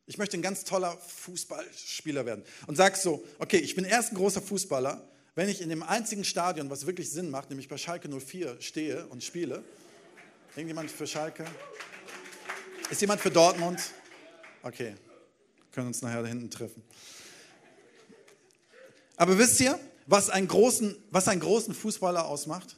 Ich 0.07 0.19
möchte 0.19 0.37
ein 0.37 0.43
ganz 0.43 0.65
toller 0.65 0.97
Fußballspieler 0.99 2.27
werden. 2.27 2.45
Und 2.67 2.77
sagst 2.77 3.03
so, 3.03 3.25
okay, 3.39 3.57
ich 3.57 3.75
bin 3.75 3.85
erst 3.85 4.13
ein 4.13 4.17
großer 4.17 4.43
Fußballer, 4.43 5.09
wenn 5.35 5.49
ich 5.49 5.61
in 5.61 5.69
dem 5.69 5.83
einzigen 5.83 6.25
Stadion, 6.25 6.71
was 6.71 6.87
wirklich 6.87 7.11
Sinn 7.11 7.31
macht, 7.31 7.51
nämlich 7.51 7.69
bei 7.69 7.79
Schalke 7.79 8.09
04 8.09 8.61
stehe 8.61 9.07
und 9.07 9.25
spiele. 9.25 9.65
Irgendjemand 10.57 10.91
für 10.91 11.07
Schalke? 11.07 11.45
Ist 12.91 13.01
jemand 13.01 13.21
für 13.21 13.31
Dortmund? 13.31 13.81
Okay, 14.63 14.95
können 15.73 15.89
uns 15.89 16.03
nachher 16.03 16.23
da 16.23 16.29
hinten 16.29 16.51
treffen. 16.51 16.83
Aber 19.17 19.39
wisst 19.39 19.61
ihr, 19.61 19.79
was 20.07 20.29
einen 20.29 20.49
großen, 20.49 20.97
was 21.11 21.29
einen 21.29 21.41
großen 21.41 21.75
Fußballer 21.75 22.27
ausmacht? 22.27 22.77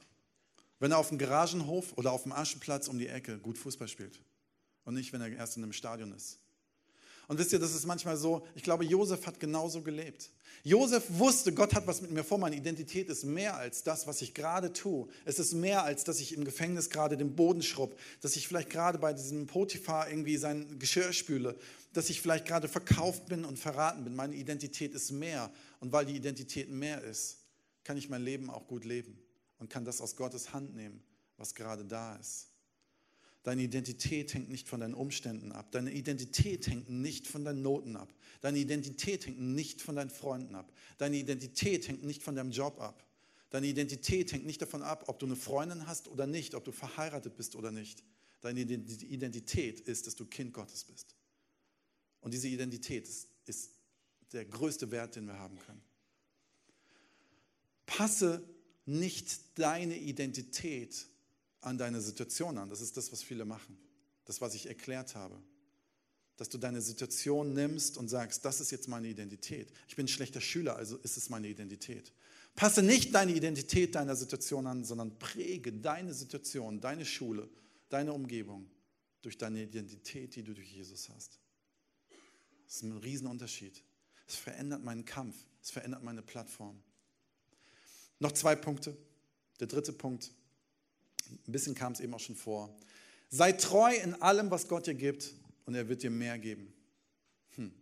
Wenn 0.78 0.92
er 0.92 0.98
auf 0.98 1.08
dem 1.08 1.18
Garagenhof 1.18 1.92
oder 1.96 2.12
auf 2.12 2.22
dem 2.22 2.32
Aschenplatz 2.32 2.88
um 2.88 2.98
die 2.98 3.08
Ecke 3.08 3.38
gut 3.38 3.58
Fußball 3.58 3.88
spielt. 3.88 4.20
Und 4.84 4.94
nicht, 4.94 5.12
wenn 5.12 5.20
er 5.20 5.28
erst 5.28 5.56
in 5.56 5.62
einem 5.62 5.72
Stadion 5.72 6.12
ist. 6.12 6.38
Und 7.28 7.38
wisst 7.38 7.52
ihr, 7.52 7.58
das 7.58 7.74
ist 7.74 7.86
manchmal 7.86 8.16
so, 8.16 8.46
ich 8.54 8.62
glaube, 8.62 8.84
Josef 8.84 9.26
hat 9.26 9.40
genauso 9.40 9.82
gelebt. 9.82 10.30
Josef 10.62 11.04
wusste, 11.08 11.52
Gott 11.52 11.74
hat 11.74 11.86
was 11.86 12.00
mit 12.00 12.10
mir 12.10 12.24
vor. 12.24 12.38
Meine 12.38 12.56
Identität 12.56 13.08
ist 13.08 13.24
mehr 13.24 13.56
als 13.56 13.82
das, 13.82 14.06
was 14.06 14.22
ich 14.22 14.34
gerade 14.34 14.72
tue. 14.72 15.08
Es 15.24 15.38
ist 15.38 15.52
mehr 15.52 15.84
als, 15.84 16.04
dass 16.04 16.20
ich 16.20 16.34
im 16.34 16.44
Gefängnis 16.44 16.90
gerade 16.90 17.16
den 17.16 17.34
Boden 17.34 17.62
schrubb, 17.62 17.98
dass 18.20 18.36
ich 18.36 18.48
vielleicht 18.48 18.70
gerade 18.70 18.98
bei 18.98 19.12
diesem 19.12 19.46
Potiphar 19.46 20.08
irgendwie 20.08 20.36
sein 20.36 20.78
Geschirr 20.78 21.12
spüle, 21.12 21.56
dass 21.92 22.10
ich 22.10 22.20
vielleicht 22.20 22.46
gerade 22.46 22.68
verkauft 22.68 23.26
bin 23.26 23.44
und 23.44 23.58
verraten 23.58 24.04
bin. 24.04 24.14
Meine 24.14 24.34
Identität 24.34 24.94
ist 24.94 25.10
mehr. 25.10 25.50
Und 25.80 25.92
weil 25.92 26.06
die 26.06 26.16
Identität 26.16 26.70
mehr 26.70 27.02
ist, 27.02 27.38
kann 27.84 27.96
ich 27.96 28.08
mein 28.08 28.22
Leben 28.22 28.50
auch 28.50 28.66
gut 28.66 28.84
leben 28.84 29.18
und 29.58 29.70
kann 29.70 29.84
das 29.84 30.00
aus 30.00 30.16
Gottes 30.16 30.52
Hand 30.52 30.74
nehmen, 30.74 31.02
was 31.36 31.54
gerade 31.54 31.84
da 31.84 32.16
ist. 32.16 32.48
Deine 33.46 33.62
Identität 33.62 34.34
hängt 34.34 34.48
nicht 34.48 34.68
von 34.68 34.80
deinen 34.80 34.94
Umständen 34.94 35.52
ab. 35.52 35.70
Deine 35.70 35.92
Identität 35.92 36.66
hängt 36.66 36.90
nicht 36.90 37.28
von 37.28 37.44
deinen 37.44 37.62
Noten 37.62 37.94
ab. 37.94 38.12
Deine 38.40 38.58
Identität 38.58 39.24
hängt 39.24 39.38
nicht 39.38 39.80
von 39.80 39.94
deinen 39.94 40.10
Freunden 40.10 40.56
ab. 40.56 40.72
Deine 40.98 41.16
Identität 41.16 41.86
hängt 41.86 42.02
nicht 42.02 42.24
von 42.24 42.34
deinem 42.34 42.50
Job 42.50 42.80
ab. 42.80 43.06
Deine 43.50 43.68
Identität 43.68 44.32
hängt 44.32 44.46
nicht 44.46 44.60
davon 44.60 44.82
ab, 44.82 45.04
ob 45.06 45.20
du 45.20 45.26
eine 45.26 45.36
Freundin 45.36 45.86
hast 45.86 46.08
oder 46.08 46.26
nicht, 46.26 46.56
ob 46.56 46.64
du 46.64 46.72
verheiratet 46.72 47.36
bist 47.36 47.54
oder 47.54 47.70
nicht. 47.70 48.02
Deine 48.40 48.62
Identität 48.62 49.78
ist, 49.78 50.08
dass 50.08 50.16
du 50.16 50.26
Kind 50.26 50.52
Gottes 50.52 50.82
bist. 50.82 51.14
Und 52.22 52.34
diese 52.34 52.48
Identität 52.48 53.06
ist, 53.06 53.28
ist 53.46 53.70
der 54.32 54.44
größte 54.44 54.90
Wert, 54.90 55.14
den 55.14 55.26
wir 55.26 55.38
haben 55.38 55.60
können. 55.60 55.82
Passe 57.86 58.42
nicht 58.86 59.56
deine 59.56 59.96
Identität 59.96 61.06
an 61.60 61.78
deine 61.78 62.00
Situation 62.00 62.58
an. 62.58 62.70
Das 62.70 62.80
ist 62.80 62.96
das, 62.96 63.12
was 63.12 63.22
viele 63.22 63.44
machen. 63.44 63.78
Das, 64.24 64.40
was 64.40 64.54
ich 64.54 64.66
erklärt 64.66 65.14
habe. 65.14 65.40
Dass 66.36 66.48
du 66.48 66.58
deine 66.58 66.82
Situation 66.82 67.54
nimmst 67.54 67.96
und 67.96 68.08
sagst, 68.08 68.44
das 68.44 68.60
ist 68.60 68.70
jetzt 68.70 68.88
meine 68.88 69.08
Identität. 69.08 69.72
Ich 69.88 69.96
bin 69.96 70.04
ein 70.04 70.08
schlechter 70.08 70.40
Schüler, 70.40 70.76
also 70.76 70.96
ist 70.98 71.16
es 71.16 71.30
meine 71.30 71.48
Identität. 71.48 72.12
Passe 72.54 72.82
nicht 72.82 73.14
deine 73.14 73.32
Identität 73.34 73.94
deiner 73.94 74.16
Situation 74.16 74.66
an, 74.66 74.84
sondern 74.84 75.18
präge 75.18 75.72
deine 75.72 76.14
Situation, 76.14 76.80
deine 76.80 77.04
Schule, 77.04 77.48
deine 77.88 78.12
Umgebung 78.12 78.70
durch 79.22 79.38
deine 79.38 79.62
Identität, 79.62 80.36
die 80.36 80.42
du 80.42 80.54
durch 80.54 80.70
Jesus 80.72 81.08
hast. 81.08 81.38
Das 82.66 82.76
ist 82.76 82.82
ein 82.82 82.96
Riesenunterschied. 82.96 83.82
Es 84.26 84.36
verändert 84.36 84.82
meinen 84.82 85.04
Kampf, 85.04 85.36
es 85.62 85.70
verändert 85.70 86.02
meine 86.02 86.22
Plattform. 86.22 86.82
Noch 88.18 88.32
zwei 88.32 88.56
Punkte. 88.56 88.96
Der 89.60 89.66
dritte 89.66 89.92
Punkt 89.92 90.32
ein 91.30 91.52
bisschen 91.52 91.74
kam 91.74 91.92
es 91.92 92.00
eben 92.00 92.14
auch 92.14 92.20
schon 92.20 92.36
vor. 92.36 92.74
Sei 93.28 93.52
treu 93.52 93.94
in 93.94 94.20
allem, 94.22 94.50
was 94.50 94.68
Gott 94.68 94.86
dir 94.86 94.94
gibt, 94.94 95.34
und 95.64 95.74
er 95.74 95.88
wird 95.88 96.02
dir 96.02 96.10
mehr 96.10 96.38
geben. 96.38 96.72
Hm. 97.56 97.72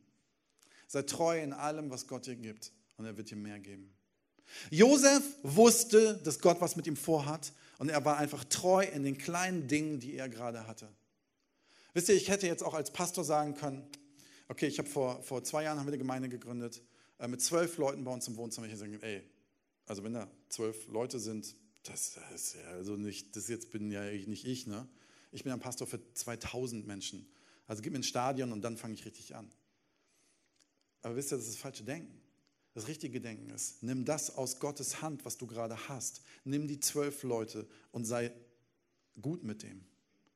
Sei 0.89 1.03
treu 1.03 1.43
in 1.43 1.53
allem, 1.53 1.91
was 1.91 2.07
Gott 2.07 2.27
dir 2.27 2.37
gibt, 2.37 2.73
und 2.97 3.05
er 3.05 3.17
wird 3.17 3.31
dir 3.31 3.37
mehr 3.37 3.59
geben. 3.59 3.93
Josef 4.71 5.23
wusste, 5.43 6.21
dass 6.25 6.39
Gott 6.39 6.61
was 6.61 6.77
mit 6.77 6.87
ihm 6.87 6.97
vorhat, 6.97 7.53
und 7.79 7.89
er 7.89 8.05
war 8.05 8.19
einfach 8.19 8.45
treu 8.45 8.85
in 8.85 9.03
den 9.03 9.19
kleinen 9.19 9.69
Dingen, 9.69 10.01
die 10.01 10.15
er 10.15 10.29
gerade 10.29 10.67
hatte. 10.67 10.89
Wisst 11.93 12.09
ihr, 12.09 12.15
ich 12.15 12.29
hätte 12.29 12.47
jetzt 12.47 12.63
auch 12.63 12.75
als 12.75 12.93
Pastor 12.93 13.25
sagen 13.25 13.55
können, 13.55 13.87
okay, 14.49 14.67
ich 14.67 14.79
habe 14.79 14.89
vor, 14.89 15.23
vor 15.23 15.45
zwei 15.45 15.65
Jahren 15.65 15.79
haben 15.79 15.87
wir 15.87 15.93
eine 15.93 15.99
Gemeinde 15.99 16.29
gegründet, 16.29 16.83
äh, 17.19 17.29
mit 17.29 17.41
zwölf 17.41 17.77
Leuten 17.79 18.05
bei 18.05 18.13
uns 18.13 18.27
im 18.29 18.37
Wohnzimmer. 18.37 18.67
Ich 18.67 18.73
hätte 18.73 18.85
gesagt, 18.85 19.05
ey, 19.05 19.23
also 19.87 20.03
wenn 20.03 20.15
da 20.15 20.29
zwölf 20.49 20.89
Leute 20.89 21.19
sind, 21.19 21.55
das, 21.85 22.19
ist 22.35 22.55
ja 22.55 22.71
also 22.73 22.97
nicht, 22.97 23.37
das 23.37 23.49
jetzt 23.49 23.71
bin 23.71 23.91
ja 23.91 24.03
nicht 24.05 24.45
ich, 24.45 24.67
ne? 24.67 24.89
Ich 25.33 25.43
bin 25.43 25.53
ein 25.53 25.61
Pastor 25.61 25.87
für 25.87 26.01
2000 26.15 26.87
Menschen. 26.87 27.27
Also 27.67 27.83
gib 27.83 27.93
mir 27.93 27.99
ein 27.99 28.05
Stadion 28.05 28.53
und 28.53 28.63
dann 28.63 28.77
fange 28.77 28.95
ich 28.95 29.05
richtig 29.05 29.35
an. 29.35 29.51
Aber 31.03 31.17
wisst 31.17 31.33
ihr, 31.33 31.37
das 31.37 31.47
ist 31.47 31.55
das 31.55 31.61
falsche 31.61 31.85
Denken. 31.85 32.21
Das 32.73 32.89
richtige 32.89 33.21
Denken 33.21 33.51
ist, 33.51 33.83
nimm 33.83 34.05
das 34.05 34.37
aus 34.37 34.59
Gottes 34.59 35.01
Hand, 35.03 35.25
was 35.25 35.37
du 35.37 35.47
gerade 35.47 35.89
hast. 35.89 36.23
Nimm 36.45 36.67
die 36.67 36.81
zwölf 36.81 37.23
Leute 37.23 37.69
und 37.93 38.05
sei 38.05 38.33
gut 39.21 39.45
mit 39.45 39.63
dem. 39.63 39.85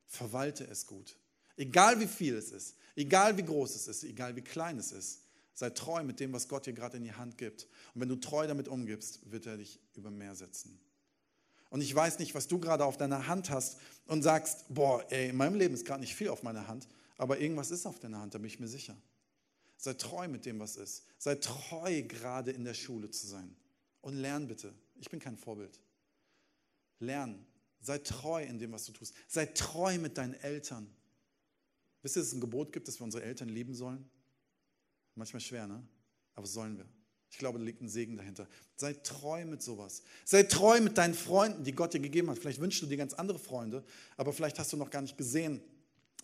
Verwalte 0.05 0.65
es 0.65 0.85
gut. 0.85 1.17
Egal 1.57 1.99
wie 1.99 2.07
viel 2.07 2.35
es 2.35 2.51
ist, 2.51 2.77
egal 2.95 3.37
wie 3.37 3.43
groß 3.43 3.75
es 3.75 3.87
ist, 3.87 4.03
egal 4.03 4.35
wie 4.35 4.41
klein 4.41 4.77
es 4.77 4.91
ist. 4.91 5.23
Sei 5.53 5.69
treu 5.71 6.03
mit 6.03 6.21
dem, 6.21 6.31
was 6.31 6.47
Gott 6.47 6.65
dir 6.65 6.73
gerade 6.73 6.95
in 6.95 7.03
die 7.03 7.13
Hand 7.13 7.37
gibt. 7.37 7.67
Und 7.93 8.01
wenn 8.01 8.09
du 8.09 8.15
treu 8.15 8.47
damit 8.47 8.69
umgibst, 8.69 9.29
wird 9.29 9.45
er 9.45 9.57
dich 9.57 9.79
über 9.95 10.09
mehr 10.09 10.35
setzen. 10.35 10.79
Und 11.69 11.81
ich 11.81 11.93
weiß 11.93 12.19
nicht, 12.19 12.33
was 12.35 12.47
du 12.47 12.59
gerade 12.59 12.83
auf 12.85 12.97
deiner 12.97 13.27
Hand 13.27 13.49
hast 13.49 13.77
und 14.07 14.23
sagst, 14.23 14.65
boah, 14.69 15.05
ey, 15.11 15.29
in 15.29 15.37
meinem 15.37 15.55
Leben 15.55 15.73
ist 15.73 15.85
gerade 15.85 16.01
nicht 16.01 16.15
viel 16.15 16.29
auf 16.29 16.41
meiner 16.41 16.67
Hand, 16.67 16.87
aber 17.17 17.39
irgendwas 17.39 17.69
ist 17.69 17.85
auf 17.85 17.99
deiner 17.99 18.19
Hand, 18.19 18.33
da 18.33 18.39
bin 18.39 18.47
ich 18.47 18.59
mir 18.59 18.67
sicher. 18.67 18.95
Sei 19.77 19.93
treu 19.93 20.27
mit 20.27 20.45
dem, 20.45 20.59
was 20.59 20.75
ist. 20.75 21.05
Sei 21.17 21.35
treu, 21.35 22.01
gerade 22.03 22.51
in 22.51 22.65
der 22.65 22.73
Schule 22.73 23.09
zu 23.11 23.27
sein. 23.27 23.55
Und 24.01 24.15
lern 24.15 24.47
bitte. 24.47 24.73
Ich 24.99 25.09
bin 25.09 25.19
kein 25.19 25.37
Vorbild. 25.37 25.79
Lern. 26.99 27.45
Sei 27.81 27.97
treu 27.99 28.43
in 28.43 28.59
dem, 28.59 28.73
was 28.73 28.85
du 28.85 28.91
tust. 28.91 29.13
Sei 29.27 29.45
treu 29.45 29.97
mit 29.97 30.17
deinen 30.17 30.33
Eltern. 30.33 30.93
Wisst 32.01 32.17
ihr, 32.17 32.21
dass 32.21 32.29
es 32.29 32.33
ein 32.33 32.41
Gebot 32.41 32.73
gibt, 32.73 32.87
dass 32.87 32.99
wir 32.99 33.05
unsere 33.05 33.23
Eltern 33.23 33.49
lieben 33.49 33.73
sollen? 33.73 34.09
Manchmal 35.15 35.41
schwer, 35.41 35.67
ne? 35.67 35.81
Aber 36.35 36.47
sollen 36.47 36.77
wir. 36.77 36.85
Ich 37.31 37.37
glaube, 37.37 37.59
da 37.59 37.65
liegt 37.65 37.81
ein 37.81 37.89
Segen 37.89 38.17
dahinter. 38.17 38.47
Sei 38.75 38.93
treu 38.93 39.45
mit 39.45 39.61
sowas. 39.61 40.03
Sei 40.25 40.43
treu 40.43 40.81
mit 40.81 40.97
deinen 40.97 41.13
Freunden, 41.13 41.63
die 41.63 41.73
Gott 41.73 41.93
dir 41.93 41.99
gegeben 41.99 42.29
hat. 42.29 42.39
Vielleicht 42.39 42.59
wünschst 42.59 42.81
du 42.81 42.87
dir 42.87 42.97
ganz 42.97 43.13
andere 43.13 43.39
Freunde, 43.39 43.83
aber 44.17 44.33
vielleicht 44.33 44.57
hast 44.59 44.73
du 44.73 44.77
noch 44.77 44.89
gar 44.89 45.01
nicht 45.01 45.17
gesehen, 45.17 45.61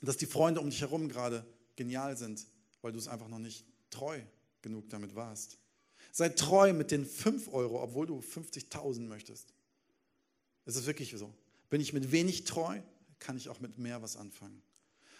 dass 0.01 0.17
die 0.17 0.25
Freunde 0.25 0.61
um 0.61 0.69
dich 0.69 0.81
herum 0.81 1.07
gerade 1.07 1.45
genial 1.75 2.17
sind, 2.17 2.45
weil 2.81 2.91
du 2.91 2.97
es 2.97 3.07
einfach 3.07 3.27
noch 3.27 3.39
nicht 3.39 3.65
treu 3.89 4.19
genug 4.61 4.89
damit 4.89 5.15
warst. 5.15 5.57
Sei 6.11 6.29
treu 6.29 6.73
mit 6.73 6.91
den 6.91 7.05
5 7.05 7.53
Euro, 7.53 7.81
obwohl 7.81 8.07
du 8.07 8.19
50.000 8.19 9.01
möchtest. 9.01 9.53
Es 10.65 10.75
ist 10.75 10.87
wirklich 10.87 11.13
so. 11.15 11.33
Bin 11.69 11.81
ich 11.81 11.93
mit 11.93 12.11
wenig 12.11 12.45
treu, 12.45 12.79
kann 13.19 13.37
ich 13.37 13.49
auch 13.49 13.59
mit 13.59 13.77
mehr 13.77 14.01
was 14.01 14.15
anfangen. 14.15 14.61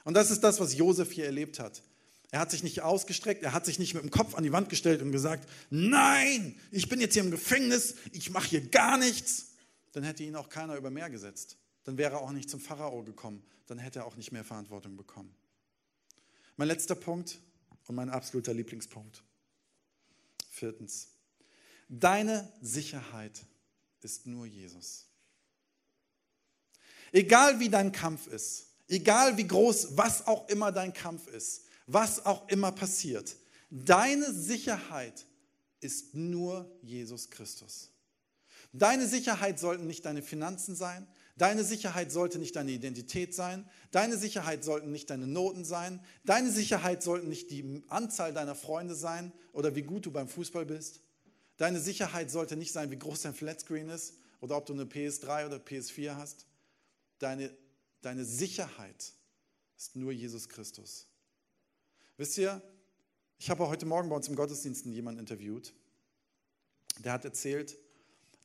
Und 0.03 0.13
das 0.13 0.31
ist 0.31 0.41
das, 0.41 0.59
was 0.59 0.75
Josef 0.75 1.11
hier 1.11 1.25
erlebt 1.25 1.59
hat. 1.59 1.81
Er 2.31 2.39
hat 2.39 2.51
sich 2.51 2.63
nicht 2.63 2.81
ausgestreckt, 2.81 3.43
er 3.43 3.53
hat 3.53 3.65
sich 3.65 3.79
nicht 3.79 3.93
mit 3.93 4.03
dem 4.03 4.11
Kopf 4.11 4.35
an 4.35 4.43
die 4.43 4.51
Wand 4.51 4.69
gestellt 4.69 5.01
und 5.01 5.11
gesagt, 5.11 5.49
nein, 5.69 6.59
ich 6.71 6.89
bin 6.89 6.99
jetzt 6.99 7.13
hier 7.13 7.23
im 7.23 7.31
Gefängnis, 7.31 7.95
ich 8.11 8.29
mache 8.29 8.49
hier 8.49 8.67
gar 8.67 8.97
nichts. 8.97 9.53
Dann 9.93 10.03
hätte 10.03 10.23
ihn 10.23 10.35
auch 10.35 10.49
keiner 10.49 10.75
über 10.75 10.89
Meer 10.89 11.09
gesetzt. 11.09 11.57
Dann 11.85 11.97
wäre 11.97 12.15
er 12.15 12.21
auch 12.21 12.31
nicht 12.31 12.49
zum 12.49 12.59
Pharao 12.59 13.03
gekommen. 13.03 13.43
Dann 13.67 13.77
hätte 13.77 13.99
er 13.99 14.05
auch 14.05 14.17
nicht 14.17 14.31
mehr 14.31 14.43
Verantwortung 14.43 14.97
bekommen. 14.97 15.33
Mein 16.57 16.67
letzter 16.67 16.95
Punkt 16.95 17.39
und 17.87 17.95
mein 17.95 18.09
absoluter 18.09 18.53
Lieblingspunkt. 18.53 19.23
Viertens. 20.49 21.09
Deine 21.87 22.51
Sicherheit 22.61 23.45
ist 24.01 24.25
nur 24.25 24.45
Jesus. 24.45 25.05
Egal 27.11 27.59
wie 27.59 27.69
dein 27.69 27.91
Kampf 27.91 28.27
ist, 28.27 28.67
egal 28.87 29.37
wie 29.37 29.47
groß, 29.47 29.95
was 29.97 30.27
auch 30.27 30.49
immer 30.49 30.71
dein 30.71 30.93
Kampf 30.93 31.27
ist, 31.27 31.64
was 31.87 32.25
auch 32.25 32.47
immer 32.49 32.71
passiert. 32.71 33.35
Deine 33.69 34.33
Sicherheit 34.33 35.25
ist 35.81 36.15
nur 36.15 36.69
Jesus 36.81 37.29
Christus. 37.29 37.91
Deine 38.73 39.07
Sicherheit 39.07 39.59
sollten 39.59 39.87
nicht 39.87 40.05
deine 40.05 40.21
Finanzen 40.21 40.75
sein. 40.75 41.07
Deine 41.37 41.63
Sicherheit 41.63 42.11
sollte 42.11 42.39
nicht 42.39 42.55
deine 42.55 42.71
Identität 42.71 43.33
sein. 43.33 43.69
Deine 43.91 44.17
Sicherheit 44.17 44.63
sollten 44.63 44.91
nicht 44.91 45.09
deine 45.09 45.27
Noten 45.27 45.65
sein. 45.65 46.01
Deine 46.23 46.51
Sicherheit 46.51 47.03
sollten 47.03 47.29
nicht 47.29 47.51
die 47.51 47.83
Anzahl 47.87 48.33
deiner 48.33 48.55
Freunde 48.55 48.95
sein 48.95 49.31
oder 49.53 49.75
wie 49.75 49.83
gut 49.83 50.05
du 50.05 50.11
beim 50.11 50.27
Fußball 50.27 50.65
bist. 50.65 51.01
Deine 51.57 51.79
Sicherheit 51.79 52.31
sollte 52.31 52.55
nicht 52.55 52.71
sein, 52.71 52.91
wie 52.91 52.99
groß 52.99 53.21
dein 53.21 53.33
Flatscreen 53.33 53.89
ist 53.89 54.15
oder 54.41 54.57
ob 54.57 54.65
du 54.65 54.73
eine 54.73 54.83
PS3 54.83 55.45
oder 55.45 55.57
PS4 55.57 56.15
hast. 56.15 56.45
Deine, 57.19 57.55
deine 58.01 58.25
Sicherheit 58.25 59.13
ist 59.77 59.95
nur 59.95 60.11
Jesus 60.11 60.49
Christus. 60.49 61.07
Wisst 62.17 62.37
ihr, 62.37 62.61
ich 63.37 63.49
habe 63.49 63.67
heute 63.67 63.85
Morgen 63.85 64.07
bei 64.07 64.15
uns 64.15 64.29
im 64.29 64.37
Gottesdienst 64.37 64.85
jemanden 64.85 65.19
interviewt, 65.19 65.73
der 66.99 67.11
hat 67.11 67.25
erzählt, 67.25 67.77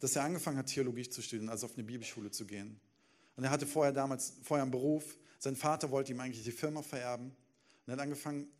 dass 0.00 0.16
er 0.16 0.24
angefangen 0.24 0.58
hat, 0.58 0.66
Theologie 0.66 1.08
zu 1.08 1.22
studieren, 1.22 1.48
also 1.48 1.66
auf 1.66 1.74
eine 1.74 1.84
Bibelschule 1.84 2.32
zu 2.32 2.46
gehen. 2.46 2.80
Und 3.36 3.44
er 3.44 3.50
hatte 3.50 3.66
vorher 3.66 3.92
damals 3.92 4.34
vorher 4.42 4.62
einen 4.62 4.72
Beruf. 4.72 5.16
Sein 5.38 5.54
Vater 5.54 5.92
wollte 5.92 6.10
ihm 6.10 6.18
eigentlich 6.18 6.42
die 6.42 6.50
Firma 6.50 6.82
vererben. 6.82 7.28
Und 7.28 7.86
er 7.86 7.92
hat 7.92 8.00
angefangen, 8.00 8.50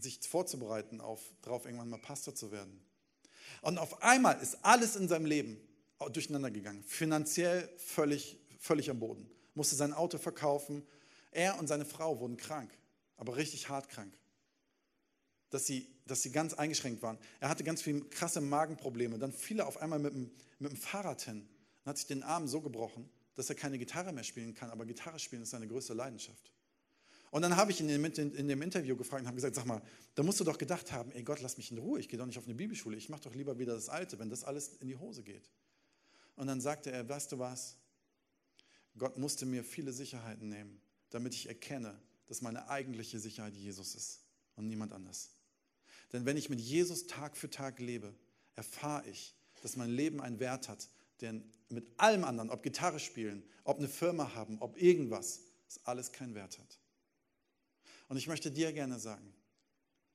sich 0.00 0.18
vorzubereiten, 0.28 1.00
auf, 1.00 1.22
darauf 1.42 1.64
irgendwann 1.64 1.88
mal 1.88 2.00
Pastor 2.00 2.34
zu 2.34 2.50
werden. 2.50 2.84
Und 3.62 3.78
auf 3.78 4.02
einmal 4.02 4.40
ist 4.42 4.58
alles 4.62 4.96
in 4.96 5.06
seinem 5.06 5.26
Leben 5.26 5.60
durcheinander 6.12 6.50
gegangen. 6.50 6.82
Finanziell 6.82 7.70
völlig, 7.76 8.40
völlig 8.58 8.90
am 8.90 8.98
Boden. 8.98 9.30
Musste 9.54 9.76
sein 9.76 9.92
Auto 9.92 10.18
verkaufen. 10.18 10.84
Er 11.30 11.60
und 11.60 11.68
seine 11.68 11.84
Frau 11.84 12.18
wurden 12.18 12.36
krank 12.36 12.76
aber 13.16 13.36
richtig 13.36 13.68
hart 13.68 13.88
krank. 13.88 14.12
Dass 15.50 15.66
sie, 15.66 15.86
dass 16.06 16.22
sie 16.22 16.32
ganz 16.32 16.54
eingeschränkt 16.54 17.02
waren. 17.02 17.18
Er 17.40 17.48
hatte 17.48 17.64
ganz 17.64 17.82
viele 17.82 18.00
krasse 18.00 18.40
Magenprobleme. 18.40 19.18
Dann 19.18 19.32
fiel 19.32 19.60
er 19.60 19.66
auf 19.66 19.80
einmal 19.80 19.98
mit 19.98 20.12
dem, 20.12 20.30
mit 20.58 20.72
dem 20.72 20.76
Fahrrad 20.76 21.22
hin 21.22 21.48
und 21.84 21.90
hat 21.90 21.98
sich 21.98 22.06
den 22.06 22.22
Arm 22.22 22.48
so 22.48 22.60
gebrochen, 22.60 23.08
dass 23.36 23.48
er 23.48 23.54
keine 23.54 23.78
Gitarre 23.78 24.12
mehr 24.12 24.24
spielen 24.24 24.54
kann. 24.54 24.70
Aber 24.70 24.84
Gitarre 24.84 25.18
spielen 25.18 25.42
ist 25.42 25.50
seine 25.50 25.68
größte 25.68 25.94
Leidenschaft. 25.94 26.50
Und 27.30 27.42
dann 27.42 27.56
habe 27.56 27.70
ich 27.70 27.80
ihn 27.80 27.88
in 27.88 28.02
dem, 28.02 28.34
in 28.34 28.48
dem 28.48 28.62
Interview 28.62 28.96
gefragt 28.96 29.22
und 29.22 29.26
habe 29.26 29.34
gesagt, 29.34 29.54
sag 29.54 29.66
mal, 29.66 29.82
da 30.14 30.22
musst 30.22 30.40
du 30.40 30.44
doch 30.44 30.58
gedacht 30.58 30.92
haben, 30.92 31.12
ey 31.12 31.22
Gott, 31.22 31.40
lass 31.42 31.56
mich 31.56 31.70
in 31.70 31.78
Ruhe, 31.78 32.00
ich 32.00 32.08
gehe 32.08 32.18
doch 32.18 32.26
nicht 32.26 32.38
auf 32.38 32.46
eine 32.46 32.54
Bibelschule, 32.54 32.96
ich 32.96 33.08
mache 33.08 33.22
doch 33.22 33.34
lieber 33.34 33.58
wieder 33.58 33.74
das 33.74 33.88
Alte, 33.88 34.18
wenn 34.18 34.30
das 34.30 34.44
alles 34.44 34.76
in 34.80 34.88
die 34.88 34.96
Hose 34.96 35.22
geht. 35.22 35.50
Und 36.36 36.46
dann 36.46 36.60
sagte 36.60 36.90
er, 36.92 37.08
weißt 37.08 37.32
du 37.32 37.38
was, 37.38 37.76
Gott 38.96 39.18
musste 39.18 39.44
mir 39.44 39.64
viele 39.64 39.92
Sicherheiten 39.92 40.48
nehmen, 40.48 40.80
damit 41.10 41.34
ich 41.34 41.48
erkenne, 41.48 42.00
dass 42.26 42.42
meine 42.42 42.68
eigentliche 42.68 43.18
Sicherheit 43.18 43.54
Jesus 43.54 43.94
ist 43.94 44.20
und 44.56 44.66
niemand 44.66 44.92
anders. 44.92 45.30
Denn 46.12 46.24
wenn 46.24 46.36
ich 46.36 46.48
mit 46.48 46.60
Jesus 46.60 47.06
Tag 47.06 47.36
für 47.36 47.50
Tag 47.50 47.78
lebe, 47.78 48.14
erfahre 48.54 49.08
ich, 49.08 49.34
dass 49.62 49.76
mein 49.76 49.90
Leben 49.90 50.20
einen 50.20 50.38
Wert 50.40 50.68
hat, 50.68 50.88
der 51.20 51.40
mit 51.68 51.98
allem 51.98 52.24
anderen, 52.24 52.50
ob 52.50 52.62
Gitarre 52.62 53.00
spielen, 53.00 53.42
ob 53.64 53.78
eine 53.78 53.88
Firma 53.88 54.34
haben, 54.34 54.58
ob 54.60 54.80
irgendwas, 54.80 55.40
das 55.66 55.84
alles 55.84 56.12
keinen 56.12 56.34
Wert 56.34 56.58
hat. 56.58 56.78
Und 58.08 58.16
ich 58.16 58.28
möchte 58.28 58.50
dir 58.50 58.72
gerne 58.72 59.00
sagen, 59.00 59.34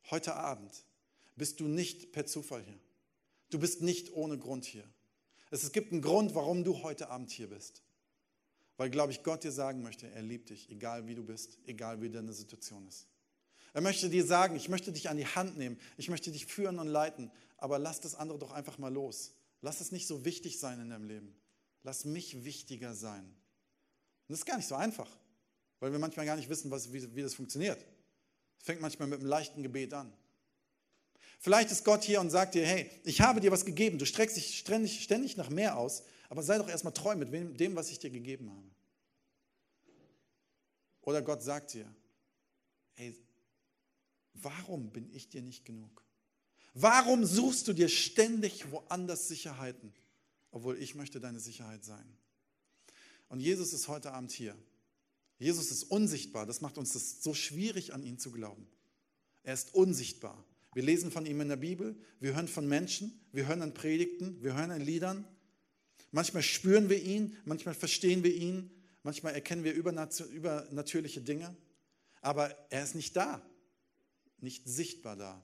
heute 0.10 0.36
Abend 0.36 0.86
bist 1.36 1.60
du 1.60 1.68
nicht 1.68 2.12
per 2.14 2.26
Zufall 2.26 2.64
hier. 2.64 2.80
Du 3.50 3.60
bist 3.60 3.82
nicht 3.82 4.14
ohne 4.14 4.38
Grund 4.38 4.64
hier. 4.66 4.88
Es 5.50 5.70
gibt 5.74 5.92
einen 5.92 6.02
Grund, 6.02 6.34
warum 6.34 6.64
du 6.64 6.82
heute 6.84 7.10
Abend 7.10 7.32
hier 7.32 7.50
bist. 7.50 7.82
Weil, 8.82 8.90
glaube 8.90 9.12
ich, 9.12 9.22
Gott 9.22 9.44
dir 9.44 9.52
sagen 9.52 9.84
möchte, 9.84 10.10
er 10.10 10.24
liebt 10.24 10.50
dich, 10.50 10.68
egal 10.72 11.06
wie 11.06 11.14
du 11.14 11.24
bist, 11.24 11.60
egal 11.68 12.02
wie 12.02 12.10
deine 12.10 12.34
Situation 12.34 12.88
ist. 12.88 13.06
Er 13.74 13.82
möchte 13.82 14.10
dir 14.10 14.26
sagen, 14.26 14.56
ich 14.56 14.70
möchte 14.70 14.92
dich 14.92 15.08
an 15.08 15.18
die 15.18 15.28
Hand 15.28 15.56
nehmen, 15.56 15.80
ich 15.98 16.10
möchte 16.10 16.32
dich 16.32 16.48
führen 16.48 16.80
und 16.80 16.88
leiten, 16.88 17.30
aber 17.58 17.78
lass 17.78 18.02
das 18.02 18.16
andere 18.16 18.40
doch 18.40 18.50
einfach 18.50 18.80
mal 18.80 18.92
los. 18.92 19.36
Lass 19.62 19.82
es 19.82 19.92
nicht 19.92 20.08
so 20.08 20.26
wichtig 20.26 20.58
sein 20.58 20.80
in 20.80 20.90
deinem 20.90 21.06
Leben. 21.06 21.36
Lass 21.84 22.06
mich 22.06 22.44
wichtiger 22.44 22.96
sein. 22.96 23.24
Und 23.24 24.30
das 24.30 24.40
ist 24.40 24.46
gar 24.48 24.58
nicht 24.58 24.68
so 24.68 24.74
einfach, 24.74 25.16
weil 25.80 25.92
wir 25.92 26.00
manchmal 26.00 26.26
gar 26.26 26.36
nicht 26.36 26.50
wissen, 26.50 26.72
was, 26.72 26.92
wie, 26.92 27.16
wie 27.16 27.22
das 27.22 27.36
funktioniert. 27.36 27.86
Es 28.58 28.66
fängt 28.66 28.82
manchmal 28.82 29.08
mit 29.08 29.20
einem 29.20 29.30
leichten 29.30 29.62
Gebet 29.62 29.94
an. 29.94 30.12
Vielleicht 31.40 31.70
ist 31.70 31.86
Gott 31.86 32.04
hier 32.04 32.20
und 32.20 32.32
sagt 32.32 32.56
dir, 32.56 32.66
hey, 32.66 32.90
ich 33.04 33.22
habe 33.22 33.42
dir 33.42 33.52
was 33.52 33.64
gegeben, 33.64 34.00
du 34.00 34.08
streckst 34.08 34.38
dich 34.38 34.58
ständig, 34.58 35.04
ständig 35.04 35.38
nach 35.38 35.52
mehr 35.52 35.78
aus, 35.78 36.02
aber 36.32 36.44
sei 36.44 36.58
doch 36.58 36.70
erstmal 36.70 36.94
treu 36.94 37.14
mit 37.18 37.60
dem, 37.60 37.76
was 37.76 37.92
ich 37.92 38.00
dir 38.00 38.10
gegeben 38.10 38.50
habe. 38.50 38.72
Oder 41.02 41.22
Gott 41.22 41.44
sagt 41.44 41.74
dir, 41.74 41.94
hey, 42.94 43.14
warum 44.36 44.94
bin 44.94 45.12
ich 45.12 45.28
dir 45.28 45.42
nicht 45.42 45.66
genug? 45.66 46.06
Warum 46.74 47.26
suchst 47.26 47.68
du 47.68 47.74
dir 47.74 47.90
ständig 47.90 48.72
woanders 48.72 49.28
Sicherheiten, 49.28 49.92
obwohl 50.52 50.82
ich 50.82 50.96
möchte 50.96 51.20
deine 51.20 51.42
Sicherheit 51.42 51.84
sein? 51.84 52.18
Und 53.28 53.42
Jesus 53.42 53.74
ist 53.74 53.90
heute 53.90 54.14
Abend 54.14 54.32
hier. 54.32 54.56
Jesus 55.38 55.70
ist 55.70 55.84
unsichtbar. 55.84 56.46
Das 56.46 56.62
macht 56.62 56.78
uns 56.78 56.94
das 56.94 57.22
so 57.22 57.34
schwierig, 57.34 57.94
an 57.94 58.04
ihn 58.04 58.18
zu 58.18 58.32
glauben. 58.32 58.70
Er 59.44 59.54
ist 59.54 59.76
unsichtbar. 59.76 60.42
Wir 60.76 60.84
lesen 60.84 61.12
von 61.12 61.26
ihm 61.26 61.42
in 61.42 61.50
der 61.50 61.58
Bibel, 61.58 62.02
wir 62.22 62.36
hören 62.36 62.48
von 62.48 62.70
Menschen, 62.70 63.20
wir 63.34 63.48
hören 63.48 63.62
an 63.62 63.74
Predigten, 63.74 64.42
wir 64.42 64.54
hören 64.54 64.72
an 64.72 64.80
Liedern, 64.80 65.28
Manchmal 66.12 66.44
spüren 66.44 66.90
wir 66.90 67.02
ihn, 67.02 67.38
manchmal 67.46 67.74
verstehen 67.74 68.24
wir 68.24 68.34
ihn, 68.34 68.70
manchmal 69.04 69.34
erkennen 69.34 69.64
wir 69.64 69.74
übernatürliche 69.74 71.22
Dinge. 71.22 71.56
Aber 72.22 72.56
er 72.70 72.84
ist 72.84 72.96
nicht 72.96 73.16
da, 73.16 73.42
nicht 74.40 74.68
sichtbar 74.68 75.16
da, 75.16 75.42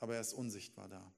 aber 0.00 0.14
er 0.14 0.20
ist 0.20 0.32
unsichtbar 0.32 0.88
da. 0.88 1.12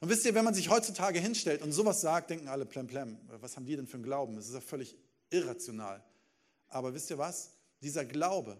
Und 0.00 0.08
wisst 0.08 0.24
ihr, 0.24 0.34
wenn 0.34 0.44
man 0.44 0.54
sich 0.54 0.70
heutzutage 0.70 1.20
hinstellt 1.20 1.60
und 1.60 1.72
sowas 1.72 2.00
sagt, 2.00 2.30
denken 2.30 2.48
alle 2.48 2.64
plemplem, 2.64 3.18
was 3.28 3.56
haben 3.56 3.66
die 3.66 3.76
denn 3.76 3.86
für 3.86 3.94
einen 3.94 4.04
Glauben? 4.04 4.36
Das 4.36 4.48
ist 4.48 4.54
ja 4.54 4.60
völlig 4.60 4.96
irrational. 5.28 6.02
Aber 6.68 6.94
wisst 6.94 7.10
ihr 7.10 7.18
was? 7.18 7.50
Dieser 7.82 8.06
Glaube 8.06 8.56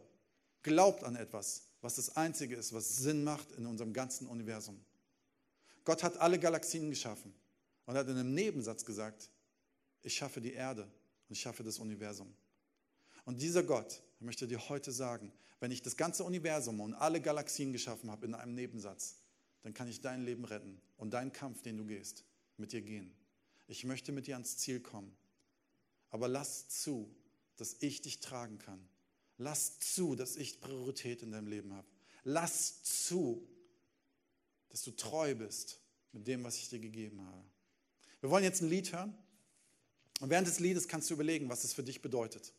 glaubt 0.63 1.03
an 1.03 1.17
etwas, 1.17 1.63
was 1.81 1.95
das 1.95 2.17
Einzige 2.17 2.57
ist, 2.57 2.75
was 2.75 2.97
Sinn 2.97 3.25
macht 3.25 3.53
in 3.53 3.65
unserem 3.65 3.95
ganzen 3.95 4.27
Universum. 4.27 4.85
Gott 5.85 6.03
hat 6.03 6.19
alle 6.19 6.39
Galaxien 6.39 6.91
geschaffen 6.91 7.33
und 7.91 7.97
hat 7.97 8.07
in 8.07 8.17
einem 8.17 8.35
Nebensatz 8.35 8.85
gesagt, 8.85 9.29
ich 10.03 10.15
schaffe 10.15 10.41
die 10.41 10.53
Erde 10.53 10.85
und 10.85 11.33
ich 11.33 11.41
schaffe 11.41 11.65
das 11.65 11.81
Universum. 11.81 12.33
Und 13.25 13.43
dieser 13.43 13.65
Gott 13.65 14.01
möchte 14.21 14.47
dir 14.47 14.69
heute 14.69 14.93
sagen, 14.93 15.33
wenn 15.59 15.73
ich 15.73 15.83
das 15.83 15.97
ganze 15.97 16.23
Universum 16.23 16.79
und 16.79 16.95
alle 16.95 17.21
Galaxien 17.21 17.73
geschaffen 17.73 18.09
habe 18.09 18.27
in 18.27 18.35
einem 18.35 18.55
Nebensatz, 18.55 19.17
dann 19.63 19.75
kann 19.75 19.89
ich 19.89 20.01
dein 20.01 20.25
Leben 20.25 20.45
retten 20.45 20.81
und 20.99 21.11
deinen 21.11 21.33
Kampf, 21.33 21.63
den 21.63 21.79
du 21.79 21.85
gehst, 21.85 22.23
mit 22.59 22.71
dir 22.71 22.81
gehen. 22.81 23.13
Ich 23.67 23.83
möchte 23.83 24.13
mit 24.13 24.29
dir 24.29 24.37
ans 24.37 24.57
Ziel 24.57 24.79
kommen. 24.79 25.13
Aber 26.11 26.29
lass 26.29 26.69
zu, 26.69 27.13
dass 27.57 27.75
ich 27.81 28.03
dich 28.03 28.21
tragen 28.21 28.59
kann. 28.59 28.89
Lass 29.37 29.81
zu, 29.81 30.15
dass 30.15 30.37
ich 30.37 30.61
Priorität 30.61 31.23
in 31.23 31.33
deinem 31.33 31.49
Leben 31.49 31.73
habe. 31.73 31.89
Lass 32.23 32.85
zu, 32.85 33.49
dass 34.69 34.85
du 34.85 34.93
treu 34.93 35.35
bist 35.35 35.81
mit 36.13 36.29
dem, 36.29 36.45
was 36.45 36.57
ich 36.57 36.69
dir 36.69 36.79
gegeben 36.79 37.27
habe. 37.27 37.51
Wir 38.21 38.31
wollen 38.31 38.45
jetzt 38.45 38.63
ein 38.63 38.69
Lied 38.69 38.93
hören. 38.93 39.15
Und 40.21 40.31
während 40.31 40.47
des 40.47 40.61
Liedes 40.61 40.87
kannst 40.87 41.09
du 41.09 41.15
überlegen, 41.15 41.49
was 41.49 41.65
es 41.65 41.73
für 41.73 41.83
dich 41.83 42.03
bedeutet. 42.03 42.53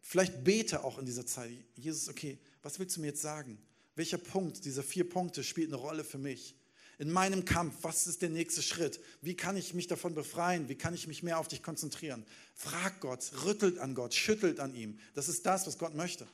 Vielleicht 0.00 0.42
bete 0.42 0.82
auch 0.82 0.98
in 0.98 1.06
dieser 1.06 1.26
Zeit. 1.26 1.52
Jesus, 1.76 2.08
okay, 2.08 2.38
was 2.62 2.78
willst 2.78 2.96
du 2.96 3.00
mir 3.00 3.08
jetzt 3.08 3.22
sagen? 3.22 3.58
Welcher 3.94 4.18
Punkt 4.18 4.64
dieser 4.64 4.82
vier 4.82 5.08
Punkte 5.08 5.44
spielt 5.44 5.68
eine 5.68 5.76
Rolle 5.76 6.04
für 6.04 6.18
mich? 6.18 6.56
In 6.98 7.10
meinem 7.10 7.44
Kampf, 7.44 7.76
was 7.82 8.06
ist 8.06 8.20
der 8.20 8.28
nächste 8.28 8.62
Schritt? 8.62 9.00
Wie 9.22 9.34
kann 9.34 9.56
ich 9.56 9.72
mich 9.72 9.86
davon 9.86 10.14
befreien? 10.14 10.68
Wie 10.68 10.74
kann 10.74 10.92
ich 10.92 11.06
mich 11.06 11.22
mehr 11.22 11.38
auf 11.38 11.48
dich 11.48 11.62
konzentrieren? 11.62 12.26
Frag 12.54 13.00
Gott, 13.00 13.30
rüttelt 13.44 13.78
an 13.78 13.94
Gott, 13.94 14.12
schüttelt 14.14 14.60
an 14.60 14.74
ihm. 14.74 14.98
Das 15.14 15.28
ist 15.28 15.46
das, 15.46 15.66
was 15.66 15.78
Gott 15.78 15.94
möchte. 15.94 16.26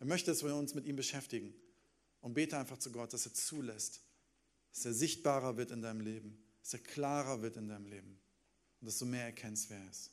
Er 0.00 0.06
möchte, 0.06 0.30
dass 0.30 0.42
wir 0.42 0.56
uns 0.56 0.74
mit 0.74 0.86
ihm 0.86 0.96
beschäftigen. 0.96 1.54
Und 2.20 2.34
bete 2.34 2.56
einfach 2.56 2.78
zu 2.78 2.90
Gott, 2.90 3.12
dass 3.12 3.26
er 3.26 3.34
zulässt, 3.34 4.00
dass 4.72 4.84
er 4.84 4.94
sichtbarer 4.94 5.56
wird 5.56 5.70
in 5.70 5.82
deinem 5.82 6.00
Leben, 6.00 6.42
dass 6.62 6.74
er 6.74 6.80
klarer 6.80 7.42
wird 7.42 7.56
in 7.56 7.68
deinem 7.68 7.86
Leben 7.86 8.20
und 8.80 8.86
dass 8.86 8.98
du 8.98 9.06
mehr 9.06 9.24
erkennst, 9.24 9.68
wer 9.70 9.78
er 9.78 9.90
ist. 9.90 10.11